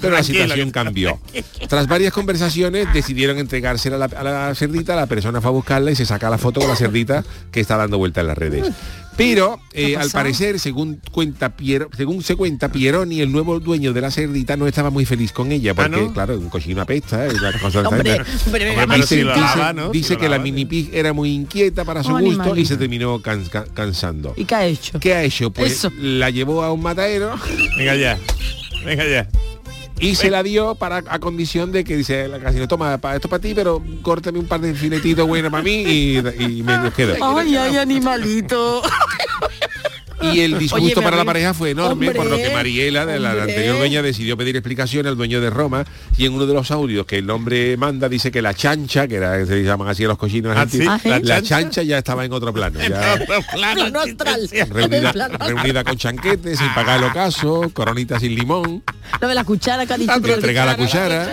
pero 0.00 0.22
situación 0.24 0.70
cambió. 0.70 1.18
Tras 1.68 1.86
varias 1.88 2.12
conversaciones 2.12 2.92
decidieron 2.92 3.38
entregársela 3.38 3.96
a 3.96 3.98
la, 3.98 4.04
a 4.06 4.22
la 4.48 4.54
cerdita, 4.54 4.94
la 4.96 5.06
persona 5.06 5.40
fue 5.40 5.48
a 5.50 5.52
buscarla 5.52 5.90
y 5.90 5.96
se 5.96 6.06
saca 6.06 6.30
la 6.30 6.38
foto 6.38 6.60
con 6.60 6.68
la 6.68 6.76
cerdita 6.76 7.24
que 7.50 7.60
está 7.60 7.76
dando 7.76 7.98
vuelta 7.98 8.20
en 8.20 8.26
las 8.28 8.38
redes. 8.38 8.66
Pero 9.16 9.58
eh, 9.72 9.86
¿Qué 9.86 9.96
ha 9.96 10.00
al 10.02 10.10
parecer, 10.10 10.60
según 10.60 11.00
cuenta 11.10 11.56
Piero, 11.56 11.88
según 11.96 12.22
se 12.22 12.36
cuenta, 12.36 12.70
Pieroni, 12.70 13.22
el 13.22 13.32
nuevo 13.32 13.58
dueño 13.60 13.94
de 13.94 14.02
la 14.02 14.10
cerdita, 14.10 14.58
no 14.58 14.66
estaba 14.66 14.90
muy 14.90 15.06
feliz 15.06 15.32
con 15.32 15.52
ella, 15.52 15.72
porque 15.72 15.96
Ah, 15.96 15.98
¿no? 16.00 16.12
claro, 16.12 16.38
un 16.38 16.50
cochino 16.50 16.82
apesta, 16.82 17.26
¿eh? 17.26 17.30
dice, 18.94 19.24
lava, 19.24 19.72
¿no? 19.72 19.88
dice 19.90 20.08
Si 20.08 20.14
lo 20.14 20.20
que 20.20 20.28
la 20.28 20.38
mini 20.38 20.66
pig 20.66 20.90
era 20.92 21.14
muy 21.14 21.30
inquieta 21.32 21.84
para 21.86 22.02
su 22.02 22.14
Oh, 22.14 22.20
gusto 22.20 22.56
y 22.56 22.66
se 22.66 22.76
terminó 22.76 23.20
can- 23.22 23.46
can- 23.46 23.64
cansando. 23.72 24.34
¿Y 24.36 24.44
qué 24.44 24.54
ha 24.54 24.66
hecho? 24.66 25.00
¿Qué 25.00 25.14
ha 25.14 25.22
hecho? 25.22 25.50
Pues 25.50 25.72
Eso. 25.72 25.90
la 25.98 26.28
llevó 26.28 26.62
a 26.62 26.70
un 26.72 26.82
matadero 26.82 27.34
Venga 27.78 27.94
ya. 27.96 28.18
Venga 28.86 29.04
ya. 29.06 29.28
y 30.00 30.14
se 30.14 30.30
la 30.30 30.42
dio 30.42 30.74
para 30.74 30.98
a 31.08 31.18
condición 31.18 31.72
de 31.72 31.82
que 31.84 31.96
dice 31.96 32.28
la 32.28 32.38
casino, 32.38 32.68
toma, 32.68 32.98
pa- 32.98 33.14
esto 33.16 33.28
para 33.28 33.40
ti, 33.40 33.52
pero 33.54 33.82
córtame 34.02 34.38
un 34.38 34.46
par 34.46 34.60
de 34.60 34.74
filetitos 34.74 35.26
buenos 35.26 35.50
para 35.50 35.62
mí 35.62 35.82
y, 35.86 36.18
y 36.38 36.62
me 36.62 36.76
los 36.78 36.92
quedo. 36.94 37.14
Ay, 37.38 37.56
ay, 37.56 37.76
animalito. 37.76 38.82
Y 40.34 40.40
el 40.40 40.58
disgusto 40.58 40.84
Oye, 40.84 40.94
para 41.02 41.16
la 41.16 41.24
pareja 41.24 41.54
fue 41.54 41.70
enorme, 41.70 42.10
por 42.12 42.26
lo 42.26 42.36
que 42.36 42.50
Mariela, 42.50 43.06
de 43.06 43.18
la, 43.20 43.32
anterior 43.32 43.78
dueña, 43.78 44.02
decidió 44.02 44.36
pedir 44.36 44.56
explicación 44.56 45.06
al 45.06 45.16
dueño 45.16 45.40
de 45.40 45.50
Roma 45.50 45.84
y 46.16 46.26
en 46.26 46.32
uno 46.34 46.46
de 46.46 46.54
los 46.54 46.70
audios 46.70 47.06
que 47.06 47.18
el 47.18 47.28
hombre 47.30 47.76
manda 47.76 48.08
dice 48.08 48.30
que 48.30 48.42
la 48.42 48.54
chancha, 48.54 49.06
que 49.08 49.16
era, 49.16 49.44
se 49.46 49.62
llaman 49.62 49.88
así 49.88 50.04
a 50.04 50.08
los 50.08 50.18
cochinos 50.18 50.56
Ah, 50.56 50.66
sí, 50.70 50.78
la 50.78 50.98
la, 51.04 51.20
chancha. 51.22 51.42
chancha 51.42 51.82
ya 51.82 51.98
estaba 51.98 52.24
en 52.24 52.32
otro 52.32 52.52
plano. 52.52 52.78
ya- 52.80 53.18
Plano 53.52 54.00
astral. 54.00 54.48
reunida, 54.70 55.12
Plano 55.12 55.34
astral. 55.34 55.54
reunida 55.56 55.84
con 55.84 55.96
chanquetes, 55.96 56.58
sin 56.58 56.72
pagar 56.74 56.98
el 56.98 57.04
ocaso, 57.04 57.70
coronita 57.72 58.18
sin 58.20 58.34
limón, 58.34 58.82
Lo 59.20 59.28
de 59.28 59.34
la 59.34 59.44
cuchara 59.44 59.86
que 59.86 59.94
ha 59.94 59.98
dicho. 59.98 60.18
le 60.18 60.34
entrega 60.34 60.64
la 60.64 60.76
cuchara. 60.76 61.28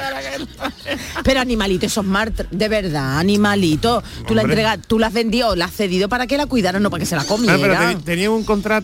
Pero 1.23 1.39
animalito, 1.39 1.85
esos 1.85 2.05
mart, 2.05 2.41
de 2.51 2.67
verdad, 2.69 3.19
animalito. 3.19 4.03
Tú 4.27 4.35
la 4.35 4.41
entregas, 4.43 4.79
tú 4.87 4.99
la 4.99 5.07
has 5.07 5.13
vendido, 5.13 5.55
la 5.55 5.65
has 5.65 5.71
cedido 5.73 6.09
para 6.09 6.27
que 6.27 6.37
la 6.37 6.45
cuidaran, 6.45 6.81
no 6.83 6.89
para 6.89 6.99
que 7.01 7.05
se 7.05 7.15
la 7.15 7.21
Ah, 7.21 7.25
comiera. 7.27 7.95
tenían 8.03 8.31
un 8.31 8.43
contrato, 8.43 8.82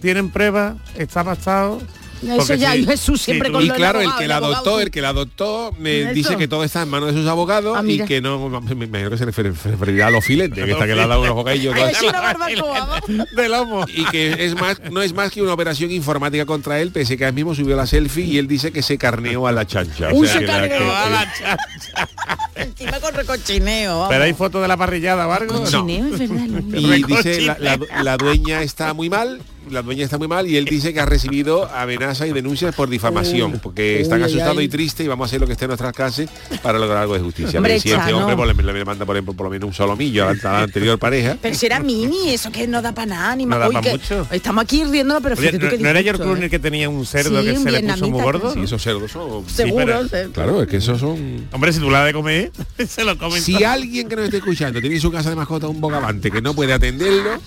tienen 0.00 0.30
pruebas, 0.30 0.76
está 0.96 1.24
pactado. 1.24 1.80
Eso 2.26 2.36
Porque 2.38 2.58
ya, 2.58 2.72
si- 2.72 2.84
Jesús 2.86 3.20
si 3.20 3.24
siempre 3.26 3.48
tú- 3.48 3.54
con 3.54 3.62
Y 3.64 3.68
lo 3.68 3.74
claro, 3.74 4.00
el 4.00 4.06
abogado, 4.06 4.20
que 4.20 4.28
la 4.28 4.36
adoptó, 4.36 4.76
sí. 4.76 4.82
el 4.82 4.90
que 4.90 5.00
la 5.02 5.08
adoptó, 5.10 5.74
me 5.78 6.00
Eso. 6.02 6.12
dice 6.14 6.36
que 6.36 6.48
todo 6.48 6.64
está 6.64 6.82
en 6.82 6.88
manos 6.90 7.12
de 7.14 7.20
sus 7.20 7.28
abogados 7.28 7.76
Ah, 7.78 7.82
y 7.86 8.00
que 8.04 8.20
no, 8.20 8.48
me 8.48 8.74
me 8.74 8.84
imagino 8.86 9.10
que 9.10 9.18
se 9.18 9.26
refer- 9.26 9.54
se 9.54 9.70
referirá 9.70 10.08
a 10.08 10.10
los 10.10 10.24
filetes, 10.24 10.64
que 10.64 10.70
está 10.72 10.86
que 10.86 10.94
le 10.94 11.02
ha 11.02 11.06
dado 11.06 11.22
unos 11.22 11.44
vamos. 11.44 13.28
de 13.36 13.48
lomo. 13.48 13.84
y 13.88 14.04
que 14.06 14.44
es 14.44 14.54
más 14.54 14.80
no 14.90 15.02
es 15.02 15.12
más 15.12 15.30
que 15.30 15.42
una 15.42 15.52
operación 15.52 15.90
informática 15.90 16.46
contra 16.46 16.80
él 16.80 16.90
pese 16.90 17.16
que 17.16 17.24
él 17.24 17.32
mismo 17.32 17.54
subió 17.54 17.76
la 17.76 17.86
selfie 17.86 18.24
y 18.24 18.38
él 18.38 18.46
dice 18.46 18.72
que 18.72 18.82
se 18.82 18.98
carneó 18.98 19.46
a 19.46 19.52
la 19.52 19.66
chancha 19.66 20.08
O 20.12 20.24
sea, 20.24 20.38
se 20.40 20.44
carneó 20.44 20.94
a 20.94 21.08
la 21.10 21.32
chancha. 21.38 22.08
Encima 22.56 23.00
con 23.00 23.14
recochineo. 23.14 23.92
vamos. 23.94 24.08
Pero 24.10 24.24
hay 24.24 24.32
fotos 24.34 24.62
de 24.62 24.68
la 24.68 24.76
parrillada 24.76 25.26
o 25.26 25.32
algo. 25.32 25.52
Recochineo, 25.64 26.14
es 26.14 26.18
verdad. 26.30 26.46
Luis. 26.46 26.98
y 26.98 27.02
dice 27.02 27.40
la, 27.42 27.56
la- 27.58 28.02
la 28.02 28.16
dueña 28.16 28.62
está 28.62 28.94
muy 28.94 29.10
mal 29.10 29.40
la 29.70 29.82
dueña 29.82 30.04
está 30.04 30.18
muy 30.18 30.28
mal 30.28 30.46
y 30.46 30.56
él 30.56 30.64
dice 30.64 30.92
que 30.92 31.00
ha 31.00 31.06
recibido 31.06 31.68
amenazas 31.74 32.28
y 32.28 32.32
denuncias 32.32 32.74
por 32.74 32.88
difamación 32.88 33.60
porque 33.62 34.00
están 34.00 34.22
asustados 34.22 34.62
y 34.62 34.68
tristes 34.68 35.04
y 35.06 35.08
vamos 35.08 35.24
a 35.24 35.28
hacer 35.28 35.40
lo 35.40 35.46
que 35.46 35.52
esté 35.54 35.64
en 35.64 35.68
nuestras 35.70 35.92
casas 35.92 36.28
para 36.62 36.78
lograr 36.78 36.98
algo 36.98 37.14
de 37.14 37.20
justicia 37.20 37.58
Hombre, 37.58 37.72
A 37.72 37.74
ver 37.74 37.80
si 37.82 37.88
este 37.90 38.00
Chano. 38.00 38.26
hombre 38.26 38.54
le, 38.54 38.72
le 38.72 38.84
manda 38.84 39.04
por, 39.04 39.16
ejemplo, 39.16 39.34
por 39.34 39.44
lo 39.46 39.50
menos 39.50 39.66
un 39.68 39.74
solomillo 39.74 40.28
a 40.28 40.34
la, 40.34 40.40
a 40.50 40.52
la 40.52 40.62
anterior 40.64 40.98
pareja 40.98 41.36
Pero 41.40 41.54
si 41.54 41.66
era 41.66 41.80
mini, 41.80 42.30
eso 42.30 42.50
que 42.52 42.66
no 42.66 42.82
da 42.82 42.92
para 42.92 43.06
nada, 43.06 43.36
ni 43.36 43.44
No 43.44 43.50
más. 43.50 43.60
da 43.60 43.68
Uy, 43.68 43.74
pa' 43.74 43.80
que 43.82 43.90
mucho. 43.92 44.26
Estamos 44.30 44.64
aquí 44.64 44.84
riéndonos, 44.84 45.22
pero 45.22 45.34
Oye, 45.36 45.50
fíjate 45.52 45.78
¿no, 45.78 45.88
era 45.88 46.02
George 46.02 46.22
Clooney 46.22 46.44
¿eh? 46.44 46.50
que 46.50 46.58
tenía 46.58 46.88
un 46.88 47.04
cerdo 47.06 47.40
Sí, 47.40 47.46
que 47.46 47.52
un 47.58 47.62
se 47.64 47.70
le 47.70 47.82
puso 47.82 48.08
muy 48.10 48.20
gordo? 48.22 48.52
Sí, 48.52 48.60
esos 48.64 48.82
cerdos 48.82 49.10
son 49.12 49.48
Seguro. 49.48 50.02
pero- 50.10 50.30
claro 50.32 50.62
es 50.62 50.68
que 50.68 50.76
esos 50.78 51.00
son 51.00 51.46
Hombre, 51.52 51.72
si 51.72 51.80
tú 51.80 51.90
la 51.90 52.04
de 52.04 52.12
comer, 52.12 52.52
se 52.88 53.04
lo 53.04 53.16
comen. 53.18 53.40
si 53.42 53.54
todo. 53.54 53.68
alguien 53.68 54.08
que 54.08 54.16
nos 54.16 54.24
esté 54.26 54.38
escuchando 54.38 54.80
tiene 54.80 54.96
en 54.96 55.00
su 55.00 55.10
casa 55.10 55.30
de 55.30 55.36
mascota 55.36 55.68
un 55.68 55.80
bogavante 55.80 56.30
que 56.30 56.40
no 56.42 56.54
puede 56.54 56.72
atenderlo 56.72 57.40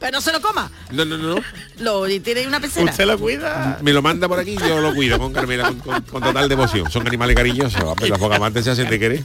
Pero 0.00 0.12
no 0.12 0.20
se 0.20 0.32
lo 0.32 0.40
coma. 0.40 0.70
no 0.90 1.04
no 1.04 1.16
no, 1.18 1.34
no 1.36 1.42
Lo 1.78 2.06
tiene 2.22 2.46
una 2.46 2.58
pecera. 2.58 2.90
Usted 2.90 3.06
lo 3.06 3.18
cuida. 3.18 3.78
me 3.82 3.92
lo 3.92 4.00
manda 4.02 4.26
por 4.26 4.38
aquí 4.38 4.52
y 4.52 4.58
yo 4.58 4.80
lo 4.80 4.94
cuido 4.94 5.18
con 5.18 5.32
Carmela 5.32 5.64
con, 5.68 5.78
con- 5.80 6.02
con 6.02 6.22
total 6.22 6.48
devoción 6.48 6.90
son 6.90 7.06
animales 7.06 7.36
cariñosos 7.36 7.82
hombre, 7.84 8.08
los 8.08 8.18
bogavantes 8.18 8.64
se 8.64 8.70
hacen 8.70 8.88
de 8.88 8.98
querer 8.98 9.24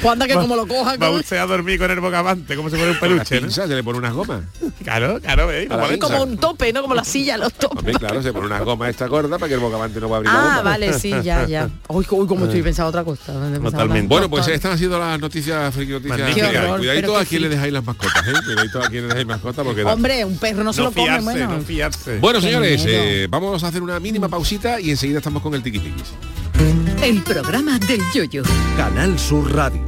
Pues 0.00 0.12
anda 0.12 0.26
que 0.26 0.34
como 0.34 0.56
lo 0.56 0.66
coja, 0.66 0.96
Va 0.96 1.10
usted 1.10 1.36
a 1.36 1.46
dormir 1.46 1.78
con 1.78 1.90
el 1.90 2.00
bocavante, 2.00 2.56
como 2.56 2.70
si 2.70 2.76
fuera 2.76 2.92
un 2.92 2.98
peluche, 2.98 3.40
¿no? 3.40 3.50
se 3.50 3.66
le 3.66 3.82
pone 3.82 3.98
unas 3.98 4.12
gomas 4.12 4.42
Claro, 4.82 5.20
claro, 5.20 5.52
¿eh? 5.52 5.68
A 5.70 5.98
Como 5.98 6.22
un 6.22 6.36
tope, 6.38 6.72
¿no? 6.72 6.82
Como 6.82 6.94
la 6.94 7.04
silla, 7.04 7.36
los 7.36 7.52
topes. 7.54 7.78
Hombre, 7.78 7.94
claro, 7.94 8.22
se 8.22 8.32
pone 8.32 8.46
una 8.46 8.60
goma 8.60 8.88
esta 8.88 9.06
gorda 9.06 9.38
para 9.38 9.48
que 9.48 9.54
el 9.54 9.60
bogavante 9.60 10.00
no 10.00 10.08
pueda 10.08 10.18
abrir 10.18 10.32
la 10.32 10.58
Ah, 10.58 10.62
vale, 10.62 10.92
sí, 10.92 11.12
ya, 11.22 11.46
ya. 11.46 11.68
Uy, 11.88 12.06
uy, 12.10 12.26
como 12.26 12.44
estoy 12.44 12.62
pensando 12.62 12.88
otra 12.88 13.04
cosa. 13.04 13.32
Totalmente. 13.32 14.08
Bueno, 14.08 14.28
pues 14.30 14.46
estas 14.48 14.72
han 14.72 14.78
sido 14.78 14.98
las 14.98 15.18
noticias, 15.18 15.74
friki 15.74 15.92
noticias. 15.92 16.18
Magníficas. 16.18 16.50
Qué 16.50 16.58
horror, 16.58 16.78
Cuidadito 16.78 17.16
a 17.16 17.20
qué 17.20 17.26
quién 17.26 17.42
le 17.42 17.48
dejáis 17.48 17.72
las 17.72 17.84
mascotas, 17.84 18.26
¿eh? 18.26 18.32
Cuidadito 18.44 18.82
a 18.82 18.88
quién 18.88 19.02
le 19.02 19.08
dejáis 19.08 19.26
mascotas 19.26 19.64
porque 19.64 19.84
Hombre, 19.84 20.24
un 20.24 20.38
perro 20.38 20.64
no 20.64 20.72
se 20.72 20.82
lo 20.82 20.92
come, 20.92 21.04
fiarse, 21.06 21.22
bueno. 21.24 21.56
no 21.56 21.60
fiarse. 21.62 22.18
Bueno, 22.18 22.40
señores, 22.40 22.84
eh, 22.86 23.26
vamos 23.30 23.62
a 23.62 23.68
hacer 23.68 23.82
una 23.82 24.00
mínima 24.00 24.28
pausita 24.28 24.80
y 24.80 24.90
enseguida 24.90 25.18
estamos 25.18 25.42
con 25.42 25.54
el 25.54 25.62
tiquitiquis. 25.62 26.12
El 27.02 27.22
programa 27.22 27.78
del 27.78 28.00
yoyo. 28.12 28.42
Canal 28.76 29.18
Sur 29.18 29.54
Radio. 29.54 29.87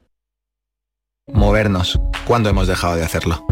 Movernos. 1.27 1.99
¿Cuándo 2.25 2.49
hemos 2.49 2.67
dejado 2.67 2.95
de 2.95 3.03
hacerlo? 3.03 3.45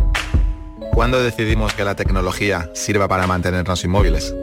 ¿Cuándo 0.92 1.22
decidimos 1.22 1.74
que 1.74 1.84
la 1.84 1.96
tecnología 1.96 2.70
sirva 2.74 3.08
para 3.08 3.28
mantenernos 3.28 3.84
inmóviles? 3.84 4.34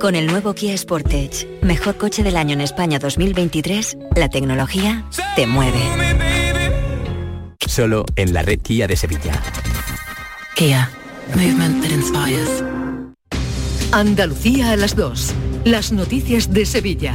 Con 0.00 0.14
el 0.14 0.26
nuevo 0.26 0.54
Kia 0.54 0.76
Sportage, 0.76 1.46
mejor 1.62 1.96
coche 1.96 2.22
del 2.22 2.36
año 2.36 2.54
en 2.54 2.60
España 2.60 2.98
2023, 2.98 3.98
la 4.16 4.28
tecnología 4.28 5.04
te 5.36 5.46
mueve. 5.46 5.80
Solo 7.66 8.04
en 8.16 8.32
la 8.32 8.42
red 8.42 8.60
Kia 8.60 8.86
de 8.86 8.96
Sevilla. 8.96 9.40
Kia. 10.56 10.90
Movement 11.34 11.82
that 11.82 11.90
inspires. 11.90 12.64
Andalucía 13.92 14.72
a 14.72 14.76
las 14.76 14.96
2. 14.96 15.34
Las 15.64 15.92
noticias 15.92 16.52
de 16.52 16.66
Sevilla. 16.66 17.14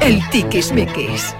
El 0.00 0.26
Tiquismiquis. 0.30 1.34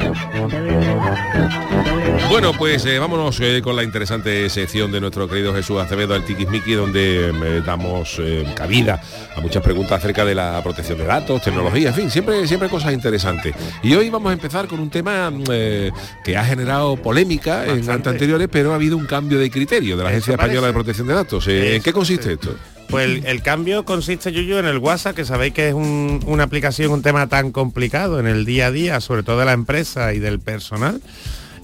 Bueno, 2.28 2.52
pues 2.52 2.84
eh, 2.84 2.98
vámonos 2.98 3.40
eh, 3.40 3.62
con 3.64 3.74
la 3.74 3.82
interesante 3.82 4.50
sección 4.50 4.92
de 4.92 5.00
nuestro 5.00 5.26
querido 5.26 5.54
Jesús 5.54 5.80
Acevedo, 5.80 6.14
el 6.14 6.24
Tiquismiqui, 6.24 6.74
donde 6.74 7.30
eh, 7.30 7.62
damos 7.64 8.18
eh, 8.18 8.44
cabida 8.54 9.00
a 9.34 9.40
muchas 9.40 9.62
preguntas 9.62 9.92
acerca 9.98 10.24
de 10.24 10.34
la 10.34 10.60
protección 10.62 10.98
de 10.98 11.04
datos, 11.04 11.40
tecnología, 11.42 11.88
en 11.88 11.94
fin, 11.94 12.10
siempre, 12.10 12.46
siempre 12.46 12.68
cosas 12.68 12.92
interesantes. 12.92 13.54
Y 13.82 13.94
hoy 13.94 14.10
vamos 14.10 14.30
a 14.30 14.34
empezar 14.34 14.68
con 14.68 14.80
un 14.80 14.90
tema 14.90 15.30
mm, 15.30 15.44
eh, 15.50 15.90
que 16.22 16.36
ha 16.36 16.44
generado 16.44 16.96
polémica 16.96 17.64
en 17.64 17.70
años 17.70 17.88
anteriores, 17.88 18.48
pero 18.50 18.72
ha 18.72 18.74
habido 18.74 18.96
un 18.96 19.06
cambio 19.06 19.38
de 19.38 19.50
criterio 19.50 19.96
de 19.96 20.02
la 20.02 20.10
Agencia 20.10 20.32
Española 20.32 20.66
de. 20.66 20.72
Protección 20.72 21.08
de 21.08 21.14
Datos. 21.14 21.48
Eh, 21.48 21.76
¿En 21.76 21.82
qué 21.82 21.92
consiste 21.92 22.34
esto? 22.34 22.54
Pues 22.88 23.04
el, 23.04 23.26
el 23.26 23.42
cambio 23.42 23.84
consiste, 23.84 24.32
Yuyu, 24.32 24.56
en 24.58 24.64
el 24.66 24.78
WhatsApp, 24.78 25.14
que 25.14 25.24
sabéis 25.26 25.52
que 25.52 25.68
es 25.68 25.74
un- 25.74 26.20
una 26.26 26.44
aplicación, 26.44 26.90
un 26.90 27.02
tema 27.02 27.26
tan 27.26 27.52
complicado 27.52 28.18
en 28.18 28.26
el 28.26 28.44
día 28.46 28.68
a 28.68 28.70
día, 28.70 29.00
sobre 29.02 29.22
todo 29.22 29.38
de 29.38 29.44
la 29.44 29.52
empresa 29.52 30.14
y 30.14 30.18
del 30.18 30.40
personal. 30.40 31.02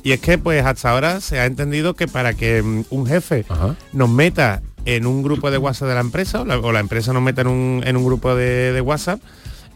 Y 0.03 0.13
es 0.13 0.21
que 0.21 0.37
pues 0.37 0.63
hasta 0.67 0.91
ahora 0.91 1.23
se 1.23 1.39
ha 1.41 1.47
entendido 1.47 1.95
que 1.95 2.07
para 2.09 2.35
que 2.35 2.63
mm, 2.63 2.85
un 2.91 3.07
jefe 3.07 3.47
Ajá. 3.49 3.75
nos 3.95 4.11
meta 4.11 4.61
en 4.85 5.07
un 5.07 5.23
grupo 5.23 5.51
de 5.51 5.57
WhatsApp 5.57 5.89
de 5.89 5.95
la 5.95 6.01
empresa 6.01 6.43
o 6.43 6.45
la, 6.45 6.59
o 6.59 6.73
la 6.73 6.81
empresa 6.81 7.15
nos 7.15 7.23
meta 7.23 7.41
en 7.41 7.47
un, 7.47 7.83
en 7.87 7.97
un 7.97 8.05
grupo 8.05 8.35
de, 8.35 8.73
de 8.73 8.81
WhatsApp, 8.83 9.19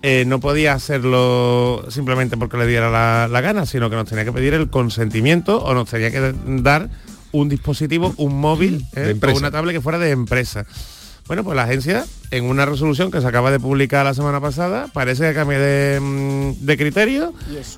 eh, 0.02 0.24
no 0.26 0.38
podía 0.40 0.74
hacerlo 0.74 1.86
simplemente 1.88 2.36
porque 2.36 2.58
le 2.58 2.66
diera 2.66 2.90
la, 2.90 3.26
la 3.26 3.40
gana, 3.40 3.64
sino 3.64 3.88
que 3.88 3.96
nos 3.96 4.06
tenía 4.06 4.26
que 4.26 4.32
pedir 4.32 4.52
el 4.52 4.68
consentimiento 4.68 5.64
o 5.64 5.72
nos 5.72 5.88
tenía 5.88 6.10
que 6.10 6.34
dar 6.46 6.90
un 7.32 7.48
dispositivo, 7.48 8.12
un 8.18 8.38
móvil 8.38 8.84
eh, 8.96 9.14
o 9.32 9.38
una 9.38 9.50
tablet 9.50 9.74
que 9.76 9.80
fuera 9.80 9.98
de 9.98 10.10
empresa. 10.10 10.66
Bueno, 11.28 11.44
pues 11.44 11.54
la 11.54 11.62
agencia, 11.64 12.04
en 12.30 12.44
una 12.46 12.64
resolución 12.66 13.10
que 13.10 13.20
se 13.20 13.26
acaba 13.26 13.50
de 13.50 13.60
publicar 13.60 14.04
la 14.04 14.14
semana 14.14 14.40
pasada, 14.40 14.88
parece 14.92 15.28
que 15.28 15.34
cambia 15.34 15.58
de, 15.60 16.00
mm, 16.00 16.52
de 16.66 16.76
criterio. 16.76 17.32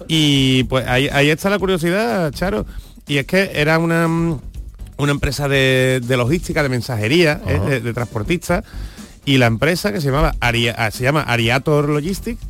Y, 0.09 0.65
pues 0.65 0.87
ahí, 0.87 1.09
ahí 1.13 1.29
está 1.31 1.51
la 1.51 1.59
curiosidad, 1.59 2.33
Charo. 2.33 2.65
Y 3.09 3.19
es 3.19 3.27
que 3.27 3.51
era 3.55 3.79
una, 3.79 4.07
mm, 4.07 4.41
una 4.99 5.11
empresa 5.13 5.49
de, 5.49 6.01
de 6.03 6.17
logística, 6.17 6.63
de 6.63 6.69
mensajería, 6.69 7.41
¿eh? 7.47 7.59
de, 7.69 7.81
de 7.81 7.93
transportistas. 7.93 8.65
Y 9.27 9.37
la 9.39 9.47
empresa 9.47 9.93
que 9.93 10.01
se 10.01 10.07
llamaba 10.11 10.35
ah, 10.41 10.91
se 10.91 11.03
llama 11.03 11.23
Ariator 11.23 11.89
Logistics, 11.91 12.41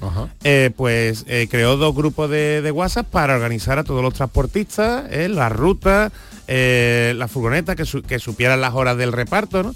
eh, 0.45 0.71
pues 0.77 1.25
eh, 1.29 1.49
creó 1.51 1.77
dos 1.77 1.95
grupos 1.97 2.31
de, 2.31 2.63
de 2.63 2.71
WhatsApp 2.71 3.07
para 3.11 3.35
organizar 3.35 3.79
a 3.79 3.85
todos 3.85 4.03
los 4.03 4.15
transportistas, 4.15 5.05
eh, 5.11 5.29
las 5.29 5.51
rutas, 5.51 6.13
eh, 6.47 7.13
las 7.17 7.31
furgonetas, 7.31 7.75
que, 7.75 7.85
su- 7.85 8.03
que 8.03 8.19
supieran 8.21 8.61
las 8.61 8.75
horas 8.75 8.97
del 8.97 9.13
reparto, 9.13 9.63
¿no? 9.65 9.75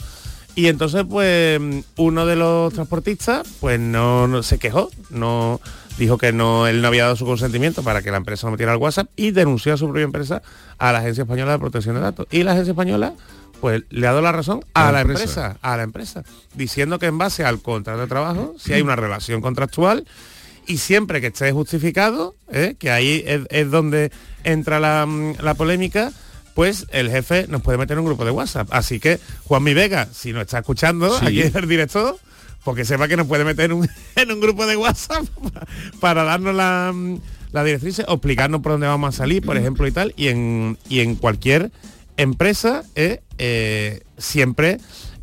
Y 0.54 0.68
entonces, 0.68 1.04
pues, 1.08 1.60
uno 1.96 2.26
de 2.26 2.36
los 2.36 2.72
transportistas, 2.72 3.46
pues 3.60 3.80
no, 3.80 4.28
no 4.28 4.42
se 4.42 4.58
quejó, 4.58 4.90
no 5.10 5.60
dijo 5.98 6.18
que 6.18 6.32
no, 6.32 6.66
él 6.66 6.80
no 6.82 6.88
había 6.88 7.04
dado 7.04 7.16
su 7.16 7.24
consentimiento 7.24 7.82
para 7.82 8.02
que 8.02 8.10
la 8.10 8.16
empresa 8.18 8.46
no 8.46 8.52
metiera 8.52 8.72
el 8.72 8.78
WhatsApp 8.78 9.08
y 9.16 9.30
denunció 9.30 9.74
a 9.74 9.76
su 9.76 9.86
propia 9.86 10.02
empresa 10.04 10.42
a 10.78 10.92
la 10.92 10.98
Agencia 10.98 11.22
Española 11.22 11.52
de 11.52 11.58
Protección 11.58 11.94
de 11.96 12.00
Datos. 12.02 12.26
Y 12.30 12.42
la 12.42 12.52
Agencia 12.52 12.72
Española 12.72 13.14
pues 13.60 13.82
le 13.90 14.06
ha 14.06 14.10
dado 14.10 14.22
la 14.22 14.32
razón 14.32 14.64
a, 14.74 14.88
A 14.88 14.92
la 14.92 15.00
empresa. 15.00 15.22
empresa. 15.22 15.58
a 15.62 15.76
la 15.76 15.82
empresa, 15.84 16.24
diciendo 16.54 16.98
que 16.98 17.06
en 17.06 17.16
base 17.18 17.44
al 17.44 17.60
contrato 17.60 18.00
de 18.00 18.06
trabajo, 18.08 18.54
si 18.58 18.72
hay 18.72 18.82
una 18.82 18.96
relación 18.96 19.40
contractual 19.40 20.04
y 20.66 20.78
siempre 20.78 21.20
que 21.20 21.28
esté 21.28 21.50
justificado, 21.52 22.34
¿eh? 22.52 22.74
que 22.78 22.90
ahí 22.90 23.22
es, 23.26 23.42
es 23.50 23.70
donde 23.70 24.10
entra 24.42 24.80
la, 24.80 25.08
la 25.40 25.54
polémica, 25.54 26.12
pues 26.54 26.86
el 26.92 27.10
jefe 27.10 27.46
nos 27.48 27.62
puede 27.62 27.78
meter 27.78 27.94
en 27.96 28.00
un 28.00 28.06
grupo 28.06 28.24
de 28.24 28.30
WhatsApp. 28.30 28.68
Así 28.70 29.00
que 29.00 29.18
Juan 29.44 29.62
Mi 29.62 29.74
Vega, 29.74 30.08
si 30.12 30.32
nos 30.32 30.42
está 30.42 30.58
escuchando, 30.60 31.18
Sí. 31.18 31.26
aquí 31.26 31.40
es 31.42 31.54
el 31.54 31.68
director, 31.68 32.16
porque 32.64 32.84
sepa 32.84 33.08
que 33.08 33.16
nos 33.16 33.26
puede 33.26 33.44
meter 33.44 33.66
en 33.66 33.72
un, 33.72 33.88
en 34.16 34.30
un 34.32 34.40
grupo 34.40 34.66
de 34.66 34.76
WhatsApp 34.76 35.24
para 36.00 36.24
darnos 36.24 36.54
la, 36.54 36.94
la 37.52 37.64
directriz 37.64 38.00
o 38.06 38.12
explicarnos 38.14 38.60
por 38.62 38.72
dónde 38.72 38.86
vamos 38.86 39.14
a 39.14 39.18
salir, 39.18 39.42
por 39.44 39.56
ejemplo, 39.56 39.86
y 39.86 39.92
tal, 39.92 40.14
y 40.16 40.28
en, 40.28 40.78
y 40.88 41.00
en 41.00 41.16
cualquier 41.16 41.70
empresa 42.16 42.84
eh, 42.94 43.20
eh, 43.38 44.02
siempre 44.18 44.78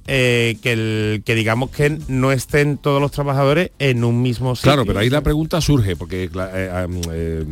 eh, 0.07 0.57
que, 0.61 0.71
el, 0.73 1.23
que 1.25 1.35
digamos 1.35 1.69
que 1.69 1.97
no 2.09 2.31
estén 2.33 2.77
todos 2.77 2.99
los 2.99 3.11
trabajadores 3.11 3.71
en 3.79 4.03
un 4.03 4.21
mismo 4.21 4.55
sitio. 4.57 4.71
Claro, 4.71 4.85
pero 4.85 4.99
ahí 4.99 5.09
la 5.09 5.21
pregunta 5.21 5.61
surge, 5.61 5.95
porque 5.95 6.25
eh, 6.25 6.29
eh, 7.13 7.45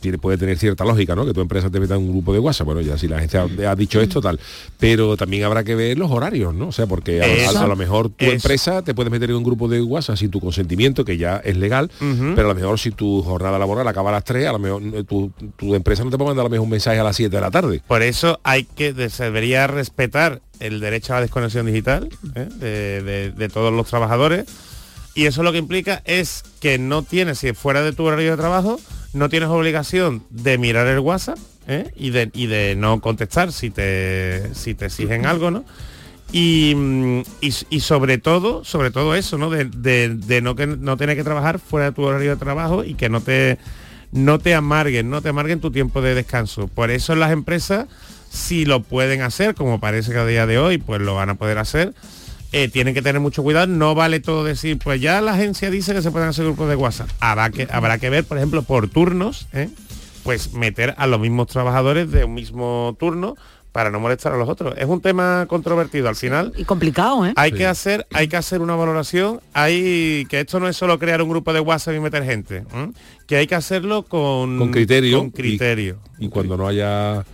tiene- 0.00 0.18
puede 0.18 0.38
tener 0.38 0.58
cierta 0.58 0.84
lógica, 0.84 1.14
¿no? 1.14 1.24
Que 1.26 1.32
tu 1.34 1.40
empresa 1.40 1.70
te 1.70 1.80
meta 1.80 1.94
en 1.94 2.02
un 2.02 2.12
grupo 2.12 2.32
de 2.32 2.38
WhatsApp. 2.38 2.66
Bueno, 2.66 2.80
ya 2.80 2.96
si 2.98 3.08
la 3.08 3.16
agencia 3.18 3.46
ha 3.68 3.74
dicho 3.76 4.00
esto, 4.00 4.20
tal. 4.20 4.38
Pero 4.78 5.16
también 5.16 5.44
habrá 5.44 5.64
que 5.64 5.74
ver 5.74 5.98
los 5.98 6.10
horarios, 6.10 6.54
¿no? 6.54 6.68
O 6.68 6.72
sea, 6.72 6.86
porque 6.86 7.20
a, 7.22 7.26
Eso. 7.26 7.58
a- 7.58 7.64
a 7.64 7.66
lo 7.66 7.76
mejor 7.76 8.08
tu 8.10 8.24
empresa 8.26 8.82
te 8.82 8.94
puede 8.94 9.10
meter 9.10 9.30
en 9.30 9.36
un 9.36 9.44
grupo 9.44 9.68
de 9.68 9.80
WhatsApp 9.82 10.16
sin 10.16 10.30
tu 10.30 10.40
consentimiento, 10.40 11.04
que 11.04 11.16
ya 11.16 11.38
es 11.38 11.56
legal, 11.56 11.90
pero 12.34 12.50
a 12.50 12.52
lo 12.52 12.54
mejor 12.54 12.78
si 12.78 12.90
tu 12.90 13.22
jornada 13.22 13.58
laboral 13.58 13.86
acaba 13.88 14.10
a 14.10 14.12
las 14.14 14.24
3, 14.24 14.46
a 14.46 14.52
lo 14.52 14.58
mejor 14.58 14.82
eh, 14.94 15.04
tu, 15.04 15.30
tu 15.56 15.74
empresa 15.74 16.04
no 16.04 16.10
te 16.10 16.16
puede 16.18 16.28
mandar 16.30 16.42
a 16.42 16.48
lo 16.48 16.50
mejor 16.50 16.64
un 16.64 16.70
mensaje 16.70 16.98
a 16.98 17.04
las 17.04 17.16
7 17.16 17.34
de 17.34 17.40
la 17.40 17.50
tarde. 17.50 17.82
Por 17.86 18.02
eso 18.02 18.40
hay 18.44 18.64
que, 18.64 18.92
se 19.10 19.24
debería 19.24 19.66
respetar 19.66 20.40
el 20.60 20.80
derecho 20.80 21.12
a 21.12 21.16
la 21.16 21.22
desconexión 21.22 21.66
digital 21.66 22.08
¿eh? 22.34 22.48
de, 22.58 23.02
de- 23.02 23.30
de 23.32 23.48
todos 23.48 23.72
los 23.72 23.86
trabajadores. 23.86 24.46
Y 25.14 25.26
eso 25.26 25.42
lo 25.42 25.52
que 25.52 25.58
implica 25.58 26.02
es 26.04 26.44
que 26.60 26.78
no 26.78 27.02
tienes, 27.02 27.38
si 27.40 27.48
es 27.48 27.58
fuera 27.58 27.82
de 27.82 27.92
tu 27.92 28.04
horario 28.04 28.30
de 28.32 28.36
trabajo, 28.36 28.80
no 29.12 29.28
tienes 29.28 29.48
obligación 29.48 30.22
de 30.30 30.58
mirar 30.58 30.86
el 30.86 31.00
WhatsApp 31.00 31.38
¿eh? 31.66 31.90
y, 31.96 32.10
de, 32.10 32.30
y 32.34 32.46
de 32.46 32.76
no 32.76 33.00
contestar 33.00 33.52
si 33.52 33.70
te, 33.70 34.54
si 34.54 34.74
te 34.74 34.86
exigen 34.86 35.26
algo, 35.26 35.50
¿no? 35.50 35.64
Y, 36.30 36.74
mm, 36.76 37.22
y, 37.40 37.80
sobre 37.80 38.18
todo, 38.18 38.62
sobre 38.64 38.90
todo 38.90 39.14
eso, 39.14 39.38
¿no? 39.38 39.48
De, 39.50 39.64
de- 39.64 40.10
de 40.14 40.42
no, 40.42 40.54
que, 40.54 40.66
no 40.66 40.96
tener 40.98 41.16
que 41.16 41.24
trabajar 41.24 41.58
fuera 41.58 41.86
de 41.86 41.92
tu 41.92 42.02
horario 42.02 42.30
de 42.30 42.36
trabajo 42.36 42.84
y 42.84 42.94
que 42.94 43.08
no 43.08 43.22
te, 43.22 43.58
no 44.12 44.38
te 44.38 44.54
amarguen, 44.54 45.08
no 45.08 45.22
te 45.22 45.30
amarguen 45.30 45.60
tu 45.60 45.70
tiempo 45.70 46.02
de 46.02 46.14
descanso. 46.14 46.68
Por 46.68 46.90
eso 46.90 47.14
las 47.16 47.32
empresas, 47.32 47.86
si 48.30 48.66
lo 48.66 48.82
pueden 48.82 49.22
hacer, 49.22 49.54
como 49.54 49.80
parece 49.80 50.12
que 50.12 50.18
a 50.18 50.26
día 50.26 50.46
de 50.46 50.58
hoy, 50.58 50.76
pues 50.76 51.00
lo 51.00 51.14
van 51.14 51.30
a 51.30 51.36
poder 51.36 51.56
hacer, 51.56 51.94
eh, 52.52 52.68
tienen 52.68 52.94
que 52.94 53.02
tener 53.02 53.20
mucho 53.20 53.42
cuidado. 53.42 53.66
No 53.66 53.94
vale 53.94 54.20
todo 54.20 54.44
decir, 54.44 54.78
pues 54.78 55.00
ya 55.00 55.20
la 55.20 55.32
agencia 55.32 55.70
dice 55.70 55.92
que 55.92 56.02
se 56.02 56.10
pueden 56.10 56.28
hacer 56.28 56.44
grupos 56.44 56.68
de 56.68 56.76
WhatsApp. 56.76 57.08
Habrá 57.20 57.50
que, 57.50 57.68
habrá 57.70 57.98
que 57.98 58.10
ver, 58.10 58.24
por 58.24 58.38
ejemplo, 58.38 58.62
por 58.62 58.88
turnos, 58.88 59.48
¿eh? 59.52 59.68
pues 60.22 60.52
meter 60.52 60.94
a 60.98 61.06
los 61.06 61.20
mismos 61.20 61.48
trabajadores 61.48 62.10
de 62.10 62.24
un 62.24 62.34
mismo 62.34 62.96
turno 62.98 63.36
para 63.72 63.90
no 63.90 64.00
molestar 64.00 64.32
a 64.32 64.36
los 64.36 64.48
otros. 64.48 64.74
Es 64.76 64.86
un 64.86 65.00
tema 65.00 65.46
controvertido 65.48 66.08
al 66.08 66.16
final. 66.16 66.52
Y 66.56 66.64
complicado, 66.64 67.26
¿eh? 67.26 67.32
Hay 67.36 67.52
que 67.52 67.66
hacer, 67.66 68.06
hay 68.12 68.28
que 68.28 68.36
hacer 68.36 68.60
una 68.60 68.74
valoración. 68.74 69.40
Hay 69.52 70.26
que 70.28 70.40
esto 70.40 70.58
no 70.58 70.68
es 70.68 70.76
solo 70.76 70.98
crear 70.98 71.22
un 71.22 71.28
grupo 71.28 71.52
de 71.52 71.60
WhatsApp 71.60 71.94
y 71.94 72.00
meter 72.00 72.24
gente, 72.24 72.64
¿eh? 72.74 72.88
que 73.26 73.36
hay 73.36 73.46
que 73.46 73.54
hacerlo 73.54 74.04
con, 74.04 74.58
Con 74.58 74.70
criterio. 74.70 75.18
Con 75.18 75.30
criterio. 75.30 75.98
Y 76.18 76.28
cuando 76.28 76.56
no 76.56 76.66
haya 76.66 77.24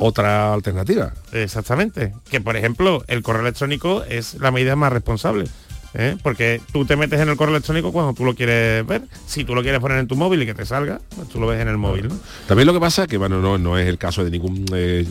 otra 0.00 0.52
alternativa. 0.52 1.12
Exactamente. 1.32 2.14
Que 2.30 2.40
por 2.40 2.56
ejemplo 2.56 3.04
el 3.08 3.22
correo 3.22 3.42
electrónico 3.42 4.04
es 4.04 4.34
la 4.34 4.50
medida 4.50 4.76
más 4.76 4.92
responsable. 4.92 5.46
¿Eh? 5.94 6.16
Porque 6.22 6.60
tú 6.72 6.84
te 6.84 6.96
metes 6.96 7.20
en 7.20 7.28
el 7.28 7.36
correo 7.36 7.54
electrónico 7.54 7.92
cuando 7.92 8.12
tú 8.14 8.24
lo 8.24 8.34
quieres 8.34 8.86
ver. 8.86 9.02
Si 9.26 9.44
tú 9.44 9.54
lo 9.54 9.62
quieres 9.62 9.80
poner 9.80 9.98
en 9.98 10.06
tu 10.06 10.16
móvil 10.16 10.42
y 10.42 10.46
que 10.46 10.54
te 10.54 10.64
salga, 10.66 11.00
pues 11.14 11.28
tú 11.28 11.40
lo 11.40 11.46
ves 11.46 11.60
en 11.60 11.68
el 11.68 11.78
móvil. 11.78 12.08
¿no? 12.08 12.14
También 12.46 12.66
lo 12.66 12.72
que 12.72 12.80
pasa 12.80 13.02
es 13.02 13.08
que, 13.08 13.16
bueno, 13.18 13.40
no, 13.40 13.58
no 13.58 13.78
es 13.78 13.86
el 13.86 13.98
caso 13.98 14.24
de 14.24 14.30
ningún 14.30 14.64
eh, 14.74 15.04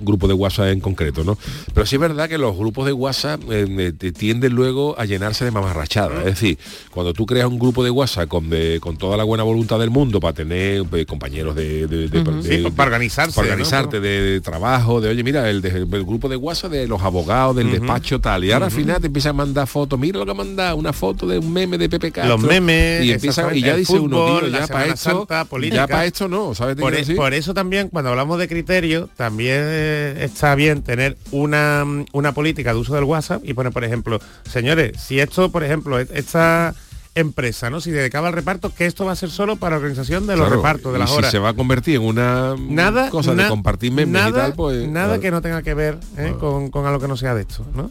grupo 0.00 0.28
de 0.28 0.34
WhatsApp 0.34 0.66
en 0.68 0.80
concreto, 0.80 1.24
¿no? 1.24 1.38
Pero 1.72 1.86
sí 1.86 1.96
es 1.96 2.00
verdad 2.00 2.28
que 2.28 2.38
los 2.38 2.56
grupos 2.56 2.86
de 2.86 2.92
WhatsApp 2.92 3.40
eh, 3.50 3.92
tienden 4.16 4.54
luego 4.54 4.98
a 4.98 5.04
llenarse 5.04 5.44
de 5.44 5.50
mamarrachadas. 5.50 6.18
Es 6.20 6.24
decir, 6.24 6.58
cuando 6.90 7.12
tú 7.12 7.26
creas 7.26 7.46
un 7.46 7.58
grupo 7.58 7.84
de 7.84 7.90
WhatsApp 7.90 8.28
con, 8.28 8.48
de- 8.50 8.78
con 8.80 8.96
toda 8.96 9.16
la 9.16 9.24
buena 9.24 9.42
voluntad 9.44 9.78
del 9.78 9.90
mundo 9.90 10.20
para 10.20 10.32
tener 10.34 10.84
pues, 10.84 11.06
compañeros 11.06 11.54
de, 11.54 11.86
de- 11.86 12.08
Sí, 12.42 12.64
para 12.76 12.88
organizarse, 12.90 13.34
para 13.34 13.48
organizarte 13.48 14.00
de, 14.00 14.20
de 14.22 14.40
trabajo, 14.40 15.00
de 15.00 15.08
oye, 15.10 15.22
mira, 15.22 15.48
el, 15.50 15.64
el 15.64 15.86
grupo 16.04 16.28
de 16.28 16.36
WhatsApp 16.36 16.72
de 16.72 16.86
los 16.88 17.02
abogados, 17.02 17.56
del 17.56 17.70
despacho 17.70 18.20
tal. 18.20 18.44
Y 18.44 18.52
ahora 18.52 18.66
al 18.66 18.72
final 18.72 19.00
te 19.00 19.06
empiezan 19.08 19.30
a 19.30 19.32
mandar 19.34 19.66
fotos, 19.66 19.98
mira 20.04 20.18
lo 20.18 20.26
que 20.26 20.34
manda, 20.34 20.74
una 20.74 20.92
foto 20.92 21.26
de 21.26 21.38
un 21.38 21.50
meme 21.50 21.78
de 21.78 21.88
Pepe 21.88 22.12
Castro. 22.12 22.36
Los 22.36 22.42
memes, 22.42 23.04
y, 23.04 23.12
empieza, 23.12 23.54
y 23.54 23.62
ya 23.62 23.74
dice 23.74 23.98
uno, 23.98 24.38
tío, 24.40 24.48
ya 24.48 24.66
para 24.66 24.86
esto, 24.86 25.26
Santa, 25.26 25.46
ya 25.70 25.86
para 25.86 26.04
esto 26.04 26.28
no, 26.28 26.54
¿sabes? 26.54 26.76
Por, 26.76 26.92
quiero 26.92 27.12
e- 27.12 27.16
por 27.16 27.32
eso 27.32 27.54
también 27.54 27.88
cuando 27.88 28.10
hablamos 28.10 28.38
de 28.38 28.46
criterio, 28.46 29.08
también 29.16 29.60
eh, 29.62 30.16
está 30.20 30.54
bien 30.54 30.82
tener 30.82 31.16
una, 31.30 31.84
una 32.12 32.32
política 32.32 32.74
de 32.74 32.80
uso 32.80 32.94
del 32.94 33.04
WhatsApp 33.04 33.42
y 33.44 33.54
poner, 33.54 33.72
por 33.72 33.82
ejemplo, 33.82 34.20
señores, 34.46 35.00
si 35.00 35.20
esto, 35.20 35.50
por 35.50 35.64
ejemplo, 35.64 35.98
e- 35.98 36.06
esta 36.12 36.74
empresa, 37.14 37.70
¿no? 37.70 37.80
Si 37.80 37.90
dedicaba 37.90 38.28
al 38.28 38.34
reparto, 38.34 38.74
que 38.74 38.84
esto 38.84 39.06
va 39.06 39.12
a 39.12 39.16
ser 39.16 39.30
solo 39.30 39.56
para 39.56 39.76
organización 39.76 40.26
de 40.26 40.36
los 40.36 40.46
Claro, 40.48 40.56
repartos, 40.56 40.92
de 40.92 40.98
y 40.98 41.00
las 41.00 41.10
si 41.10 41.16
horas. 41.16 41.30
se 41.30 41.38
va 41.38 41.50
a 41.50 41.54
convertir 41.54 41.96
en 41.96 42.02
una 42.02 42.56
nada 42.58 43.08
cosa 43.08 43.34
de 43.34 43.46
compartir 43.48 43.92
memes 43.92 44.12
nada, 44.12 44.28
y 44.28 44.32
tal, 44.32 44.54
pues 44.54 44.86
nada 44.88 45.06
claro. 45.06 45.20
que 45.22 45.30
no 45.30 45.40
tenga 45.40 45.62
que 45.62 45.72
ver 45.74 45.98
¿eh? 46.18 46.34
con, 46.38 46.70
con 46.70 46.84
algo 46.84 46.98
que 47.00 47.08
no 47.08 47.16
sea 47.16 47.34
de 47.34 47.42
esto, 47.42 47.64
¿no? 47.74 47.90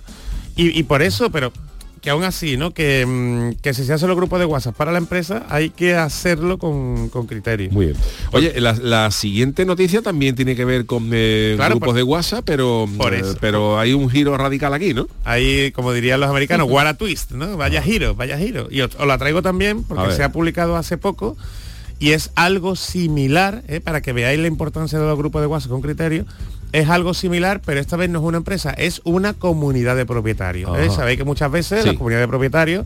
Y, 0.55 0.77
y 0.77 0.83
por 0.83 1.01
eso, 1.01 1.31
pero 1.31 1.51
que 2.03 2.09
aún 2.09 2.23
así, 2.25 2.57
¿no? 2.57 2.71
Que, 2.73 3.05
mm, 3.07 3.61
que 3.61 3.73
si 3.73 3.85
se 3.85 3.93
hace 3.93 4.05
los 4.07 4.15
grupos 4.17 4.37
de 4.37 4.45
WhatsApp 4.45 4.75
para 4.75 4.91
la 4.91 4.97
empresa, 4.97 5.45
hay 5.49 5.69
que 5.69 5.95
hacerlo 5.95 6.57
con, 6.57 7.07
con 7.07 7.25
criterio. 7.27 7.71
Muy 7.71 7.85
bien. 7.87 7.97
Oye, 8.33 8.59
la, 8.59 8.73
la 8.73 9.09
siguiente 9.09 9.65
noticia 9.65 10.01
también 10.01 10.35
tiene 10.35 10.55
que 10.55 10.65
ver 10.65 10.85
con 10.85 11.09
eh, 11.13 11.53
Claro, 11.55 11.75
grupos 11.75 11.87
por- 11.87 11.95
de 11.95 12.03
WhatsApp, 12.03 12.43
pero, 12.45 12.89
por 12.97 13.13
eh, 13.13 13.21
eso. 13.21 13.37
pero 13.39 13.79
hay 13.79 13.93
un 13.93 14.09
giro 14.09 14.37
radical 14.37 14.73
aquí, 14.73 14.93
¿no? 14.93 15.07
Ahí, 15.23 15.71
como 15.71 15.93
dirían 15.93 16.19
los 16.19 16.29
americanos, 16.29 16.67
what 16.69 16.85
a 16.87 16.93
twist, 16.95 17.31
¿no? 17.31 17.55
Vaya 17.55 17.81
giro, 17.81 18.15
vaya 18.15 18.37
giro. 18.37 18.67
Y 18.69 18.81
os, 18.81 18.93
os 18.95 19.07
la 19.07 19.17
traigo 19.17 19.41
también 19.41 19.83
porque 19.83 20.13
se 20.13 20.23
ha 20.23 20.31
publicado 20.33 20.75
hace 20.75 20.97
poco 20.97 21.37
y 21.99 22.11
es 22.11 22.31
algo 22.35 22.75
similar, 22.75 23.63
¿eh? 23.69 23.79
para 23.79 24.01
que 24.01 24.11
veáis 24.11 24.37
la 24.39 24.47
importancia 24.47 24.99
de 24.99 25.05
los 25.05 25.17
grupos 25.17 25.41
de 25.41 25.47
WhatsApp 25.47 25.71
con 25.71 25.81
criterio. 25.81 26.25
Es 26.73 26.89
algo 26.89 27.13
similar, 27.13 27.61
pero 27.65 27.79
esta 27.79 27.95
vez 27.95 28.09
no 28.09 28.19
es 28.19 28.25
una 28.25 28.37
empresa, 28.39 28.71
es 28.71 28.99
una 29.05 29.33
comunidad 29.33 29.95
de 29.95 30.05
propietarios. 30.05 30.77
¿eh? 30.77 30.89
Sabéis 30.89 31.17
que 31.19 31.23
muchas 31.23 31.49
veces 31.49 31.83
Sí. 31.83 31.87
las 31.87 31.95
comunidades 31.97 32.25
de 32.25 32.29
propietarios 32.29 32.85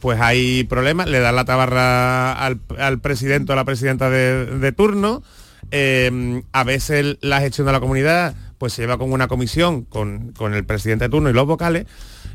pues 0.00 0.20
hay 0.20 0.64
problemas, 0.64 1.08
le 1.08 1.20
dan 1.20 1.36
la 1.36 1.44
tabarra 1.44 2.32
al, 2.32 2.58
al 2.78 2.98
presidente 3.00 3.50
o 3.50 3.54
a 3.54 3.56
la 3.56 3.64
presidenta 3.64 4.10
de, 4.10 4.46
de 4.46 4.72
turno, 4.72 5.22
eh, 5.70 6.42
a 6.52 6.64
veces 6.64 7.18
la 7.20 7.40
gestión 7.40 7.66
de 7.68 7.72
la 7.72 7.78
comunidad 7.80 8.34
pues 8.58 8.72
se 8.72 8.82
lleva 8.82 8.98
con 8.98 9.12
una 9.12 9.28
comisión 9.28 9.82
con, 9.82 10.32
con 10.32 10.54
el 10.54 10.64
presidente 10.64 11.04
de 11.04 11.08
turno 11.08 11.30
y 11.30 11.32
los 11.32 11.46
vocales, 11.46 11.86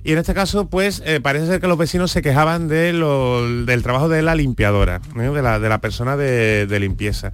y 0.05 0.13
en 0.13 0.17
este 0.17 0.33
caso 0.33 0.67
pues 0.69 1.03
eh, 1.05 1.19
parece 1.21 1.45
ser 1.47 1.59
que 1.61 1.67
los 1.67 1.77
vecinos 1.77 2.09
se 2.09 2.21
quejaban 2.21 2.69
de 2.69 2.93
lo- 2.93 3.45
del 3.65 3.83
trabajo 3.83 4.07
de 4.09 4.21
la 4.21 4.33
limpiadora, 4.33 5.01
de, 5.15 5.41
la, 5.41 5.59
de 5.59 5.69
la 5.69 5.79
persona 5.81 6.15
de, 6.17 6.67
de 6.67 6.79
limpieza, 6.79 7.33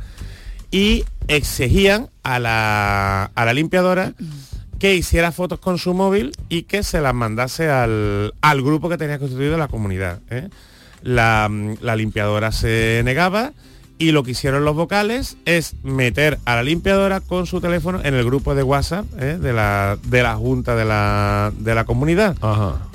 y 0.73 1.05
exigían 1.27 2.09
a 2.23 2.39
la, 2.39 3.25
a 3.35 3.45
la 3.45 3.53
limpiadora 3.53 4.13
que 4.79 4.95
hiciera 4.95 5.31
fotos 5.31 5.59
con 5.59 5.77
su 5.77 5.93
móvil 5.93 6.31
y 6.49 6.63
que 6.63 6.81
se 6.81 6.99
las 6.99 7.13
mandase 7.13 7.69
al, 7.69 8.33
al 8.41 8.61
grupo 8.63 8.89
que 8.89 8.97
tenía 8.97 9.19
constituido 9.19 9.55
la 9.55 9.67
comunidad. 9.67 10.19
¿eh? 10.31 10.49
La, 11.03 11.47
mm, 11.49 11.75
la 11.81 11.95
limpiadora 11.95 12.51
se 12.51 13.03
negaba 13.05 13.53
y 13.99 14.13
lo 14.13 14.23
que 14.23 14.31
hicieron 14.31 14.65
los 14.65 14.75
vocales 14.75 15.37
es 15.45 15.75
meter 15.83 16.39
a 16.45 16.55
la 16.55 16.63
limpiadora 16.63 17.21
con 17.21 17.45
su 17.45 17.61
teléfono 17.61 18.01
en 18.03 18.15
el 18.15 18.25
grupo 18.25 18.55
de 18.55 18.63
WhatsApp 18.63 19.05
¿eh? 19.19 19.37
de, 19.39 19.53
la, 19.53 19.99
de 20.07 20.23
la 20.23 20.35
junta 20.37 20.75
de 20.75 20.85
la, 20.85 21.53
de 21.55 21.75
la 21.75 21.85
comunidad, 21.85 22.35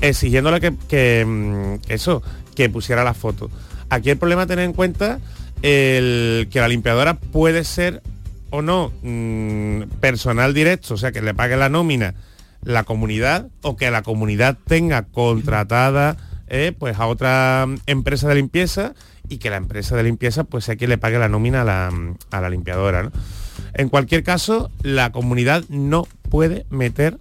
exigiéndole 0.00 0.60
que, 0.60 0.74
que, 0.88 1.24
mm, 1.24 1.92
eso, 1.92 2.24
que 2.56 2.68
pusiera 2.68 3.04
la 3.04 3.14
foto. 3.14 3.48
Aquí 3.88 4.10
el 4.10 4.18
problema 4.18 4.42
es 4.42 4.48
tener 4.48 4.64
en 4.64 4.72
cuenta 4.72 5.20
el, 5.62 6.48
que 6.50 6.60
la 6.60 6.68
limpiadora 6.68 7.14
puede 7.14 7.64
ser 7.64 8.02
o 8.50 8.62
no 8.62 8.92
mm, 9.02 9.82
personal 10.00 10.54
directo, 10.54 10.94
o 10.94 10.96
sea, 10.96 11.12
que 11.12 11.22
le 11.22 11.34
pague 11.34 11.56
la 11.56 11.68
nómina 11.68 12.14
la 12.62 12.84
comunidad 12.84 13.48
o 13.62 13.76
que 13.76 13.90
la 13.90 14.02
comunidad 14.02 14.58
tenga 14.66 15.02
contratada 15.04 16.16
eh, 16.48 16.72
pues 16.76 16.98
a 16.98 17.06
otra 17.06 17.66
empresa 17.86 18.28
de 18.28 18.34
limpieza 18.36 18.94
y 19.28 19.38
que 19.38 19.50
la 19.50 19.56
empresa 19.56 19.96
de 19.96 20.02
limpieza 20.02 20.44
pues 20.44 20.64
sea 20.64 20.76
quien 20.76 20.90
le 20.90 20.98
pague 20.98 21.18
la 21.18 21.28
nómina 21.28 21.62
a 21.62 21.64
la, 21.64 21.92
a 22.30 22.40
la 22.40 22.50
limpiadora. 22.50 23.10
En 23.74 23.88
cualquier 23.88 24.22
caso, 24.22 24.70
la 24.82 25.12
comunidad 25.12 25.64
no 25.68 26.06
puede 26.30 26.64
meter 26.70 27.18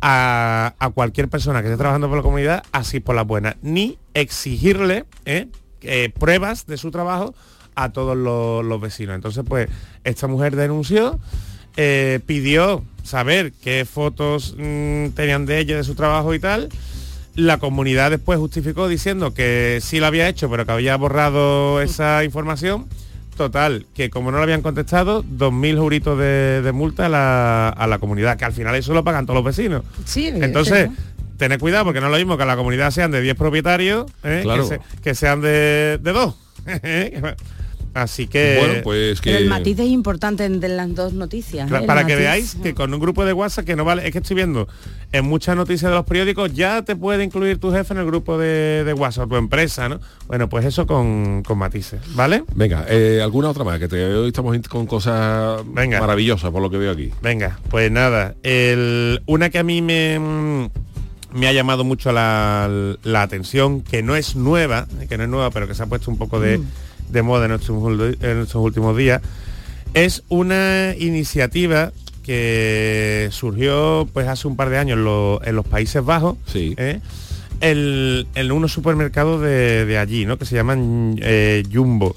a, 0.00 0.74
a 0.78 0.90
cualquier 0.90 1.28
persona 1.28 1.62
que 1.62 1.68
esté 1.68 1.78
trabajando 1.78 2.08
por 2.08 2.18
la 2.18 2.22
comunidad 2.22 2.62
así 2.72 3.00
por 3.00 3.14
las 3.14 3.26
buenas, 3.26 3.56
ni 3.62 3.98
exigirle 4.14 5.06
¿eh? 5.24 5.48
Eh, 5.82 6.10
pruebas 6.18 6.66
de 6.66 6.76
su 6.76 6.90
trabajo 6.90 7.34
a 7.74 7.92
todos 7.92 8.16
los, 8.16 8.64
los 8.64 8.80
vecinos. 8.80 9.14
Entonces, 9.14 9.44
pues, 9.46 9.68
esta 10.04 10.26
mujer 10.26 10.56
denunció, 10.56 11.18
eh, 11.76 12.20
pidió 12.26 12.84
saber 13.02 13.52
qué 13.62 13.84
fotos 13.84 14.54
mm, 14.58 15.08
tenían 15.08 15.46
de 15.46 15.58
ella, 15.58 15.76
de 15.76 15.84
su 15.84 15.94
trabajo 15.94 16.34
y 16.34 16.38
tal. 16.38 16.68
La 17.34 17.58
comunidad 17.58 18.10
después 18.10 18.38
justificó 18.38 18.88
diciendo 18.88 19.32
que 19.32 19.78
sí 19.82 20.00
lo 20.00 20.06
había 20.06 20.28
hecho, 20.28 20.50
pero 20.50 20.66
que 20.66 20.72
había 20.72 20.96
borrado 20.96 21.80
esa 21.80 22.24
información. 22.24 22.86
Total, 23.36 23.86
que 23.94 24.10
como 24.10 24.30
no 24.30 24.36
lo 24.36 24.42
habían 24.42 24.60
contestado, 24.60 25.24
2.000 25.24 25.78
euritos 25.78 26.18
de, 26.18 26.60
de 26.60 26.72
multa 26.72 27.06
a 27.06 27.08
la, 27.08 27.68
a 27.70 27.86
la 27.86 27.98
comunidad, 27.98 28.36
que 28.36 28.44
al 28.44 28.52
final 28.52 28.74
eso 28.74 28.92
lo 28.92 29.02
pagan 29.02 29.24
todos 29.24 29.36
los 29.36 29.44
vecinos. 29.44 29.84
Sí, 30.04 30.28
Entonces, 30.28 30.90
tened 31.36 31.58
cuidado, 31.60 31.84
porque 31.84 32.00
no 32.00 32.06
es 32.06 32.12
lo 32.12 32.18
mismo 32.18 32.36
que 32.38 32.44
la 32.44 32.56
comunidad 32.56 32.90
sean 32.90 33.10
de 33.10 33.20
10 33.20 33.34
propietarios, 33.36 34.06
¿eh? 34.24 34.40
Claro. 34.42 34.62
que, 34.68 34.68
se- 34.76 34.80
que 35.02 35.14
sean 35.14 35.40
de, 35.40 35.98
de 36.02 36.12
dos. 36.12 36.34
Así 37.94 38.26
que... 38.26 38.56
Bueno, 38.58 38.74
pues 38.82 39.20
Pero 39.22 39.36
el 39.36 39.48
matiz 39.50 39.78
es 39.78 39.88
importante 39.88 40.48
de 40.48 40.68
las 40.68 40.94
dos 40.94 41.12
noticias. 41.12 41.70
¿eh? 41.70 41.74
Para 41.86 42.06
que 42.06 42.14
matiz. 42.14 42.16
veáis 42.16 42.54
que 42.62 42.72
con 42.72 42.94
un 42.94 42.98
grupo 42.98 43.26
de 43.26 43.34
WhatsApp 43.34 43.66
que 43.66 43.76
no 43.76 43.84
vale, 43.84 44.06
es 44.06 44.12
que 44.12 44.18
estoy 44.18 44.34
viendo 44.34 44.66
en 45.12 45.26
muchas 45.26 45.56
noticias 45.56 45.90
de 45.90 45.96
los 45.96 46.06
periódicos 46.06 46.54
ya 46.54 46.80
te 46.80 46.96
puede 46.96 47.22
incluir 47.22 47.58
tu 47.58 47.70
jefe 47.70 47.92
en 47.92 48.00
el 48.00 48.06
grupo 48.06 48.38
de, 48.38 48.82
de 48.84 48.94
WhatsApp, 48.94 49.28
tu 49.28 49.36
empresa, 49.36 49.90
¿no? 49.90 50.00
Bueno, 50.26 50.48
pues 50.48 50.64
eso 50.64 50.86
con, 50.86 51.42
con 51.42 51.58
matices, 51.58 52.00
¿vale? 52.14 52.44
Venga, 52.54 52.86
eh, 52.88 53.20
¿alguna 53.22 53.50
otra 53.50 53.62
más? 53.62 53.78
Que 53.78 53.88
te- 53.88 54.06
hoy 54.06 54.28
estamos 54.28 54.56
con 54.70 54.86
cosas 54.86 55.60
Venga. 55.66 56.00
maravillosas 56.00 56.50
por 56.50 56.62
lo 56.62 56.70
que 56.70 56.78
veo 56.78 56.92
aquí. 56.92 57.10
Venga, 57.20 57.58
pues 57.68 57.92
nada, 57.92 58.34
el- 58.42 59.20
una 59.26 59.50
que 59.50 59.58
a 59.58 59.64
mí 59.64 59.82
me, 59.82 60.70
me 61.34 61.48
ha 61.48 61.52
llamado 61.52 61.84
mucho 61.84 62.12
la, 62.12 62.96
la 63.02 63.22
atención, 63.22 63.80
que 63.82 64.02
no 64.02 64.16
es 64.16 64.36
nueva, 64.36 64.86
que 65.08 65.16
no 65.18 65.24
es 65.24 65.28
nueva, 65.30 65.50
pero 65.50 65.66
que 65.68 65.74
se 65.74 65.82
ha 65.82 65.86
puesto 65.86 66.10
un 66.10 66.18
poco 66.18 66.40
de, 66.40 66.60
de 67.08 67.22
moda 67.22 67.46
en 67.46 67.52
estos, 67.52 67.76
en 68.20 68.40
estos 68.40 68.56
últimos 68.56 68.96
días, 68.96 69.20
es 69.94 70.22
una 70.28 70.94
iniciativa 70.98 71.92
que 72.22 73.28
surgió 73.32 74.08
pues 74.12 74.28
hace 74.28 74.46
un 74.48 74.56
par 74.56 74.70
de 74.70 74.78
años 74.78 74.96
en, 74.98 75.04
lo- 75.04 75.40
en 75.44 75.56
los 75.56 75.66
Países 75.66 76.04
Bajos, 76.04 76.36
¿eh? 76.78 77.00
el- 77.60 78.26
en 78.34 78.52
unos 78.52 78.72
supermercados 78.72 79.40
de, 79.42 79.84
de 79.86 79.98
allí, 79.98 80.24
¿no? 80.24 80.38
que 80.38 80.44
se 80.46 80.54
llaman 80.54 81.16
eh, 81.20 81.62
Jumbo. 81.72 82.16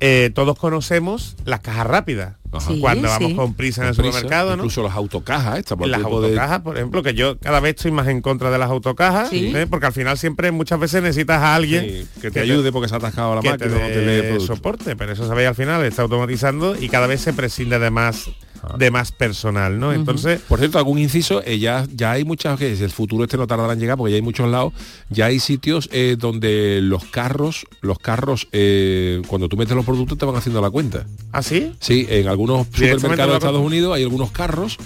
Eh, 0.00 0.30
todos 0.34 0.56
conocemos 0.58 1.36
las 1.44 1.60
cajas 1.60 1.86
rápidas. 1.86 2.34
Sí, 2.66 2.78
Cuando 2.80 3.08
vamos 3.08 3.30
sí. 3.30 3.36
con 3.36 3.52
prisa 3.54 3.82
en 3.82 3.88
el 3.88 3.94
prisa, 3.94 4.10
supermercado, 4.10 4.50
¿no? 4.50 4.62
Incluso 4.62 4.82
las 4.82 4.94
autocajas 4.94 5.58
estas. 5.58 5.76
por 5.76 5.86
las 5.88 6.00
de- 6.00 6.06
autocajas, 6.06 6.60
por 6.60 6.76
ejemplo, 6.76 7.02
que 7.02 7.12
yo 7.12 7.36
cada 7.38 7.60
vez 7.60 7.74
estoy 7.76 7.90
más 7.90 8.06
en 8.08 8.22
contra 8.22 8.50
de 8.50 8.56
las 8.58 8.70
autocajas, 8.70 9.28
Sí. 9.28 9.52
¿eh? 9.54 9.66
porque 9.68 9.86
al 9.86 9.92
final 9.92 10.16
siempre 10.16 10.50
muchas 10.50 10.80
veces 10.80 11.02
necesitas 11.02 11.42
a 11.42 11.54
alguien 11.56 11.84
Sí, 11.84 12.20
que 12.22 12.30
te 12.30 12.40
ayude 12.40 12.72
porque 12.72 12.88
se 12.88 12.94
ha 12.94 12.98
atascado 12.98 13.34
la 13.34 13.42
que 13.42 13.50
máquina 13.50 13.68
te 13.88 13.92
te 13.92 14.22
producto. 14.22 14.46
soporte, 14.54 14.96
pero 14.96 15.12
eso 15.12 15.26
sabéis 15.26 15.48
al 15.48 15.54
final 15.56 15.84
está 15.84 16.02
automatizando 16.02 16.74
y 16.80 16.88
cada 16.88 17.06
vez 17.06 17.20
se 17.20 17.34
prescinde 17.34 17.78
de 17.78 17.90
más 17.90 18.30
de 18.78 18.90
más 18.90 19.12
personal, 19.12 19.78
¿no? 19.78 19.92
Entonces, 19.92 20.40
Por 20.48 20.58
cierto, 20.58 20.78
algún 20.78 20.98
inciso, 20.98 21.42
eh, 21.44 21.58
ya, 21.58 21.86
ya 21.94 22.12
hay 22.12 22.24
muchas, 22.24 22.58
que 22.58 22.72
el 22.72 22.90
futuro 22.90 23.24
este 23.24 23.36
no 23.36 23.46
tardará 23.46 23.72
en 23.72 23.80
llegar, 23.80 23.96
porque 23.96 24.12
ya 24.12 24.16
hay 24.16 24.22
muchos 24.22 24.48
lados, 24.48 24.72
ya 25.10 25.26
hay 25.26 25.40
sitios 25.40 25.88
eh, 25.92 26.16
donde 26.18 26.80
los 26.82 27.04
carros, 27.04 27.66
los 27.80 27.98
carros, 27.98 28.48
eh, 28.52 29.22
cuando 29.26 29.48
tú 29.48 29.56
metes 29.56 29.74
los 29.74 29.84
productos 29.84 30.18
te 30.18 30.26
van 30.26 30.36
haciendo 30.36 30.60
la 30.60 30.70
cuenta. 30.70 31.06
¿Ah, 31.32 31.42
sí? 31.42 31.72
Sí, 31.80 32.06
en 32.08 32.28
algunos 32.28 32.66
supermercados 32.68 33.32
de 33.32 33.38
Estados. 33.38 33.58
Unidos 33.58 33.94
hay 33.94 34.02
algunos 34.02 34.30
carros 34.30 34.78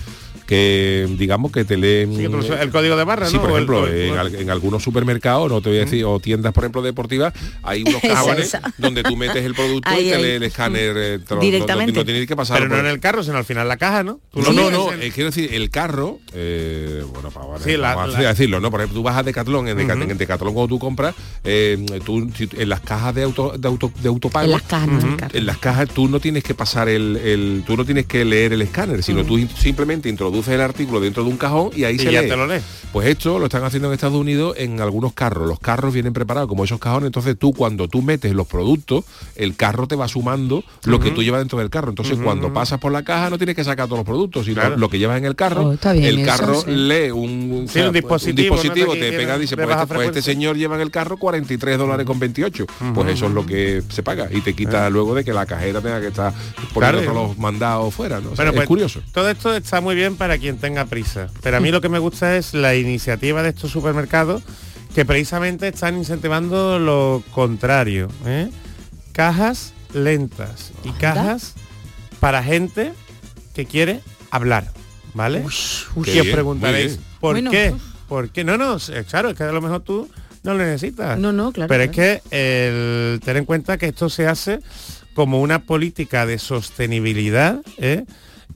que 0.53 1.09
digamos 1.19 1.51
que 1.51 1.65
te 1.65 1.79
leen 1.79 2.15
Sí, 2.15 2.25
el 2.61 2.71
código 2.71 2.95
de 2.97 3.05
barra, 3.05 3.27
Sí, 3.27 3.37
¿no? 3.37 3.41
por 3.43 3.53
ejemplo, 3.53 3.87
el- 3.87 4.11
en, 4.11 4.19
al- 4.19 4.35
en 4.35 4.51
algunos 4.51 4.83
supermercados, 4.83 5.51
no 5.51 5.63
te 5.63 5.71
voy 5.71 5.79
a 5.79 5.81
decir, 5.83 6.05
o 6.05 6.21
tiendas, 6.21 6.53
por 6.53 6.65
ejemplo, 6.65 6.83
deportivas, 6.83 7.33
hay 7.63 7.83
unos 7.83 8.03
cajones 8.03 8.57
donde 8.77 9.03
tú 9.03 9.17
metes 9.17 9.43
el 9.45 9.55
producto 9.55 9.89
Ahí, 9.89 10.09
y 10.09 10.11
te 10.13 10.19
lee 10.19 10.31
el 10.33 10.43
escáner 10.43 10.95
eh, 10.99 11.19
te 11.27 11.35
lo- 11.35 11.41
Directamente. 11.41 11.93
No, 11.93 12.01
no 12.01 12.05
tienes 12.05 12.27
que 12.27 12.37
pasar 12.37 12.59
pero 12.59 12.69
no 12.69 12.79
en 12.79 12.87
el 12.87 13.01
carro, 13.01 13.23
sino 13.25 13.39
al 13.39 13.45
final 13.47 13.67
la 13.67 13.79
caja, 13.79 14.03
¿no? 14.03 14.21
Tú 14.31 14.43
no, 14.43 14.71
no, 14.71 14.93
eh, 14.93 15.11
quiero 15.15 15.31
decir, 15.31 15.55
el 15.55 15.71
carro, 15.71 16.19
eh, 16.35 17.03
bueno, 17.15 17.31
para 17.31 17.47
vale, 17.47 17.65
Sí, 17.65 17.77
la- 17.79 17.95
vamos 17.95 18.13
la- 18.13 18.19
a 18.19 18.33
decirlo, 18.35 18.61
¿no? 18.61 18.71
Por 18.71 18.81
ejemplo, 18.81 18.99
tú 18.99 19.03
vas 19.03 19.17
a 19.17 19.23
Decathlon, 19.23 19.69
en, 19.69 19.79
Deca- 19.79 19.95
Ujú. 19.97 20.11
en 20.11 20.19
Decathlon 20.19 20.53
cuando 20.53 20.69
tú 20.69 20.79
compras, 20.79 21.15
eh, 21.45 21.85
tú, 22.05 22.31
si- 22.37 22.49
en 22.59 22.69
las 22.69 22.81
cajas 22.81 23.15
de 23.15 23.23
auto 23.23 23.55
de 23.57 23.69
auto 23.69 23.91
de 24.03 24.09
autopago, 24.09 24.45
En 24.45 24.51
las 24.53 24.63
cajas, 24.63 25.05
en 25.33 25.47
las 25.47 25.57
cajas 25.59 25.89
tú 25.89 26.09
no 26.09 26.21
tienes 26.21 26.45
que 26.45 26.55
pasar 26.55 26.89
el, 26.91 27.17
el- 27.17 27.65
tú 27.67 27.77
no 27.77 27.85
tienes 27.87 28.05
que 28.07 28.25
leer 28.25 28.53
el 28.53 28.61
escáner, 28.63 29.03
sino 29.03 29.25
tú 29.25 29.39
simplemente 29.57 30.09
introduces 30.09 30.42
el 30.49 30.61
artículo 30.61 31.01
dentro 31.01 31.25
de 31.25 31.31
un 31.31 31.37
cajón 31.37 31.71
y 31.75 31.85
ahí 31.85 31.97
Y 31.97 31.99
se 31.99 32.13
ya 32.13 32.23
lee. 32.23 32.29
te 32.29 32.37
lo 32.37 32.47
lee. 32.47 32.61
Pues 32.93 33.09
esto 33.09 33.39
lo 33.39 33.47
están 33.47 33.65
haciendo 33.65 33.89
en 33.89 33.95
Estados 33.95 34.17
Unidos 34.19 34.55
en 34.59 34.81
algunos 34.81 35.13
carros. 35.15 35.49
Los 35.49 35.59
carros 35.59 35.95
vienen 35.95 36.13
preparados 36.13 36.49
como 36.49 36.65
esos 36.65 36.79
cajones, 36.79 37.07
entonces 37.07 37.37
tú 37.39 37.53
cuando 37.55 37.89
tú 37.89 38.03
metes 38.03 38.33
los 38.35 38.47
productos, 38.47 39.05
el 39.37 39.57
carro 39.57 39.87
te 39.89 39.97
va 39.97 40.09
sumando 40.09 40.63
lo 40.85 41.01
que 41.01 41.11
tú 41.11 41.23
llevas 41.23 41.41
dentro 41.41 41.59
del 41.59 41.71
carro. 41.71 41.89
Entonces 41.91 42.19
cuando 42.23 42.53
pasas 42.53 42.79
por 42.79 42.93
la 42.93 43.03
caja 43.03 43.31
no 43.31 43.39
tienes 43.39 43.57
que 43.57 43.65
sacar 43.65 43.87
todos 43.87 43.99
los 44.01 44.07
productos, 44.07 44.45
sino 44.47 44.61
Claro. 44.61 44.77
lo 44.77 44.89
que 44.91 44.99
llevas 44.99 45.19
en 45.19 45.25
el 45.25 45.35
carro. 45.37 45.69
Oh, 45.69 45.73
está 45.73 45.93
bien 45.93 46.05
el 46.07 46.19
eso, 46.21 46.31
carro 46.31 46.61
sí. 46.61 46.71
lee 46.71 47.11
un, 47.11 47.67
Sí, 47.69 47.81
un 47.81 47.93
dispositivo, 47.93 48.55
dispositivo, 48.57 48.93
te 48.95 49.13
pega 49.13 49.37
y 49.37 49.41
dice, 49.41 49.57
pues 49.57 49.69
este, 49.71 49.95
pues 49.95 50.07
este 50.09 50.23
señor 50.23 50.57
lleva 50.57 50.75
en 50.77 50.83
el 50.83 50.91
carro 50.91 51.17
43 51.17 51.79
dólares 51.79 52.05
con 52.07 52.19
28. 52.19 52.67
Pues 52.95 53.09
eso 53.09 53.27
es 53.27 53.33
lo 53.33 53.47
que 53.47 53.83
se 53.89 54.03
paga 54.03 54.29
y 54.31 54.41
te 54.43 54.55
quita 54.55 54.89
luego 54.91 55.15
de 55.15 55.25
que 55.25 55.33
la 55.33 55.47
cajera 55.47 55.81
tenga 55.81 56.01
que 56.01 56.09
estar 56.09 56.33
poniendo 56.75 57.01
Claro. 57.01 57.01
todos 57.03 57.29
los 57.29 57.39
mandados 57.39 57.95
fuera. 57.95 58.21
¿no? 58.21 58.33
O 58.33 58.37
sea, 58.37 58.45
Bueno, 58.45 58.51
es 58.51 58.57
pues, 58.57 58.69
curioso. 58.69 59.01
Todo 59.13 59.31
esto 59.31 59.55
está 59.55 59.81
muy 59.81 59.95
bien 59.95 60.17
para 60.17 60.32
quien 60.39 60.59
tenga 60.59 60.85
prisa. 60.87 61.29
Pero 61.43 61.57
a 61.57 61.61
mí 61.61 61.71
lo 61.71 61.81
que 61.81 61.89
me 61.89 61.99
gusta 61.99 62.37
es 62.37 62.55
la 62.55 62.75
iniciativa 62.75 63.43
de 63.43 63.51
estos 63.51 63.71
supermercados 63.71 64.43
que 64.95 65.05
precisamente 65.05 65.69
están 65.69 65.97
incentivando 65.97 66.79
lo 66.79 67.23
contrario. 67.33 68.09
¿eh? 68.27 68.51
Cajas 69.13 69.73
lentas 69.95 70.73
y 70.85 70.91
cajas 70.93 71.55
para 72.21 72.43
gente 72.43 72.93
que 73.55 73.67
quiere 73.67 74.01
hablar. 74.31 74.71
¿Vale? 75.15 75.41
Y 75.41 75.45
os 75.45 75.87
bien, 75.95 76.33
preguntaréis. 76.33 76.99
¿por 77.21 77.35
Bueno. 77.35 77.51
qué? 77.51 77.75
¿Por 78.09 78.31
qué? 78.31 78.45
No, 78.45 78.57
no, 78.57 78.77
eh, 78.77 79.05
claro, 79.09 79.31
es 79.31 79.37
que 79.37 79.43
a 79.43 79.53
lo 79.53 79.61
mejor 79.61 79.81
tú 79.83 80.09
no 80.43 80.55
lo 80.55 80.59
necesitas. 80.65 81.19
No, 81.19 81.33
no, 81.33 81.53
claro, 81.53 81.69
Pero 81.69 81.91
claro. 81.91 82.11
es 82.13 82.23
que 82.31 83.13
el 83.15 83.21
tener 83.21 83.39
en 83.39 83.45
cuenta 83.45 83.77
que 83.77 83.87
esto 83.87 84.09
se 84.09 84.27
hace 84.27 84.61
como 85.15 85.41
una 85.43 85.61
política 85.61 86.25
de 86.25 86.39
sostenibilidad 86.39 87.61
¿eh? 87.77 88.05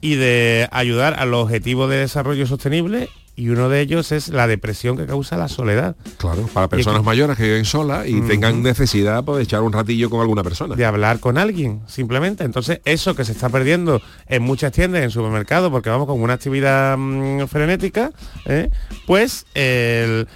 Y 0.01 0.15
de 0.15 0.67
ayudar 0.71 1.15
a 1.19 1.25
los 1.25 1.43
objetivos 1.43 1.89
de 1.89 1.97
desarrollo 1.97 2.45
sostenible 2.47 3.09
y 3.35 3.49
uno 3.49 3.69
de 3.69 3.81
ellos 3.81 4.11
es 4.11 4.29
la 4.29 4.47
depresión 4.47 4.97
que 4.97 5.05
causa 5.05 5.37
la 5.37 5.47
soledad. 5.47 5.95
Claro, 6.17 6.49
para 6.51 6.67
personas 6.67 7.03
mayores 7.03 7.37
que 7.37 7.43
viven 7.43 7.65
solas 7.65 8.07
y 8.07 8.19
tengan 8.21 8.63
necesidad 8.63 9.23
pues, 9.23 9.37
de 9.37 9.43
echar 9.43 9.61
un 9.61 9.71
ratillo 9.73 10.09
con 10.09 10.21
alguna 10.21 10.41
persona. 10.43 10.75
de 10.75 10.83
hablar 10.85 11.19
con 11.19 11.37
alguien, 11.37 11.81
simplemente. 11.85 12.43
Entonces, 12.45 12.81
eso 12.83 13.15
que 13.15 13.23
se 13.25 13.33
está 13.33 13.49
perdiendo 13.49 14.01
en 14.25 14.41
muchas 14.41 14.71
tiendas, 14.71 15.03
en 15.03 15.11
supermercados, 15.11 15.69
porque 15.69 15.91
vamos 15.91 16.07
con 16.07 16.19
una 16.19 16.33
actividad 16.33 16.97
mm, 16.97 17.45
frenética, 17.45 18.11
¿eh? 18.45 18.71
pues 19.05 19.45
el- 19.53 20.27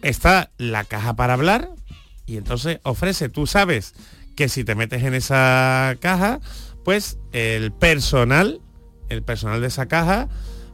está 0.00 0.50
la 0.56 0.84
caja 0.84 1.16
para 1.16 1.34
hablar 1.34 1.68
y 2.24 2.36
entonces 2.38 2.78
ofrece, 2.82 3.28
tú 3.28 3.46
sabes 3.46 3.94
que 4.36 4.48
si 4.48 4.64
te 4.64 4.74
metes 4.74 5.02
en 5.02 5.12
esa 5.14 5.96
caja, 6.00 6.40
pues 6.84 7.18
el 7.32 7.72
personal, 7.72 8.60
el 9.08 9.22
personal 9.22 9.60
de 9.60 9.66
esa 9.68 9.86
caja, 9.86 10.28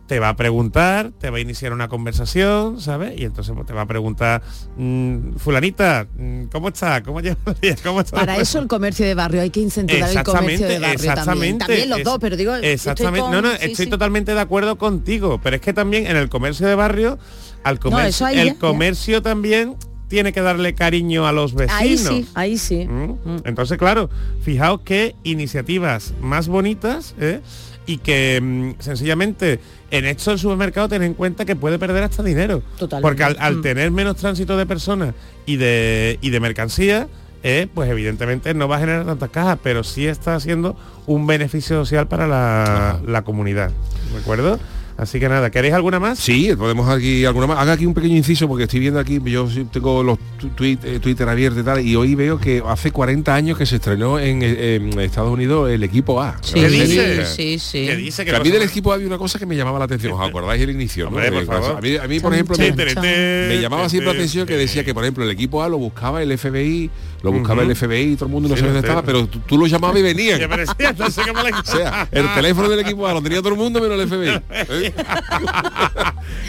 te 0.07 0.19
va 0.19 0.29
a 0.29 0.37
preguntar, 0.37 1.13
te 1.19 1.31
va 1.31 1.39
a 1.39 1.41
iniciar 1.41 1.73
una 1.73 1.89
conversación, 1.89 2.79
¿sabes? 2.79 3.19
Y 3.19 3.25
entonces 3.25 3.55
pues, 3.55 3.67
te 3.67 3.73
va 3.73 3.83
a 3.83 3.87
preguntar, 3.87 4.43
mm, 4.77 5.37
fulanita, 5.37 6.07
mm, 6.19 6.45
¿cómo 6.53 6.69
está? 6.69 7.03
¿Cómo 7.03 7.21
lleva 7.23 7.39
el 7.47 7.55
día? 7.61 7.77
¿Cómo 7.83 8.03
está? 8.03 8.17
Para 8.19 8.37
eso 8.37 8.59
el 8.59 8.67
comercio 8.69 9.07
de 9.07 9.15
barrio, 9.15 9.41
hay 9.41 9.49
que 9.49 9.61
incentivar 9.61 10.11
el 10.11 10.23
comercio 10.23 10.67
de 10.69 10.79
barrio 10.79 10.97
también. 10.97 11.11
exactamente. 11.11 11.59
También 11.67 11.89
los 11.89 11.99
Es- 12.01 12.05
dos, 12.05 12.19
pero 12.21 12.37
digo, 12.37 12.55
Exactamente. 12.55 13.21
con- 13.21 13.31
no, 13.31 13.41
no, 13.41 13.51
sí, 13.53 13.57
estoy 13.63 13.85
sí. 13.87 13.91
totalmente 13.91 14.35
de 14.35 14.41
acuerdo 14.41 14.77
contigo. 14.77 15.41
Pero 15.43 15.57
es 15.57 15.63
que 15.63 15.73
también 15.73 16.07
en 16.07 16.19
el 16.19 16.29
comercio 16.29 16.67
de 16.69 16.75
barrio, 16.75 17.19
al 17.63 17.79
comercio, 17.79 18.27
ahí 18.27 18.39
el 18.41 18.47
ya, 18.49 18.53
ya. 18.53 18.59
comercio 18.59 19.23
también 19.23 19.75
tiene 20.09 20.35
que 20.35 20.43
darle 20.43 20.75
cariño 20.75 21.27
a 21.27 21.33
los 21.33 21.55
vecinos. 21.55 21.81
Ahí 21.81 21.97
sí, 21.97 22.29
ahí 22.35 22.59
sí. 22.59 22.87
Mm. 22.87 23.39
Entonces, 23.45 23.79
claro, 23.79 24.11
fijaos 24.43 24.83
qué 24.85 25.17
iniciativas 25.25 26.13
más 26.21 26.47
bonitas 26.47 27.15
¿eh? 27.19 27.41
Y 27.87 27.99
que 27.99 28.41
mm, 28.43 28.81
sencillamente 28.81 29.61
en 29.91 30.05
esto 30.07 30.33
el 30.33 30.39
supermercado 30.39 30.89
ten 30.89 31.03
en 31.03 31.15
cuenta 31.15 31.45
que 31.45 31.55
puede 31.57 31.79
perder 31.79 32.03
hasta 32.05 32.23
dinero. 32.23 32.63
Totalmente. 32.79 33.03
Porque 33.03 33.25
al, 33.25 33.37
al 33.39 33.57
Mm. 33.57 33.63
tener 33.63 33.91
menos 33.91 34.17
tránsito 34.17 34.57
de 34.57 34.67
personas 34.67 35.15
y 35.47 35.57
de, 35.57 36.19
y 36.23 36.31
de 36.31 36.41
mercancía, 36.41 37.09
eh, 37.43 37.69
pues 37.75 37.91
evidentemente 37.91 38.55
no 38.55 38.69
va 38.69 38.77
a 38.77 38.81
generar 38.81 39.05
tantas 39.05 39.29
cajas, 39.31 39.59
pero 39.63 39.85
sí 39.85 40.07
está 40.07 40.35
haciendo 40.35 40.77
un 41.07 41.27
beneficio 41.27 41.77
social 41.77 42.09
para 42.09 42.27
la, 42.27 43.01
la 43.07 43.23
comunidad. 43.23 43.71
¿De 44.13 44.19
acuerdo? 44.21 44.59
Así 44.97 45.19
que 45.19 45.29
nada, 45.29 45.51
¿queréis 45.51 45.75
alguna 45.75 45.99
más? 45.99 46.21
Sí, 46.21 46.53
podemos 46.57 46.89
aquí 46.89 47.25
alguna 47.25 47.49
más. 47.49 47.59
Haga 47.59 47.73
aquí 47.73 47.85
un 47.85 47.95
pequeño 47.95 48.17
inciso 48.17 48.47
porque 48.47 48.65
estoy 48.65 48.79
viendo 48.79 49.01
aquí, 49.01 49.21
yo 49.25 49.49
tengo 49.73 50.05
los 50.05 50.19
tweet- 50.57 50.79
eh, 50.85 51.01
Twitter 51.01 51.29
abiertos 51.29 51.63
y 51.63 51.65
tal, 51.65 51.81
y 51.85 51.97
hoy 51.97 52.15
veo 52.15 52.39
que 52.39 52.63
hace 52.65 52.93
40 52.93 53.35
años 53.35 53.59
que 53.59 53.67
se 53.67 53.77
estrenó 53.77 54.21
en, 54.21 54.41
eh, 54.43 54.77
en 54.77 55.01
Estados 55.01 55.33
Unidos 55.33 55.69
el 55.69 55.83
equipo 55.83 56.23
A. 56.23 56.37
Sí, 56.43 56.61
La 56.61 56.69
sí, 56.69 57.25
sí, 57.27 57.59
sí. 57.59 57.87
¿Qué 57.87 57.97
dice? 57.97 58.25
Que 58.25 58.31
¿Qué 58.31 58.37
a 58.37 58.41
mí 58.41 58.51
del 58.51 58.63
equipo 58.63 58.93
A 58.93 58.95
había 58.95 59.09
una 59.09 59.19
cosa 59.19 59.37
que 59.39 59.47
me 59.47 59.57
llamaba 59.57 59.81
la 59.81 59.87
atención. 59.87 60.13
¿Os 60.13 60.29
acordáis 60.29 60.63
el 60.63 60.71
inicio? 60.71 61.05
¿no? 61.07 61.17
Hombre, 61.17 61.33
por 61.33 61.43
Eh, 61.43 61.47
favor. 61.47 61.77
A 61.77 61.81
mí, 61.81 61.97
a 61.97 62.07
mí, 62.07 62.21
por 62.21 62.33
ejemplo, 62.33 62.57
me, 62.57 63.59
llamaba 63.61 63.89
siempre 63.89 64.13
la 64.13 64.17
atención 64.19 64.47
que 64.47 64.57
decía 64.57 64.85
que, 64.85 64.95
por 64.95 65.03
ejemplo, 65.03 65.25
el 65.25 65.31
equipo 65.31 65.61
A 65.61 65.69
lo 65.69 65.77
buscaba 65.79 66.23
el 66.23 66.31
FBI, 66.39 66.89
lo 67.23 67.33
buscaba 67.33 67.63
el 67.63 67.75
FBI, 67.75 68.13
y 68.13 68.15
todo 68.15 68.27
el 68.27 68.33
mundo 68.33 68.49
no 68.49 68.55
Sí, 68.55 68.61
sabía 68.61 68.75
lo 68.75 68.81
dónde 68.81 68.87
sé. 68.87 68.93
estaba, 68.93 69.05
pero 69.05 69.27
tú, 69.27 69.41
tú 69.41 69.59
lo 69.59 69.67
llamabas 69.67 69.99
y 69.99 70.03
venían. 70.03 70.39
Sé 70.39 70.47
qué 70.79 71.31
O 71.65 71.65
sea, 71.65 72.09
el 72.13 72.33
teléfono 72.35 72.69
del 72.69 72.79
equipo 72.79 73.09
A 73.09 73.13
lo 73.15 73.21
tenía 73.23 73.39
todo 73.39 73.49
el 73.49 73.57
mundo 73.57 73.81
menos 73.81 73.99
el 74.01 74.09
FBI. 74.09 74.84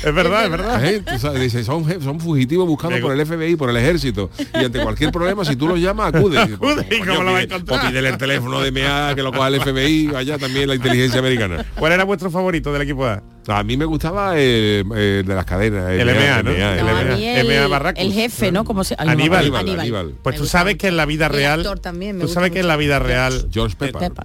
es 0.03 0.13
verdad, 0.15 0.45
es 0.45 0.51
verdad. 0.51 0.86
¿Eh? 0.86 1.01
Tú 1.05 1.19
sabes, 1.19 1.41
dice, 1.41 1.63
son, 1.63 1.86
fugitivos 2.19 2.67
buscados 2.67 2.99
por 2.99 3.11
el 3.17 3.25
FBI, 3.25 3.55
por 3.55 3.69
el 3.69 3.77
ejército. 3.77 4.29
Y 4.53 4.65
ante 4.65 4.79
cualquier 4.81 5.11
problema, 5.11 5.43
si 5.45 5.55
tú 5.55 5.67
los 5.67 5.79
llamas, 5.79 6.13
acude. 6.13 6.39
Acude, 6.55 6.88
¿y 6.91 6.99
coño, 6.99 7.11
cómo 7.15 7.23
lo 7.23 7.31
va 7.33 7.39
a 7.39 7.41
pide- 7.41 7.45
encontrar? 7.55 7.88
pídele 7.88 8.09
el 8.09 8.17
teléfono 8.17 8.61
de 8.61 8.71
MA, 8.71 9.15
que 9.15 9.23
lo 9.23 9.31
coja 9.31 9.47
el 9.47 9.61
FBI, 9.61 10.07
vaya 10.07 10.38
también 10.38 10.67
la 10.67 10.75
inteligencia 10.75 11.19
americana. 11.19 11.65
¿Cuál 11.75 11.93
era 11.93 12.03
vuestro 12.03 12.29
favorito 12.29 12.71
del 12.73 12.81
equipo 12.83 13.05
A? 13.05 13.21
A 13.47 13.63
mí 13.63 13.77
me 13.77 13.85
gustaba 13.85 14.37
el, 14.39 14.85
el 14.95 15.25
de 15.25 15.35
las 15.35 15.45
cadenas. 15.45 15.91
El 15.91 16.05
MA, 16.07 16.43
¿no? 16.43 16.51
MA, 16.51 16.75
No, 16.75 16.89
a 16.97 17.03
MA, 17.03 17.15
mí 17.15 17.25
el, 17.27 17.47
MA 17.61 17.67
Barracus. 17.67 18.03
el 18.03 18.11
jefe, 18.13 18.51
¿no? 18.51 18.63
Como 18.65 18.83
se, 18.83 18.95
Aníbal. 18.97 19.41
Aníbal, 19.45 19.79
Aníbal. 19.79 20.15
Pues 20.23 20.35
Me 20.35 20.39
tú 20.39 20.45
sabes 20.47 20.73
mucho. 20.75 20.81
que 20.81 20.87
en 20.87 20.97
la 20.97 21.05
vida 21.05 21.27
El 21.27 21.33
real... 21.33 21.59
actor 21.59 21.79
también 21.79 22.17
me 22.17 22.23
tú 22.23 22.27
sabes 22.27 22.51
que 22.51 22.59
en 22.61 22.67
la 22.67 22.75
vida 22.77 22.99
real... 22.99 23.47
George. 23.51 23.75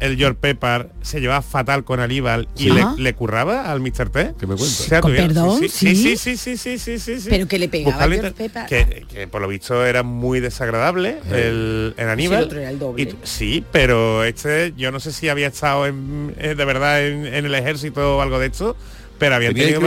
El 0.00 0.16
George 0.16 0.38
Pepper 0.40 0.90
se 1.02 1.20
llevaba 1.20 1.42
fatal 1.42 1.84
con 1.84 2.00
Aníbal 2.00 2.48
y 2.56 2.70
le, 2.70 2.84
le 2.96 3.14
curraba 3.14 3.70
al 3.70 3.80
Mr. 3.80 4.08
T. 4.10 4.34
¿Qué 4.38 4.46
me 4.46 4.56
cuentas? 4.56 4.80
O 4.80 4.84
sea, 4.84 5.00
¿Con 5.00 5.10
tuvieron- 5.12 5.28
perdón? 5.28 5.60
Sí, 5.60 5.68
sí, 5.68 5.96
¿Sí? 5.96 6.16
sí, 6.16 6.36
sí, 6.36 6.56
sí, 6.56 6.78
sí, 6.78 6.98
sí, 6.98 7.20
sí. 7.20 7.28
Pero 7.28 7.46
que 7.46 7.58
le 7.58 7.68
pegaba 7.68 8.08
George. 8.08 8.32
Que, 8.68 9.06
que 9.12 9.28
por 9.28 9.42
lo 9.42 9.48
visto 9.48 9.84
era 9.84 10.02
muy 10.02 10.40
desagradable 10.40 11.18
el, 11.30 11.94
el 11.96 12.08
Aníbal. 12.08 12.38
el 12.38 12.44
otro 12.44 12.60
era 12.60 12.70
el 12.70 12.78
doble. 12.78 13.02
Y 13.02 13.14
sí, 13.24 13.64
pero 13.70 14.24
este, 14.24 14.72
yo 14.76 14.90
no 14.90 15.00
sé 15.00 15.12
si 15.12 15.28
había 15.28 15.48
estado 15.48 15.86
en, 15.86 16.34
eh, 16.38 16.54
de 16.56 16.64
verdad 16.64 17.06
en, 17.06 17.26
en 17.26 17.44
el 17.46 17.54
ejército 17.54 18.16
o 18.16 18.20
algo 18.22 18.38
de 18.38 18.46
esto, 18.46 18.76
pero 19.20 19.36
había 19.36 19.50
¿Tenía 19.50 19.64
tenido 19.66 19.80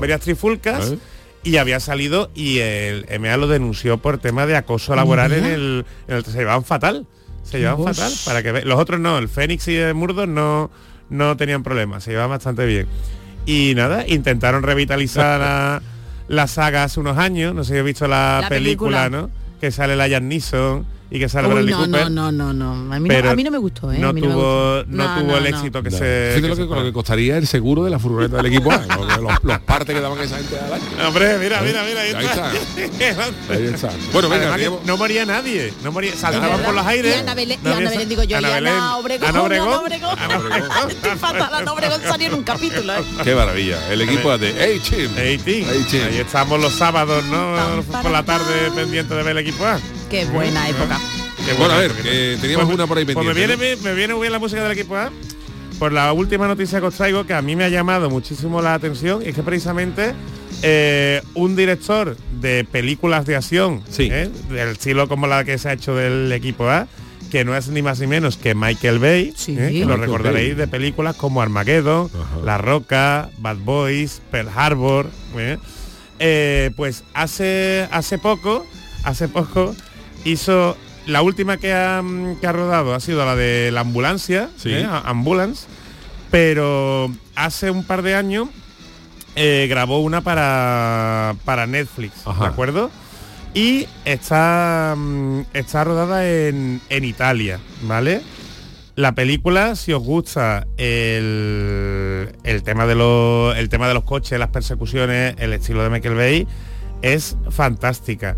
varias 0.00 0.20
trifulcas 0.20 0.90
¿Eh? 0.90 0.98
y 1.44 1.56
había 1.58 1.78
salido 1.78 2.30
y 2.34 2.58
el 2.58 3.06
MA 3.20 3.36
lo 3.36 3.46
denunció 3.46 3.98
por 3.98 4.18
tema 4.18 4.46
de 4.46 4.56
acoso 4.56 4.96
laboral 4.96 5.32
en 5.32 5.44
el, 5.44 5.84
en 6.08 6.16
el- 6.16 6.24
se 6.24 6.38
llevaban 6.38 6.64
fatal. 6.64 7.06
Se 7.44 7.58
llevaban 7.58 7.84
fatal 7.94 8.12
para 8.24 8.42
que 8.42 8.50
ve- 8.52 8.64
los 8.64 8.78
otros 8.80 8.98
no, 9.00 9.18
el 9.18 9.28
Fénix 9.28 9.68
y 9.68 9.76
el 9.76 9.94
Murdoch 9.94 10.26
no 10.28 10.70
no 11.10 11.36
tenían 11.36 11.62
problemas, 11.62 12.02
se 12.04 12.10
llevaban 12.12 12.30
bastante 12.30 12.64
bien. 12.66 12.86
Y 13.44 13.74
nada, 13.76 14.04
intentaron 14.08 14.62
revitalizar 14.62 15.40
la, 15.40 15.82
la 16.28 16.46
saga 16.46 16.84
hace 16.84 17.00
unos 17.00 17.18
años, 17.18 17.54
no 17.54 17.64
sé 17.64 17.74
si 17.74 17.78
he 17.78 17.82
visto 17.82 18.06
la, 18.08 18.38
La 18.42 18.48
película, 18.48 19.02
película. 19.08 19.10
¿no? 19.10 19.30
Que 19.60 19.70
sale 19.70 19.94
la 19.96 20.08
Jan 20.08 20.28
Neeson 20.28 20.86
y 21.14 21.18
que 21.18 21.28
sale 21.28 21.46
Uy, 21.48 21.54
Bradley 21.54 21.74
no, 21.74 21.78
Cooper. 21.84 22.10
no, 22.10 22.32
no, 22.32 22.52
no, 22.52 22.74
no. 22.84 22.94
A 22.94 22.98
mí, 22.98 23.08
no, 23.08 23.30
a 23.30 23.34
mí 23.34 23.44
no 23.44 23.50
me 23.50 23.58
gustó, 23.58 23.92
¿eh? 23.92 23.98
No 23.98 24.14
tuvo, 24.14 24.82
no, 24.86 25.18
tuvo 25.20 25.36
el 25.36 25.46
éxito 25.46 25.82
que 25.82 25.90
No. 25.90 25.98
se... 25.98 26.32
Fíjate 26.36 26.40
que 26.42 26.48
lo, 26.48 26.56
se 26.56 26.62
que, 26.68 26.74
lo 26.74 26.82
que 26.84 26.92
costaría 26.92 27.36
el 27.36 27.46
seguro 27.46 27.84
de 27.84 27.90
la 27.90 27.98
furgoneta 27.98 28.38
del 28.38 28.46
equipo 28.46 28.72
A, 28.72 28.80
que- 28.82 29.20
los, 29.20 29.44
los 29.44 29.58
partes 29.60 29.94
que 29.94 30.00
daban 30.00 30.18
esa 30.20 30.36
gente 30.38 30.58
al 30.58 30.72
año. 30.72 31.08
Hombre, 31.08 31.38
mira, 31.38 31.60
mira, 31.60 31.84
mira, 31.84 32.00
ahí, 32.00 32.12
Ahí 32.14 32.24
está. 32.24 32.50
Ahí 33.50 33.66
está. 33.66 33.90
Bueno, 34.12 34.28
venga, 34.30 34.56
no 34.86 34.96
moría 34.96 35.26
nadie, 35.26 35.72
no 35.84 35.92
moría, 35.92 36.16
saltaban 36.16 36.60
por 36.62 36.74
los 36.74 36.86
aires. 36.86 37.14
Y 37.14 37.18
Ana 37.20 37.34
Belén, 37.34 37.60
y 37.62 37.68
Ana 37.68 37.90
Belén, 37.90 38.08
digo 38.08 38.22
yo, 38.22 38.38
Ana 38.38 38.50
y 38.50 38.54
Belén. 38.54 38.72
Ana 38.74 38.96
Obregón, 38.96 39.28
Ana 39.28 39.42
Obregón. 39.42 39.68
Ana 39.68 39.78
Obregón. 39.80 40.18
Ana 40.18 40.38
Obregón. 40.38 40.90
Estoy 40.90 41.18
fatal, 41.18 41.54
Ana 41.54 41.72
Obregón 41.72 42.00
salió 42.02 42.26
en 42.28 42.34
un 42.34 42.42
capítulo, 42.42 42.94
¿eh? 42.94 43.04
Qué 43.22 43.34
maravilla. 43.34 43.92
El 43.92 44.00
equipo 44.00 44.30
A 44.30 44.38
de 44.38 44.48
H-Team. 44.50 45.14
18. 45.14 45.20
Eighteen. 45.20 46.04
Ahí 46.08 46.18
estamos 46.18 46.58
los 46.60 46.72
sábados, 46.72 47.22
¿no? 47.26 47.54
Por 48.02 48.10
la 48.10 48.22
tarde 48.22 48.70
pendiente 48.74 49.14
de 49.14 49.22
ver 49.22 49.36
el 49.36 49.46
equipo 49.46 49.66
A. 49.66 49.78
Qué 50.12 50.26
buena 50.26 50.68
época. 50.68 51.00
Qué 51.44 51.54
Bueno, 51.54 51.72
a 51.74 51.78
ver, 51.78 51.90
que 51.92 52.36
teníamos 52.40 52.66
Pues- 52.66 52.74
una 52.76 52.86
por 52.86 52.98
ahí 52.98 53.04
pues 53.06 53.16
me 53.16 53.24
pendiente. 53.24 53.56
viene, 53.56 53.74
bien- 53.74 53.82
me 53.82 53.94
viene 53.94 54.12
muy 54.14 54.20
bien 54.22 54.32
la 54.32 54.38
música 54.38 54.62
del 54.62 54.72
equipo 54.72 54.94
A 54.96 55.10
por 55.78 55.90
la 55.92 56.12
última 56.12 56.46
noticia 56.46 56.80
que 56.80 56.86
os 56.86 56.94
traigo 56.94 57.24
que 57.26 57.32
a 57.34 57.40
mí 57.42 57.56
me 57.56 57.64
ha 57.64 57.68
llamado 57.70 58.10
muchísimo 58.10 58.60
la 58.62 58.74
atención 58.74 59.22
y 59.24 59.30
es 59.30 59.34
que 59.34 59.42
precisamente 59.42 60.12
eh, 60.62 61.22
un 61.34 61.56
director 61.56 62.16
de 62.40 62.64
películas 62.70 63.24
de 63.26 63.36
acción 63.36 63.82
Sí. 63.90 64.08
¿eh? 64.12 64.30
del 64.50 64.68
estilo 64.68 65.08
como 65.08 65.26
la 65.26 65.44
que 65.44 65.56
se 65.58 65.70
ha 65.70 65.72
hecho 65.72 65.96
del 65.96 66.30
equipo 66.30 66.68
A 66.68 66.86
que 67.30 67.44
no 67.46 67.56
es 67.56 67.68
ni 67.68 67.80
más 67.82 67.98
ni 67.98 68.06
menos 68.06 68.36
que 68.36 68.54
Michael 68.54 68.98
Bay, 68.98 69.32
Sí. 69.34 69.56
¿eh? 69.58 69.70
que 69.72 69.84
lo 69.86 69.96
recordaréis 69.96 70.50
Bay. 70.50 70.54
de 70.56 70.68
películas 70.68 71.16
como 71.16 71.40
Armageddon, 71.40 72.10
Ajá. 72.14 72.44
La 72.44 72.58
Roca, 72.58 73.30
Bad 73.38 73.56
Boys, 73.56 74.20
Pearl 74.30 74.50
Harbor. 74.54 75.08
¿eh? 75.38 75.56
Eh, 76.18 76.70
pues 76.76 77.02
hace 77.14 77.88
hace 77.90 78.18
poco, 78.18 78.66
hace 79.02 79.26
poco 79.28 79.74
hizo 80.24 80.76
la 81.06 81.22
última 81.22 81.56
que 81.56 81.72
ha, 81.72 82.00
mm, 82.02 82.36
que 82.40 82.46
ha 82.46 82.52
rodado 82.52 82.94
ha 82.94 83.00
sido 83.00 83.24
la 83.24 83.34
de 83.36 83.70
la 83.72 83.80
ambulancia, 83.80 84.48
Sí. 84.56 84.70
¿eh? 84.72 84.88
Ambulance, 85.04 85.66
pero 86.30 87.10
hace 87.34 87.70
un 87.70 87.84
par 87.84 88.02
de 88.02 88.14
años 88.14 88.48
eh, 89.34 89.66
grabó 89.68 90.00
una 90.00 90.20
para 90.20 91.34
para 91.44 91.66
Netflix, 91.66 92.26
Ajá. 92.26 92.44
¿de 92.44 92.50
acuerdo? 92.50 92.90
Y 93.54 93.86
está 94.04 94.94
mm, 94.96 95.40
está 95.54 95.84
rodada 95.84 96.28
en, 96.28 96.80
en 96.88 97.04
Italia, 97.04 97.58
¿vale? 97.82 98.22
La 98.94 99.14
película, 99.14 99.74
si 99.74 99.92
os 99.94 100.02
gusta 100.02 100.66
el, 100.76 102.28
el 102.44 102.62
tema 102.62 102.86
de 102.86 102.94
los 102.94 103.56
el 103.56 103.68
tema 103.70 103.88
de 103.88 103.94
los 103.94 104.04
coches, 104.04 104.38
las 104.38 104.50
persecuciones, 104.50 105.34
el 105.38 105.52
estilo 105.54 105.82
de 105.82 105.90
Michael 105.90 106.14
Bay, 106.14 106.46
es 107.00 107.36
fantástica. 107.50 108.36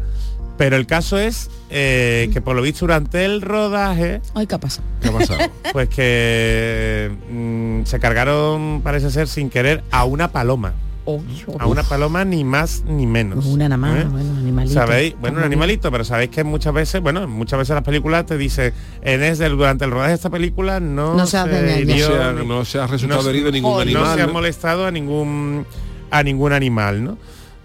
Pero 0.57 0.77
el 0.77 0.87
caso 0.87 1.19
es 1.19 1.51
eh, 1.71 2.31
que 2.33 2.41
por 2.41 2.55
lo 2.55 2.63
visto 2.63 2.81
durante 2.81 3.25
el 3.25 3.43
rodaje, 3.43 4.21
Ay, 4.35 4.47
¿qué 4.47 4.59
pasa? 4.59 4.83
¿Qué 5.01 5.09
ha 5.09 5.13
pasado? 5.13 5.41
pues 5.73 5.89
que 5.89 7.11
mm, 7.31 7.85
se 7.85 7.99
cargaron, 7.99 8.81
parece 8.83 9.11
ser, 9.11 9.27
sin 9.27 9.51
querer, 9.51 9.83
a 9.91 10.05
una 10.05 10.31
paloma. 10.31 10.75
A 11.59 11.67
una 11.67 11.83
paloma 11.83 12.25
ni 12.25 12.45
más 12.45 12.83
ni 12.87 13.07
menos. 13.07 13.45
Una 13.45 13.69
nada 13.69 13.77
más, 13.77 14.05
¿eh? 14.05 14.07
bueno, 14.09 14.39
animalito. 14.39 14.75
¿Sabéis? 14.75 15.15
Bueno, 15.21 15.39
un 15.39 15.45
animalito, 15.45 15.91
pero 15.91 16.03
sabéis 16.03 16.31
que 16.31 16.45
muchas 16.45 16.73
veces, 16.73 17.03
bueno, 17.03 17.29
muchas 17.29 17.59
veces 17.59 17.75
las 17.75 17.85
películas 17.85 18.25
te 18.25 18.39
dicen, 18.39 18.73
en 19.03 19.23
es 19.23 19.39
del, 19.39 19.55
durante 19.57 19.85
el 19.85 19.91
rodaje 19.91 20.11
de 20.11 20.15
esta 20.15 20.31
película 20.31 20.81
no, 20.81 21.15
No 21.15 21.27
se. 21.27 21.37
No 21.45 21.79
hirió 21.79 22.07
se 22.07 22.23
ha, 22.23 22.33
ni- 22.33 22.47
no 22.47 22.65
se 22.65 22.79
ha 22.79 22.87
resultado 22.87 23.23
no 23.23 23.29
herido 23.29 23.51
ningún 23.51 23.83
animal. 23.83 24.03
No 24.03 24.15
se 24.15 24.23
ha 24.23 24.27
molestado 24.29 24.87
a 24.87 24.91
ningún 24.91 25.67
a 26.11 26.23
ningún 26.23 26.53
animal, 26.55 27.05
¿no? 27.05 27.19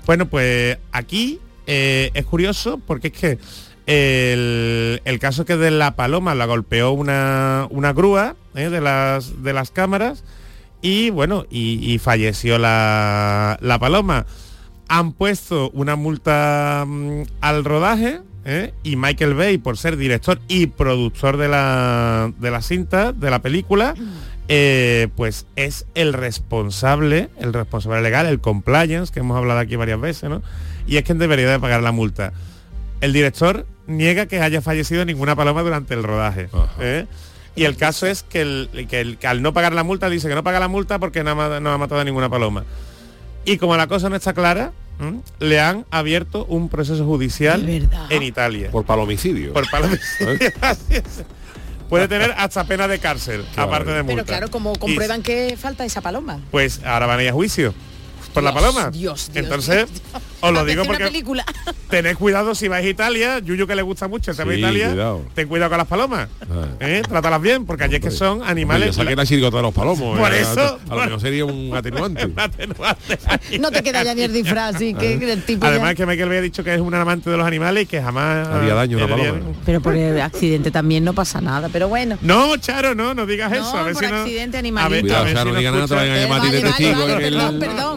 Bueno, 0.06 0.26
pues 0.26 0.78
aquí 0.92 1.40
eh, 1.72 2.10
es 2.16 2.26
curioso 2.26 2.82
porque 2.86 3.10
es 3.10 3.14
que 3.14 3.38
el, 3.86 5.02
el 5.06 5.20
caso 5.20 5.46
que 5.46 5.56
de 5.56 5.70
la 5.70 5.96
paloma 5.96 6.34
la 6.34 6.46
golpeó 6.46 6.92
una, 6.92 7.68
una 7.70 7.94
grúa 7.94 8.36
¿eh? 8.56 8.70
de, 8.70 8.82
las, 8.82 9.44
de 9.44 9.54
las 9.54 9.70
cámaras 9.70 10.24
y 10.82 11.12
bueno, 11.12 11.46
y, 11.52 11.94
y 11.94 12.00
falleció 12.00 12.58
la, 12.58 13.60
la 13.62 13.78
paloma. 13.78 14.26
Han 14.88 15.12
puesto 15.14 15.70
una 15.72 15.96
multa 15.96 16.86
mm, 16.88 17.22
al 17.42 17.64
rodaje 17.64 18.22
¿eh? 18.46 18.74
y 18.82 18.96
Michael 18.96 19.36
Bay, 19.36 19.60
por 19.60 19.78
ser 19.78 19.96
director 19.96 20.40
y 20.48 20.68
productor 20.68 21.38
de 21.38 21.50
la, 21.50 22.34
de 22.40 22.50
la 22.50 22.64
cinta, 22.64 23.12
de 23.12 23.30
la 23.30 23.44
película, 23.44 23.94
eh, 24.48 25.10
pues 25.16 25.46
es 25.56 25.86
el 25.94 26.14
responsable, 26.14 27.30
el 27.38 27.54
responsable 27.54 28.02
legal, 28.02 28.26
el 28.26 28.40
compliance, 28.40 29.14
que 29.14 29.20
hemos 29.20 29.38
hablado 29.38 29.60
aquí 29.60 29.76
varias 29.76 30.02
veces, 30.02 30.32
¿no? 30.32 30.42
Y 30.90 30.98
es 30.98 31.04
quien 31.04 31.18
debería 31.20 31.50
de 31.50 31.60
pagar 31.60 31.82
la 31.84 31.92
multa. 31.92 32.34
El 33.02 33.14
director 33.14 33.66
niega 33.88 34.26
que 34.26 34.42
haya 34.42 34.62
fallecido 34.62 35.06
ninguna 35.06 35.36
paloma 35.36 35.62
durante 35.62 35.94
el 35.94 36.04
rodaje. 36.04 36.50
¿eh? 36.80 37.06
Y 37.56 37.64
el 37.66 37.76
caso 37.78 38.08
es 38.08 38.24
que, 38.24 38.42
el- 38.42 38.88
que 38.90 39.00
el- 39.02 39.18
que 39.18 39.28
al 39.28 39.42
no 39.42 39.54
pagar 39.54 39.74
la 39.74 39.84
multa 39.84 40.10
dice 40.10 40.28
que 40.28 40.36
no 40.36 40.44
paga 40.44 40.60
la 40.60 40.68
multa 40.68 41.00
porque 41.00 41.24
no 41.24 41.32
ha, 41.42 41.60
no 41.60 41.72
ha 41.72 41.78
matado 41.78 42.02
a 42.02 42.04
ninguna 42.04 42.30
paloma. 42.30 42.64
Y 43.46 43.58
como 43.58 43.78
la 43.78 43.88
cosa 43.88 44.10
no 44.10 44.16
está 44.16 44.34
clara, 44.34 44.72
¿m? 45.00 45.22
le 45.40 45.60
han 45.60 45.86
abierto 45.92 46.46
un 46.46 46.70
proceso 46.70 47.06
judicial 47.06 47.68
en 48.10 48.24
Italia. 48.24 48.70
Por 48.72 48.86
palomicidio. 48.86 49.54
Por 49.54 49.70
palomicidio. 49.70 50.38
Puede 51.90 52.08
tener 52.08 52.34
hasta 52.38 52.66
pena 52.66 52.88
de 52.88 53.00
cárcel, 53.00 53.44
aparte 53.56 53.92
de 53.92 54.04
multa. 54.04 54.16
Pero 54.24 54.26
claro, 54.26 54.52
como 54.52 54.74
Y- 54.74 54.78
comprueban 54.80 55.24
que 55.24 55.56
falta 55.58 55.86
esa 55.86 56.02
paloma. 56.02 56.40
pues 56.52 56.82
ahora 56.86 57.08
van 57.08 57.20
a 57.20 57.24
ir 57.24 57.30
a 57.30 57.34
juicio 57.34 57.74
por 58.34 58.44
la 58.44 58.54
paloma. 58.54 58.92
Dios, 58.92 59.30
Dios, 59.34 59.44
Entonces, 59.44 59.88
Dios, 59.90 60.02
os 60.42 60.52
lo 60.54 60.66
digo 60.66 60.82
una 60.82 60.90
porque 60.90 61.04
película. 61.06 61.46
tened 61.90 62.16
cuidado 62.18 62.54
si 62.56 62.68
vais 62.68 62.86
a 62.86 62.90
Italia, 62.90 63.40
Yuyu 63.40 63.66
que 63.68 63.76
le 63.76 63.82
gusta 63.82 64.08
mucho 64.08 64.32
el 64.32 64.38
tema 64.38 64.52
de 64.52 64.58
Sí, 64.58 64.62
Italia, 64.62 64.90
cuidado. 64.90 65.22
ten 65.34 65.48
cuidado 65.48 65.70
con 65.70 65.78
las 65.80 65.88
palomas. 65.88 66.30
¿eh? 66.80 67.02
Trátalas 67.08 67.42
bien, 67.42 67.66
porque 67.66 67.84
allí 67.86 67.96
es 67.96 68.02
que 68.02 68.12
son 68.12 68.40
Yo 68.40 68.46
animales. 68.46 68.96
saqué 68.96 69.16
la 69.16 69.26
chirigota 69.26 69.58
de 69.58 69.64
los 69.64 69.74
palomos. 69.74 70.18
Por 70.20 70.34
eh, 70.34 70.42
eso, 70.42 70.60
a, 70.90 70.94
a 70.94 70.96
lo 70.96 71.04
mejor 71.06 71.22
sería 71.22 71.46
un 71.46 71.76
atenuante. 71.76 72.28
No 73.60 73.72
te 73.72 73.84
queda 73.84 74.04
ya 74.04 74.14
ni 74.14 74.22
el 74.24 74.34
disfraz, 74.34 74.76
así 74.76 74.94
que 74.94 75.14
el 75.16 75.44
tipo 75.44 75.66
ya- 75.66 75.72
Además 75.72 75.96
que 75.96 76.06
Michael 76.06 76.30
había 76.30 76.42
dicho 76.42 76.64
que 76.64 76.74
es 76.76 76.82
un 76.82 76.94
amante 76.94 77.30
de 77.30 77.38
los 77.38 77.46
animales 77.46 77.84
y 77.84 77.86
que 77.88 78.02
jamás 78.02 78.48
Haría 78.48 78.74
daño 78.76 78.98
una 78.98 79.08
querría- 79.08 79.32
paloma. 79.32 79.52
Pero 79.66 79.82
por 79.82 79.96
el 79.96 80.22
accidente 80.22 80.72
también 80.72 81.04
no 81.04 81.14
pasa 81.14 81.42
nada, 81.42 81.70
pero 81.72 81.88
bueno. 81.88 82.18
No, 82.22 82.56
Charo, 82.58 82.96
no, 82.96 83.14
no 83.14 83.26
digas 83.26 83.52
No, 83.52 83.58
eso. 83.58 83.78
A 83.78 83.84
ver 83.84 83.94
por 83.94 84.04
si 84.06 84.10
no. 84.12 84.18
accidente 84.18 84.58
a 84.58 84.62
ver, 84.62 84.66
animalito. 84.66 85.02
Cuidado, 85.02 85.22
a 85.22 85.26
ver 85.26 85.34
o 85.34 85.36
sea, 85.36 85.42
si 85.42 85.48
no 85.48 85.54
no 85.54 85.60
digan 85.60 85.74
nada, 85.74 85.88
te 85.88 85.96
vayan 85.96 86.16
a 86.16 86.22
llamar 86.22 86.40
a 86.40 86.42
ti 86.44 86.48
Eh, 86.48 86.52
de 86.52 86.62
testigo 86.62 87.10
en 87.10 87.22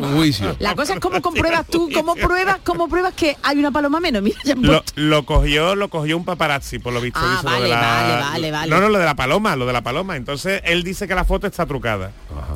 el 0.05 0.15
juicio. 0.15 0.57
La 0.59 0.75
cosa 0.75 0.95
es 0.95 1.01
cómo 1.01 1.21
compruebas 1.23 1.67
tú, 1.67 1.91
cómo 1.93 2.15
pruebas, 2.33 2.61
cómo 2.65 2.89
pruebas 2.89 3.15
que 3.15 3.37
hay 3.43 3.59
una 3.59 3.71
paloma 3.71 4.01
menos. 4.01 4.23
Mira, 4.23 4.39
ya 4.45 4.53
han 4.55 4.63
Lo, 4.97 5.25
cogió, 5.25 5.75
lo 5.75 5.89
cogió 5.89 6.17
un 6.17 6.25
paparazzi, 6.25 6.79
por 6.79 6.93
lo 6.93 7.01
visto. 7.01 7.19
Ah, 7.23 7.31
dice 7.37 7.45
lo 7.45 7.51
vale, 7.51 7.65
de 7.65 7.71
la- 7.71 7.81
vale, 7.81 8.21
vale, 8.21 8.51
vale. 8.51 8.71
No, 8.71 8.81
no, 8.81 8.89
lo 8.89 8.99
de 8.99 9.05
la 9.05 9.15
paloma, 9.17 9.57
lo 9.57 9.67
de 9.67 9.73
la 9.73 9.83
paloma. 9.83 10.17
Entonces, 10.17 10.61
él 10.65 10.83
dice 10.83 11.07
que 11.07 11.15
la 11.15 11.25
foto 11.25 11.47
está 11.47 11.67
trucada 11.67 12.11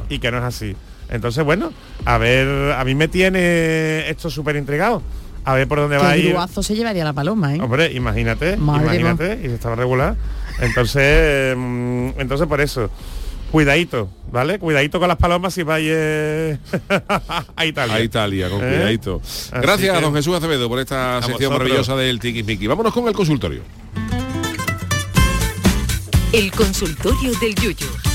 y 0.08 0.18
que 0.18 0.30
no 0.30 0.38
es 0.38 0.44
así. 0.44 0.74
Entonces, 1.08 1.44
bueno, 1.44 1.72
a 2.04 2.18
ver, 2.18 2.72
a 2.72 2.84
mí 2.84 2.94
me 2.94 3.08
tiene 3.08 4.08
esto 4.08 4.30
súper 4.30 4.56
intrigado. 4.56 5.02
A 5.44 5.54
ver 5.54 5.68
por 5.68 5.78
dónde 5.78 5.96
va 5.96 6.10
a 6.10 6.16
ir. 6.16 6.34
se 6.60 6.74
llevaría 6.74 7.04
la 7.04 7.12
paloma, 7.12 7.54
¿eh? 7.54 7.60
Hombre, 7.60 7.92
imagínate, 7.92 8.56
Madre 8.56 8.98
imagínate, 8.98 9.40
y 9.44 9.46
estaba 9.46 9.76
regular. 9.76 10.16
Entonces, 10.58 11.54
mm, 11.56 12.08
entonces 12.18 12.48
por 12.48 12.60
eso, 12.60 12.90
cuidadito, 13.50 14.08
¿vale? 14.30 14.58
Cuidadito 14.58 14.98
con 14.98 15.08
las 15.08 15.16
palomas 15.16 15.54
si 15.54 15.62
vais 15.62 15.86
eh, 15.88 16.58
a 17.56 17.64
Italia. 17.66 17.94
A 17.94 18.00
Italia, 18.00 18.50
con 18.50 18.58
¿Eh? 18.64 18.68
cuidadito. 18.68 19.20
Gracias 19.52 19.96
a 19.96 20.00
don 20.00 20.14
Jesús 20.14 20.36
Acevedo 20.36 20.68
por 20.68 20.78
esta 20.78 21.18
A 21.18 21.22
sección 21.22 21.50
vosotros. 21.50 21.58
maravillosa 21.58 21.96
del 21.96 22.20
Tiki 22.20 22.66
Vámonos 22.66 22.92
con 22.92 23.06
el 23.08 23.14
consultorio. 23.14 23.62
El 26.32 26.50
consultorio 26.52 27.32
del 27.40 27.54
Yuyu. 27.54 28.05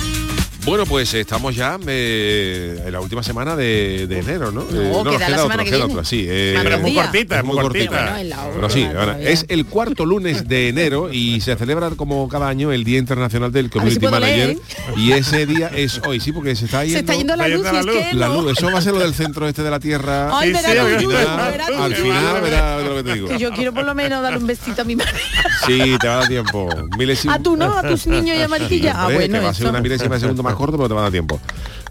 Bueno, 0.64 0.86
pues 0.86 1.12
estamos 1.16 1.55
ya 1.55 1.80
eh, 1.88 2.84
en 2.86 2.91
la 2.93 3.01
última 3.01 3.24
semana 3.24 3.55
de, 3.55 4.05
de 4.07 4.20
enero, 4.20 4.51
¿no? 4.51 4.62
Eh, 4.62 4.66
queda 4.72 5.03
nos 5.03 5.05
la 5.05 5.12
queda 5.26 5.28
semana 5.38 5.41
otra, 5.53 5.64
que 5.64 5.70
viene. 5.72 5.84
otra, 5.86 6.03
sí. 6.05 6.26
eh, 6.30 6.55
Pero 6.62 6.76
es 6.76 6.82
muy 6.82 6.93
cortita, 6.93 7.36
es 7.36 7.39
es 7.41 7.45
muy 7.47 7.57
cortita. 7.57 7.89
Bueno, 8.01 8.18
en 8.18 8.30
la 8.30 8.49
Pero 8.53 8.70
sí, 8.70 8.80
última 8.84 8.99
ahora, 8.99 9.12
todavía. 9.14 9.30
es 9.32 9.45
el 9.49 9.66
cuarto 9.66 10.05
lunes 10.05 10.47
de 10.47 10.70
enero 10.70 11.12
y 11.12 11.41
se 11.41 11.55
celebra 11.55 11.89
como 11.91 12.30
cada 12.30 12.47
año 12.47 12.72
el 12.72 12.84
Día 12.84 12.99
Internacional 12.99 13.51
del 13.51 13.66
si 13.66 13.70
Community 13.72 13.99
puedo 13.99 14.12
Manager. 14.12 14.47
leer, 14.49 14.59
y 14.97 15.12
ese 15.14 15.47
día 15.47 15.72
es 15.76 15.99
hoy, 16.05 16.20
sí, 16.20 16.32
porque 16.32 16.55
se 16.55 16.66
está 16.66 16.84
yendo, 16.86 16.93
Se 16.93 16.99
está 16.99 17.16
yendo 17.16 17.36
la 17.36 17.47
luz 17.47 17.64
la 17.64 17.80
es 17.80 17.86
luz. 17.88 17.95
que 17.95 18.14
la 18.14 18.28
no. 18.28 18.41
luz. 18.43 18.51
Eso 18.55 18.72
va 18.72 18.78
a 18.78 18.82
ser 18.84 18.93
lo 18.93 18.99
del 18.99 19.16
centro 19.16 19.47
este 19.47 19.64
de 19.64 19.72
la 19.72 19.80
Tierra. 19.80 20.30
Ay, 20.32 20.49
Sí, 20.49 20.53
verá 20.53 20.99
sí, 20.99 21.05
verá 21.07 21.84
Al 21.84 21.95
final 21.95 22.41
verá 22.43 22.82
lo 22.82 22.95
que 22.97 23.03
te 23.03 23.14
digo. 23.16 23.36
Yo 23.36 23.51
quiero 23.51 23.74
por 23.74 23.84
lo 23.84 23.95
menos 23.95 24.22
darle 24.22 24.38
un 24.38 24.45
besito 24.45 24.84
a 24.84 24.86
mi 24.86 24.95
madre. 24.95 25.12
Sí, 25.66 25.95
te 25.99 26.07
va 26.07 26.14
a 26.14 26.18
dar 26.20 26.28
tiempo. 26.28 26.70
Milésimo- 26.99 27.34
A 27.34 27.39
tú 27.39 27.55
no, 27.57 27.76
a 27.76 27.82
tus 27.82 28.05
niños 28.05 28.38
y 28.38 28.41
a 28.43 28.47
Mariquilla. 28.47 28.93
Ah, 28.95 29.09
bueno, 29.12 29.41
va 29.41 29.49
a 29.49 29.53
ser 29.55 29.68
una 29.68 29.82
milésima 29.82 30.16
de 30.16 30.22
segundo 30.22 30.43
más 30.43 30.50
corto, 30.55 30.77
pero 30.77 30.87
te 30.87 30.93
va 30.93 31.01
a 31.01 31.03
dar 31.03 31.11
tiempo. 31.11 31.39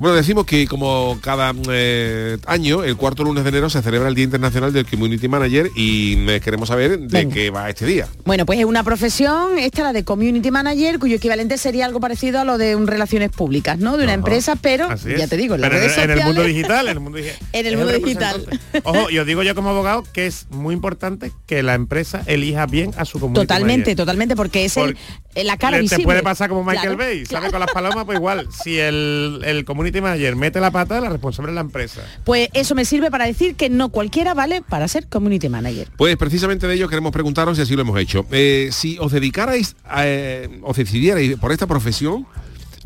Bueno, 0.00 0.16
decimos 0.16 0.46
que 0.46 0.66
como 0.66 1.18
cada 1.20 1.52
eh, 1.70 2.38
año, 2.46 2.84
el 2.84 2.96
cuarto 2.96 3.22
lunes 3.22 3.44
de 3.44 3.50
enero 3.50 3.68
se 3.68 3.82
celebra 3.82 4.08
el 4.08 4.14
Día 4.14 4.24
Internacional 4.24 4.72
del 4.72 4.86
Community 4.86 5.28
Manager 5.28 5.70
y 5.76 6.26
eh, 6.30 6.40
queremos 6.40 6.68
saber 6.70 6.98
de 7.00 7.06
Venga. 7.06 7.34
qué 7.34 7.50
va 7.50 7.68
este 7.68 7.84
día. 7.84 8.08
Bueno, 8.24 8.46
pues 8.46 8.58
es 8.58 8.64
una 8.64 8.82
profesión, 8.82 9.58
esta 9.58 9.82
la 9.82 9.92
de 9.92 10.02
community 10.02 10.50
manager, 10.50 10.98
cuyo 10.98 11.16
equivalente 11.16 11.58
sería 11.58 11.84
algo 11.84 12.00
parecido 12.00 12.40
a 12.40 12.44
lo 12.44 12.56
de 12.56 12.76
un 12.76 12.86
relaciones 12.86 13.28
públicas, 13.30 13.78
¿no? 13.78 13.98
De 13.98 14.04
una 14.04 14.14
empresa, 14.14 14.56
pero 14.56 14.88
ya 15.18 15.28
te 15.28 15.36
digo, 15.36 15.54
en 15.56 15.60
las 15.60 15.68
Pero 15.70 15.82
redes 15.82 15.98
en, 15.98 16.10
el 16.12 16.24
mundo 16.24 16.44
digital, 16.44 16.86
en 16.88 16.92
el 16.96 17.00
mundo 17.00 17.18
digital. 17.18 17.38
En 17.52 17.66
el 17.66 17.76
mundo 17.76 17.92
representante. 17.92 18.58
Ojo, 18.84 19.10
y 19.10 19.18
os 19.18 19.26
digo 19.26 19.42
yo 19.42 19.54
como 19.54 19.68
abogado 19.68 20.02
que 20.14 20.26
es 20.26 20.46
muy 20.48 20.74
importante 20.74 21.30
que 21.46 21.62
la 21.62 21.74
empresa 21.74 22.22
elija 22.24 22.64
bien 22.64 22.92
a 22.96 23.04
su 23.04 23.20
comunidad. 23.20 23.42
Totalmente, 23.42 23.94
totalmente, 23.94 24.34
porque 24.34 24.64
es 24.64 24.78
el, 24.78 24.94
Por- 25.34 25.44
la 25.44 25.58
cara 25.58 25.76
Le- 25.76 25.82
visible. 25.82 26.04
Te 26.04 26.06
puede 26.06 26.22
pasar 26.22 26.48
como 26.48 26.64
Michael 26.64 26.96
Claro, 26.96 26.96
Bay, 26.96 27.16
¿sabes? 27.26 27.28
claro. 27.28 27.50
Con 27.50 27.60
las 27.60 27.70
palomas, 27.72 28.04
pues 28.06 28.16
igual. 28.16 28.48
Si 28.64 28.78
el, 28.78 29.42
el 29.44 29.64
community 29.66 29.89
manager 29.98 30.36
mete 30.36 30.60
la 30.60 30.70
pata, 30.70 31.00
la 31.00 31.08
responsable 31.08 31.52
es 31.52 31.54
la 31.54 31.62
empresa. 31.62 32.02
Pues 32.24 32.48
eso 32.52 32.74
me 32.74 32.84
sirve 32.84 33.10
para 33.10 33.24
decir 33.24 33.54
que 33.54 33.70
no 33.70 33.88
cualquiera 33.88 34.34
vale 34.34 34.60
para 34.60 34.86
ser 34.88 35.06
community 35.06 35.48
manager. 35.48 35.88
Pues 35.96 36.16
precisamente 36.18 36.66
de 36.66 36.74
ello 36.74 36.88
queremos 36.88 37.12
preguntaros 37.12 37.58
y 37.58 37.62
así 37.62 37.74
lo 37.74 37.82
hemos 37.82 37.98
hecho. 37.98 38.26
Eh, 38.30 38.68
si 38.72 38.98
os 38.98 39.10
dedicarais, 39.12 39.76
a, 39.84 40.06
eh, 40.06 40.60
os 40.62 40.76
decidierais 40.76 41.36
por 41.38 41.52
esta 41.52 41.66
profesión, 41.66 42.26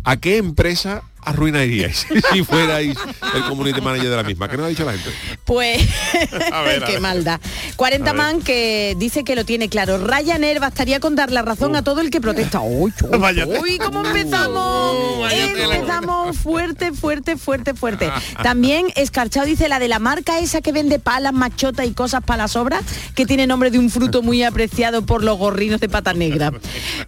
¿a 0.05 0.19
qué 0.19 0.37
empresa 0.37 1.03
arruinaríais 1.25 2.07
si 2.33 2.43
fuerais 2.45 2.97
el 3.35 3.45
community 3.45 3.81
manager 3.81 4.11
de 4.11 4.17
la 4.17 4.23
misma? 4.23 4.49
¿Qué 4.49 4.57
nos 4.57 4.67
ha 4.67 4.69
dicho 4.69 4.85
la 4.85 4.93
gente? 4.93 5.11
Pues, 5.45 5.81
A 6.53 6.63
ver, 6.63 6.83
a 6.83 6.87
qué 6.87 6.93
ver. 6.93 7.01
maldad. 7.01 7.41
40 7.77 8.09
A 8.11 8.13
ver. 8.13 8.23
man 8.23 8.43
que 8.43 8.95
dice 8.99 9.25
que 9.25 9.35
lo 9.37 9.45
tiene 9.45 9.69
claro. 9.69 9.99
Ryanair 9.99 10.61
bastaría 10.61 11.01
con 11.01 11.15
dar 11.17 11.31
la 11.33 11.43
razón 11.43 11.77
a 11.77 11.83
todo 11.83 12.01
el 12.01 12.11
que 12.11 12.21
protesta. 12.21 12.61
Uy, 12.61 12.93
uy, 13.61 13.79
¿cómo 13.79 14.05
empezamos? 14.05 14.95
Uh, 14.97 15.25
empezamos 15.27 16.37
fuerte, 16.37 16.93
fuerte, 16.93 17.37
fuerte, 17.37 17.75
fuerte. 17.75 18.11
También 18.43 18.87
Escarchado 18.97 19.47
dice 19.47 19.69
la 19.69 19.79
de 19.79 19.89
la 19.89 19.99
marca 19.99 20.39
esa 20.39 20.61
que 20.61 20.73
vende 20.73 20.99
palas, 20.99 21.33
machota 21.33 21.85
y 21.85 21.93
cosas 21.93 22.23
para 22.25 22.45
las 22.45 22.57
obras, 22.57 22.83
que 23.15 23.27
tiene 23.27 23.47
nombre 23.47 23.71
de 23.71 23.79
un 23.79 23.91
fruto 23.91 24.23
muy 24.23 24.43
apreciado 24.43 25.05
por 25.07 25.23
los 25.25 25.39
gorrinos 25.39 25.81
de 25.81 25.89
pata 25.89 26.13
negra. 26.15 26.53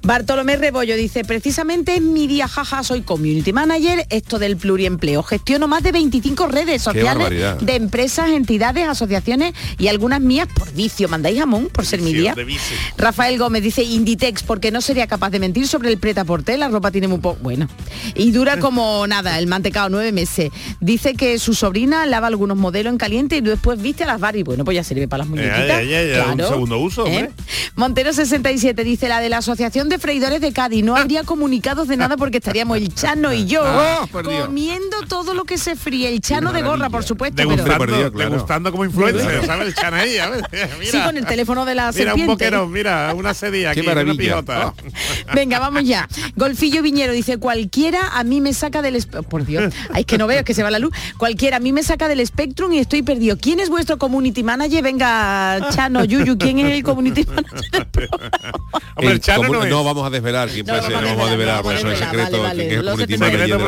Bartolomé 0.03 0.57
Rebollo 0.57 0.97
dice, 0.97 1.25
precisamente 1.25 1.95
es 1.97 2.03
mi 2.03 2.27
día, 2.27 2.49
jaja, 2.49 2.83
soy 2.83 3.03
community 3.03 3.53
manager, 3.53 4.06
esto 4.11 4.39
del 4.39 4.57
pluriempleo. 4.57 5.23
Gestiono 5.23 5.69
más 5.69 5.83
de 5.83 5.93
25 5.93 6.47
redes 6.47 6.83
sociales 6.83 7.57
de 7.61 7.75
empresas, 7.75 8.31
entidades, 8.31 8.89
asociaciones 8.89 9.55
y 9.79 9.89
algunas 9.89 10.21
mías 10.21 10.49
por 10.55 10.73
vicio. 10.73 11.09
¿Mandáis 11.09 11.39
jamón 11.39 11.69
por 11.73 11.87
ser 11.87 12.01
mi 12.01 12.13
día? 12.13 12.35
Rafael 12.97 13.39
Gómez 13.39 13.63
dice 13.63 13.83
Inditex 13.83 14.43
porque 14.43 14.71
no 14.71 14.81
sería 14.81 15.07
capaz 15.07 15.31
de 15.31 15.41
mentir 15.41 15.67
sobre 15.69 15.91
el 15.91 15.99
preta 15.99 16.25
porté, 16.25 16.57
la 16.57 16.69
ropa 16.69 16.91
tiene 16.91 17.09
muy 17.09 17.19
poco. 17.19 17.39
Bueno. 17.43 17.69
Y 18.15 18.31
dura 18.33 18.59
como 18.61 19.07
nada, 19.07 19.39
el 19.39 19.47
mantecado 19.47 19.89
nueve 19.89 20.13
meses. 20.13 20.51
Dice 20.81 21.15
que 21.15 21.39
su 21.39 21.55
sobrina 21.55 22.07
lava 22.07 22.27
algunos 22.27 22.57
modelos 22.57 22.93
en 22.93 22.99
caliente 22.99 23.37
y 23.37 23.41
después 23.41 23.81
viste 23.81 24.05
a 24.05 24.07
las 24.07 24.21
Barbie. 24.21 24.43
Bueno, 24.43 24.65
pues 24.65 24.75
ya 24.75 24.85
sirve 24.85 25.09
para 25.09 25.25
las 25.25 25.29
muñequitas. 25.29 25.67
ya, 25.69 25.83
ya, 25.83 26.05
ya, 26.05 26.33
un 26.33 26.39
segundo 26.39 26.79
uso, 26.79 27.07
¿Eh? 27.07 27.31
Montero 27.75 28.13
67 28.13 28.85
dice 28.85 29.09
la 29.09 29.21
de 29.21 29.29
la 29.29 29.39
Asociación 29.39 29.89
de 29.89 29.99
Freidores 29.99 30.41
de 30.41 30.53
Cádiz. 30.53 30.85
No 30.85 30.97
habría 30.97 31.25
comunicados 31.25 31.89
de 31.89 31.97
nada 31.97 32.17
porque 32.17 32.39
estaríamos 32.39 32.79
el 32.79 32.95
Chano 32.95 33.33
y 33.33 33.47
yo 33.47 33.63
Por 34.11 34.29
Dios. 34.29 34.47
comiendo 34.47 34.97
todo 35.09 35.35
lo 35.35 35.45
que 35.45 35.59
se 35.59 35.77
fríe. 35.77 36.09
El 36.09 36.21
Chano 36.21 36.53
de 36.53 36.63
gorra, 36.63 36.91
por 36.91 37.05
supuesto. 37.05 37.37
pero- 37.37 37.51
Degustando, 37.51 37.79
perdido, 37.87 38.13
claro. 38.13 38.31
degustando 38.31 38.71
como 38.73 38.85
influencer, 38.85 39.47
¿sabes? 39.47 39.69
El 39.69 39.75
Chanaí, 39.75 40.19
a 40.19 40.29
ver, 40.31 40.45
mira. 40.79 40.91
Sí, 40.91 40.99
con 41.05 41.17
el 41.17 41.27
teléfono 41.27 41.65
de 41.65 41.75
la 41.75 41.83
Mira 41.93 41.93
un 41.93 41.95
serpiente. 42.21 42.27
boquerón, 42.33 42.73
mira, 42.73 43.13
una 43.15 43.35
sedilla 43.35 43.73
Qué 43.75 43.81
aquí, 43.81 43.89
una 43.89 43.95
maravilla. 44.03 44.19
pijota. 44.19 44.75
Venga, 45.35 45.59
vamos 45.59 45.85
ya. 45.85 46.09
Golfillo 46.37 46.83
Viñero 46.83 47.13
dice, 47.13 47.39
cualquiera 47.39 48.09
a 48.15 48.25
mí 48.25 48.41
me 48.41 48.53
saca 48.53 48.83
del... 48.83 48.97
Por 49.29 49.45
Dios, 49.45 49.73
ay, 49.93 50.01
es 50.01 50.07
que 50.07 50.19
no 50.19 50.27
veo, 50.27 50.39
es 50.41 50.45
que 50.45 50.55
se 50.55 50.63
va 50.63 50.71
la 50.71 50.79
luz. 50.79 50.93
Cualquiera 51.19 51.57
a 51.59 51.61
mí 51.61 51.73
me 51.73 51.83
saca 51.83 52.09
del 52.09 52.25
Spectrum 52.27 52.73
y 52.73 52.79
estoy 52.79 53.03
perdido. 53.03 53.37
¿Quién 53.39 53.61
es 53.61 53.69
vuestro 53.69 53.99
community 53.99 54.43
manager? 54.43 54.83
Venga, 54.83 55.69
Chano, 55.71 56.05
Yuyu, 56.05 56.39
¿quién 56.39 56.59
es 56.59 56.73
el 56.73 56.83
community 56.83 57.25
manager? 57.27 57.71
del 57.71 57.87
programa? 57.91 58.31
Hombre, 58.97 59.15
el 59.15 59.21
Chano 59.21 59.43
comu- 59.45 59.53
no 59.53 59.65
es. 59.65 59.71
no 59.71 59.85
vamos 59.85 60.07
a 60.07 60.11
desvelar 60.11 60.49
quién 60.49 60.65
No, 60.67 60.73
puede 60.73 60.83
no 60.83 60.89
ser, 60.89 60.97
no 60.97 61.09
vamos 61.09 61.27
a 61.27 61.31
desvelar, 61.31 61.57
desvelar, 61.57 61.63
por 61.63 61.75
eso 61.75 61.91
es 61.91 62.01
vale, 62.01 62.11
secreto 62.23 62.43
vale, 62.43 62.55
quién 62.55 62.67
es 62.73 62.79
el 62.79 62.85
lo 62.85 62.91
community 62.93 63.13
secreto 63.13 63.29
manager 63.37 63.61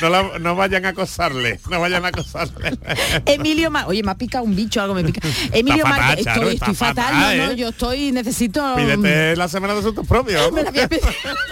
No, 0.00 0.08
la- 0.08 0.38
no 0.38 0.54
vayan 0.56 0.84
a 0.86 0.90
acosarle, 0.90 1.60
no 1.70 1.80
vayan 1.80 2.04
a 2.04 2.08
acosarle. 2.08 2.76
Emilio 3.26 3.70
Mar... 3.70 3.84
Oye, 3.88 4.02
me 4.02 4.10
ha 4.10 4.14
picado 4.16 4.44
un 4.44 4.54
bicho, 4.54 4.80
algo 4.80 4.94
me 4.94 5.04
pica. 5.04 5.20
Emilio 5.52 5.84
fatal, 5.84 6.00
Márquez, 6.00 6.26
estoy, 6.26 6.58
fatal, 6.58 6.74
fatal, 6.76 7.14
no, 7.38 7.46
no, 7.46 7.52
¿eh? 7.52 7.56
yo 7.56 7.68
estoy, 7.68 8.12
necesito... 8.12 8.74
Pídete 8.76 9.36
la 9.36 9.48
semana 9.48 9.74
de 9.74 9.80
asuntos 9.80 10.06
propios. 10.06 10.52
Me 10.58 10.62
la 10.62 10.70
voy 10.70 10.80
a 10.80 10.88
pedir. 10.88 11.02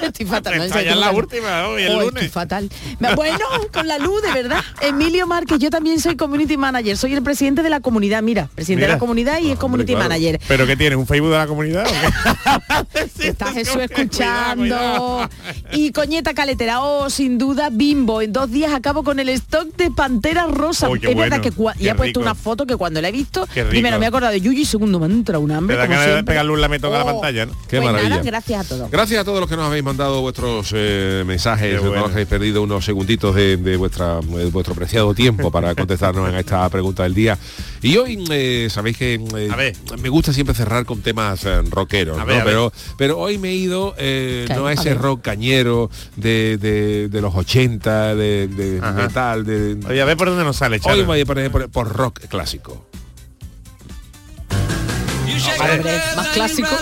Estoy 0.02 0.26
fatal. 0.26 0.54
Está 0.54 0.74
serio, 0.74 0.90
ya 0.90 0.92
en 0.94 1.00
la 1.00 1.06
bueno. 1.10 1.18
última, 1.26 1.68
hoy, 1.68 1.82
el 1.82 1.92
Oh, 1.92 2.00
lunes. 2.02 2.24
Estoy 2.24 2.28
fatal. 2.28 2.70
Me- 2.98 3.14
Bueno, 3.14 3.38
con 3.72 3.86
la 3.88 3.98
luz, 3.98 4.22
de 4.22 4.32
verdad. 4.32 4.62
Emilio 4.80 5.26
Márquez, 5.26 5.58
yo 5.58 5.70
también 5.70 6.00
soy 6.00 6.16
community 6.16 6.56
manager. 6.56 6.96
Soy 6.96 7.14
el 7.14 7.22
presidente 7.22 7.62
de 7.62 7.70
la 7.70 7.80
comunidad, 7.80 8.22
mira. 8.22 8.48
Presidente 8.54 8.86
de 8.86 8.92
la 8.92 8.98
comunidad 8.98 9.38
y 9.40 9.52
es 9.52 9.58
community 9.58 9.92
claro. 9.92 10.08
manager. 10.08 10.40
¿Pero 10.48 10.66
qué 10.66 10.76
tiene? 10.76 10.96
¿Un 10.96 11.06
Facebook 11.06 11.30
de 11.30 11.36
la 11.38 11.46
comunidad 11.46 11.86
o 11.86 12.86
qué? 12.92 13.26
Está 13.28 13.52
Jesús 13.52 13.74
Cuidado, 13.74 13.92
escuchando. 13.94 14.56
cuidado. 14.62 15.30
Y 15.72 15.92
Coñeta 15.92 16.34
Caletera, 16.34 16.80
oh, 16.82 17.08
sin 17.16 17.38
duda, 17.38 17.70
Bimbo. 17.72 18.20
En 18.20 18.30
dos 18.32 18.50
días 18.50 18.72
acabo 18.74 19.02
con 19.02 19.18
el 19.18 19.30
stock 19.30 19.74
de 19.76 19.90
Panteras 19.90 20.50
Rosas. 20.50 20.90
Oh, 20.90 20.96
es 20.96 21.00
qué 21.00 21.14
verdad 21.14 21.40
que 21.40 21.50
cua- 21.50 21.74
y 21.78 21.84
qué 21.84 21.90
ha 21.90 21.96
puesto 21.96 22.20
una 22.20 22.34
foto 22.34 22.66
que 22.66 22.76
cuando 22.76 23.00
la 23.00 23.08
he 23.08 23.12
visto, 23.12 23.46
Qué 23.54 23.64
primero 23.64 23.98
me 23.98 24.04
he 24.04 24.08
acordado 24.08 24.32
de 24.34 24.40
Yuyu 24.42 24.60
y 24.60 24.64
segundo 24.66 24.98
me 25.00 25.06
ha 25.06 25.08
entrado 25.08 25.40
un 25.42 25.50
hambre. 25.50 25.76
Te 25.76 25.78
da 25.80 25.86
como 25.86 25.94
ganas 25.94 26.06
de 26.08 26.12
siempre. 26.16 26.32
pegarle 26.32 26.52
un 26.52 26.60
lametón 26.60 26.94
a 26.94 26.98
la 26.98 27.04
Oh. 27.04 27.06
pantalla, 27.20 27.46
¿no? 27.46 27.52
Qué 27.52 27.78
Pues 27.78 27.80
nada, 27.80 27.92
maravilla. 27.92 28.22
gracias 28.22 28.66
a 28.66 28.68
todos. 28.68 28.90
Gracias 28.90 29.20
a 29.20 29.24
todos 29.24 29.40
los 29.40 29.48
que 29.48 29.56
nos 29.56 29.64
habéis 29.66 29.82
mandado 29.84 30.20
vuestros 30.20 30.70
eh, 30.74 31.24
mensajes, 31.26 31.70
Qué 31.78 31.82
no 31.82 31.88
bueno. 31.88 32.04
os 32.04 32.12
habéis 32.12 32.28
perdido 32.28 32.62
unos 32.62 32.84
segunditos 32.84 33.34
de, 33.34 33.56
de 33.56 33.76
vuestra, 33.78 34.20
de 34.20 34.44
vuestro 34.50 34.74
preciado 34.74 35.14
tiempo 35.14 35.50
para 35.50 35.74
contestarnos 35.74 36.28
en 36.28 36.34
esta 36.34 36.68
pregunta 36.68 37.04
del 37.04 37.14
día. 37.14 37.38
Y 37.86 37.96
hoy 37.98 38.24
eh, 38.30 38.66
sabéis 38.68 38.96
que 38.96 39.14
eh, 39.14 39.48
A 39.48 39.54
ver. 39.54 39.76
me 40.00 40.08
gusta 40.08 40.32
siempre 40.32 40.56
cerrar 40.56 40.84
con 40.84 41.02
temas 41.02 41.44
eh, 41.44 41.62
rockeros, 41.70 42.18
¿no? 42.18 42.24
pero, 42.26 42.72
pero 42.98 43.16
hoy 43.16 43.38
me 43.38 43.50
he 43.50 43.54
ido 43.54 43.94
eh, 43.96 44.42
Claro, 44.46 44.62
no 44.62 44.66
a 44.66 44.72
ese 44.72 44.92
rock 44.94 45.22
cañero 45.22 45.88
de, 46.16 46.58
de- 46.60 47.08
de 47.08 47.20
los 47.20 47.32
80, 47.32 48.16
de, 48.16 48.80
metal, 48.96 49.44
de, 49.44 49.78
Oye, 49.88 50.02
a 50.02 50.04
ver 50.04 50.16
por 50.16 50.28
dónde 50.28 50.42
nos 50.42 50.56
sale, 50.56 50.80
Charo. 50.80 50.96
Hoy 50.96 51.02
voy 51.04 51.20
a 51.20 51.26
poner 51.26 51.48
por, 51.52 51.70
por 51.70 51.88
rock 51.94 52.26
clásico. 52.26 52.84
Hombre, 55.60 56.00
más 56.16 56.26
clásico. 56.28 56.68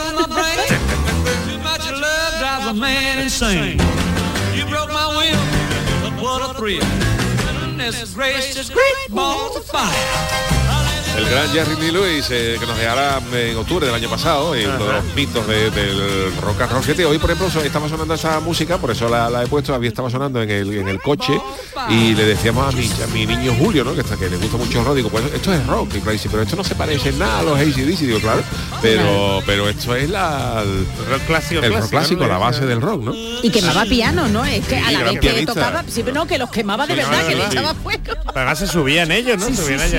El 11.17 11.29
gran 11.31 11.49
Jerry 11.53 11.77
Lee 11.77 11.93
Lewis, 11.93 12.27
eh, 12.31 12.57
que 12.59 12.67
nos 12.67 12.77
dejará 12.77 13.21
en 13.33 13.57
octubre 13.57 13.87
del 13.87 13.95
año 13.95 14.09
pasado, 14.11 14.53
eh, 14.55 14.67
uno 14.67 14.85
de 14.85 14.93
los 14.95 15.05
mitos 15.15 15.47
de- 15.47 15.71
del 15.71 16.37
rock 16.41 16.63
and 16.63 16.73
roll. 16.73 16.83
Fíjate, 16.83 17.05
hoy, 17.07 17.19
por 17.19 17.31
ejemplo, 17.31 17.63
estaba 17.63 17.89
sonando 17.89 18.15
esa 18.15 18.41
música, 18.41 18.79
por 18.79 18.91
eso 18.91 19.09
la, 19.09 19.31
la 19.31 19.45
he 19.45 19.47
puesto, 19.47 19.73
había 19.75 19.89
estaba 19.89 20.11
sonando 20.11 20.43
en 20.43 20.51
el, 20.51 20.73
en 20.77 20.89
el 20.89 21.01
coche 21.01 21.41
y 21.89 22.15
le 22.15 22.25
decíamos 22.25 22.67
a 22.73 22.77
mi, 22.77 22.91
a 23.03 23.07
mi 23.13 23.27
niño 23.27 23.55
Julio, 23.59 23.85
¿no? 23.85 23.95
que, 23.95 24.01
está, 24.01 24.17
que 24.17 24.29
le 24.29 24.37
gusta 24.39 24.57
mucho 24.57 24.81
el 24.81 24.85
rock, 24.87 24.97
digo, 24.97 25.09
pues 25.09 25.25
esto 25.33 25.53
es 25.55 25.65
rock, 25.69 25.89
y 25.95 25.99
claro, 26.01 26.13
dice, 26.13 26.29
pero 26.29 26.43
esto 26.43 26.57
no 26.57 26.65
se 26.65 26.75
parece 26.75 27.11
en 27.11 27.19
nada 27.21 27.39
a 27.39 27.43
los 27.45 27.59
ACDC, 27.61 27.99
digo, 28.01 28.19
claro, 28.19 28.43
pero, 28.83 29.41
pero 29.47 29.69
esto 29.69 29.95
es 29.95 30.11
la, 30.11 30.63
el 30.65 30.87
rock 31.11 31.23
clásico, 31.29 31.63
el 31.63 31.75
rock 31.75 31.91
clásico, 31.91 32.27
la 32.27 32.39
base 32.39 32.67
del 32.67 32.81
rock, 32.81 33.03
¿no? 33.03 33.15
Y 33.15 33.51
quemaba 33.51 33.85
piano, 33.85 34.27
¿no? 34.29 34.45
Es 34.45 34.67
que 34.67 34.79
a 34.79 34.91
la 34.91 35.05
vez 35.05 35.13
que 35.15 35.19
pianista. 35.21 35.55
tocaba, 35.55 35.85
sí, 35.87 36.03
pero 36.03 36.15
no, 36.15 36.27
que 36.27 36.39
los 36.39 36.51
quemaba 36.51 36.87
de 36.89 36.95
Sí, 36.97 37.01
no, 37.01 37.09
verdad, 37.09 37.29
que 37.29 37.35
le 37.37 37.47
echaba 37.47 37.75
fuego. 37.75 38.03
Además 38.35 38.59
se 38.59 38.67
subían 38.67 39.13
ellos, 39.13 39.39
¿no? 39.39 39.47
Sí, 39.47 39.57
subían 39.57 39.81
sí, 39.89 39.97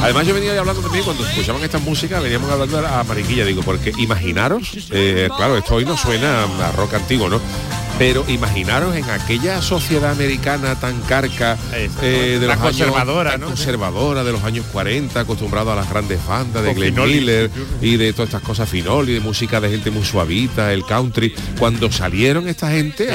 Además 0.00 0.26
yo 0.26 0.32
venía 0.32 0.58
hablando 0.58 0.80
también 0.80 1.04
cuando 1.04 1.26
escuchaban 1.26 1.62
esta 1.62 1.78
música, 1.78 2.20
veníamos 2.20 2.50
hablando 2.50 2.78
a 2.78 3.04
Mariquilla, 3.04 3.44
digo, 3.44 3.62
porque 3.62 3.92
imaginaros, 3.98 4.88
eh, 4.90 5.28
claro, 5.36 5.58
esto 5.58 5.74
hoy 5.74 5.84
no 5.84 5.96
suena 5.96 6.44
a 6.44 6.72
rock 6.72 6.94
antiguo, 6.94 7.28
¿no? 7.28 7.40
Pero 7.98 8.24
imaginaros 8.28 8.94
en 8.94 9.04
aquella 9.10 9.60
sociedad 9.60 10.12
americana 10.12 10.76
tan 10.78 11.00
carca 11.02 11.58
eh, 11.74 12.38
de 12.40 12.46
Tan 12.46 12.48
los 12.48 12.50
años- 12.50 12.60
conservadora, 12.60 13.30
tan 13.32 13.40
¿no? 13.40 13.46
conservadora 13.48 14.22
de 14.24 14.32
los 14.32 14.44
años 14.44 14.64
40, 14.72 15.18
acostumbrado 15.20 15.72
a 15.72 15.76
las 15.76 15.90
grandes 15.90 16.24
bandas 16.26 16.62
de 16.62 16.74
Glenn 16.74 16.94
Finoli. 16.94 17.14
Miller 17.14 17.50
y 17.82 17.96
de 17.96 18.12
todas 18.12 18.28
estas 18.28 18.42
cosas 18.42 18.68
finol 18.68 19.08
y 19.08 19.14
de 19.14 19.20
música 19.20 19.60
de 19.60 19.68
gente 19.70 19.90
muy 19.90 20.04
suavita, 20.04 20.72
el 20.72 20.84
country, 20.84 21.34
cuando 21.58 21.90
salieron 21.90 22.46
esta 22.48 22.70
gente 22.70 23.08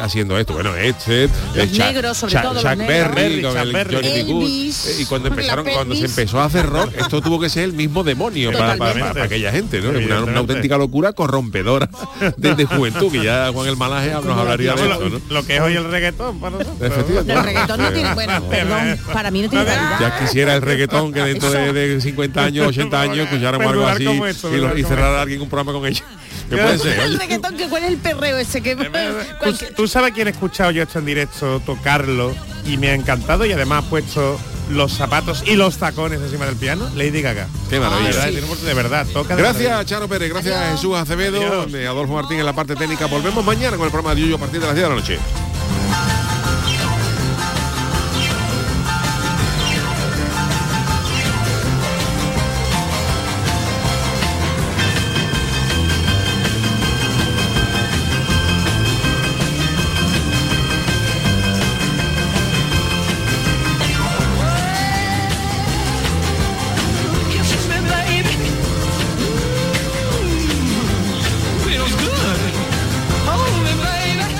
haciendo 0.00 0.38
esto, 0.38 0.54
bueno, 0.54 0.74
este, 0.76 1.24
Los 1.54 1.66
eh, 1.66 1.70
Chuck- 1.72 1.78
negros, 1.92 2.16
sobre 2.16 2.32
Chuck- 2.34 2.42
todo 2.42 2.54
los 2.54 2.62
Chuck 2.62 2.76
negros. 2.76 3.14
Berry, 3.14 3.42
con 3.42 3.56
el. 3.58 3.86
Johnny 3.94 4.08
Elvis, 4.08 4.86
eh, 4.86 5.02
y 5.02 5.04
cuando 5.04 5.28
empezaron, 5.28 5.66
cuando 5.66 5.94
se 5.94 6.06
empezó 6.06 6.40
a 6.40 6.46
hacer 6.46 6.66
rock, 6.66 6.90
esto 6.96 7.20
tuvo 7.20 7.38
que 7.38 7.50
ser 7.50 7.64
el 7.64 7.72
mismo 7.74 8.02
demonio 8.02 8.50
para, 8.52 8.60
para- 8.60 8.72
Totalmente. 8.76 9.00
para- 9.02 9.12
para 9.14 9.24
aquella 9.26 9.52
gente, 9.52 9.80
¿no? 9.82 9.90
Una, 9.90 10.38
auténtica 10.38 10.78
locura 10.78 11.12
corrompedora 11.12 11.88
de, 12.38 12.54
de 12.54 12.64
juventud, 12.64 13.12
que 13.12 13.22
ya 13.22 13.50
Juan 13.52 13.68
el 13.68 13.76
Malaje 13.76 14.05
nos 14.12 14.38
hablaría 14.38 14.74
de 14.74 14.80
eso, 14.80 15.00
lo, 15.00 15.08
¿no? 15.10 15.20
lo 15.28 15.46
que 15.46 15.56
es 15.56 15.60
hoy 15.62 15.74
el 15.76 15.84
reggaetón 15.90 16.40
para 16.40 16.58
nosotros. 16.58 16.76
Efectivamente. 16.92 17.32
El 17.32 17.42
reggaetón 17.44 17.80
no 17.80 17.92
tiene, 17.92 18.14
bueno, 18.14 18.42
perdón, 18.48 18.98
para 19.12 19.30
mí 19.30 19.42
no 19.42 19.48
tiene 19.50 19.64
calidad. 19.64 20.00
Ya 20.00 20.18
quisiera 20.18 20.54
el 20.54 20.62
reggaetón 20.62 21.12
que 21.12 21.20
dentro 21.20 21.50
de, 21.50 21.72
de 21.72 22.00
50 22.00 22.44
años, 22.44 22.66
80 22.68 23.00
años, 23.00 23.18
escucháramos 23.18 23.66
algo 23.66 23.86
así 23.86 24.06
esto, 24.26 24.54
y, 24.54 24.60
lo- 24.60 24.76
y 24.78 24.82
cerrar 24.84 25.14
a 25.16 25.22
alguien 25.22 25.40
un 25.40 25.48
programa 25.48 25.72
con 25.78 25.86
ella. 25.86 26.02
¿Qué 26.48 26.56
puede 26.56 26.78
ser? 26.78 26.98
El 27.00 27.18
reggaetón, 27.18 27.56
que 27.56 27.68
¿cuál 27.68 27.84
es 27.84 27.90
el 27.90 27.96
perreo 27.98 28.36
ese 28.38 28.60
que 28.60 28.76
¿Tú, 28.76 29.56
tú 29.76 29.88
sabes 29.88 30.12
quién 30.12 30.28
he 30.28 30.30
escuchado 30.30 30.70
yo 30.70 30.82
esto 30.84 30.98
en 31.00 31.06
directo 31.06 31.60
tocarlo 31.66 32.32
y 32.64 32.76
me 32.76 32.90
ha 32.90 32.94
encantado 32.94 33.44
y 33.44 33.52
además 33.52 33.84
ha 33.84 33.90
puesto 33.90 34.38
los 34.70 34.92
zapatos 34.92 35.42
y 35.46 35.54
los 35.56 35.76
tacones 35.78 36.20
encima 36.20 36.46
del 36.46 36.56
piano? 36.56 36.88
Lady 36.94 37.22
Gaga. 37.22 37.48
Qué 37.70 37.78
maravilla. 37.80 38.08
De 38.10 38.14
verdad, 38.32 38.56
Sí. 38.58 38.66
de 38.66 38.74
verdad, 38.74 39.06
toca 39.12 39.36
de 39.36 39.42
Gracias 39.42 39.64
maravilla. 39.70 39.84
Charo 39.88 40.08
Pérez, 40.08 40.30
gracias 40.30 40.56
a 40.56 40.70
Jesús 40.72 40.96
Acevedo, 40.96 41.38
Adiós. 41.40 41.72
de 41.72 41.86
Adolfo 41.86 42.14
Martín 42.14 42.38
en 42.40 42.46
la 42.46 42.52
parte 42.54 42.74
técnica. 42.76 43.06
Volvemos 43.06 43.44
mañana 43.44 43.76
con 43.76 43.86
el 43.86 43.92
programa 43.92 44.14
de 44.14 44.22
Yuyo 44.22 44.36
a 44.36 44.38
partir 44.38 44.60
de 44.60 44.66
las 44.66 44.74
10 44.74 44.84
de 44.88 44.94
la 44.94 45.00
noche. 45.00 45.18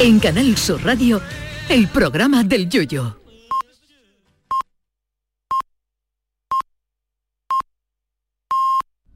En 0.06 0.20
Canal 0.20 0.56
Sur 0.56 0.84
Radio, 0.84 1.20
el 1.68 1.88
programa 1.88 2.44
del 2.44 2.68
Yoyo. 2.68 3.25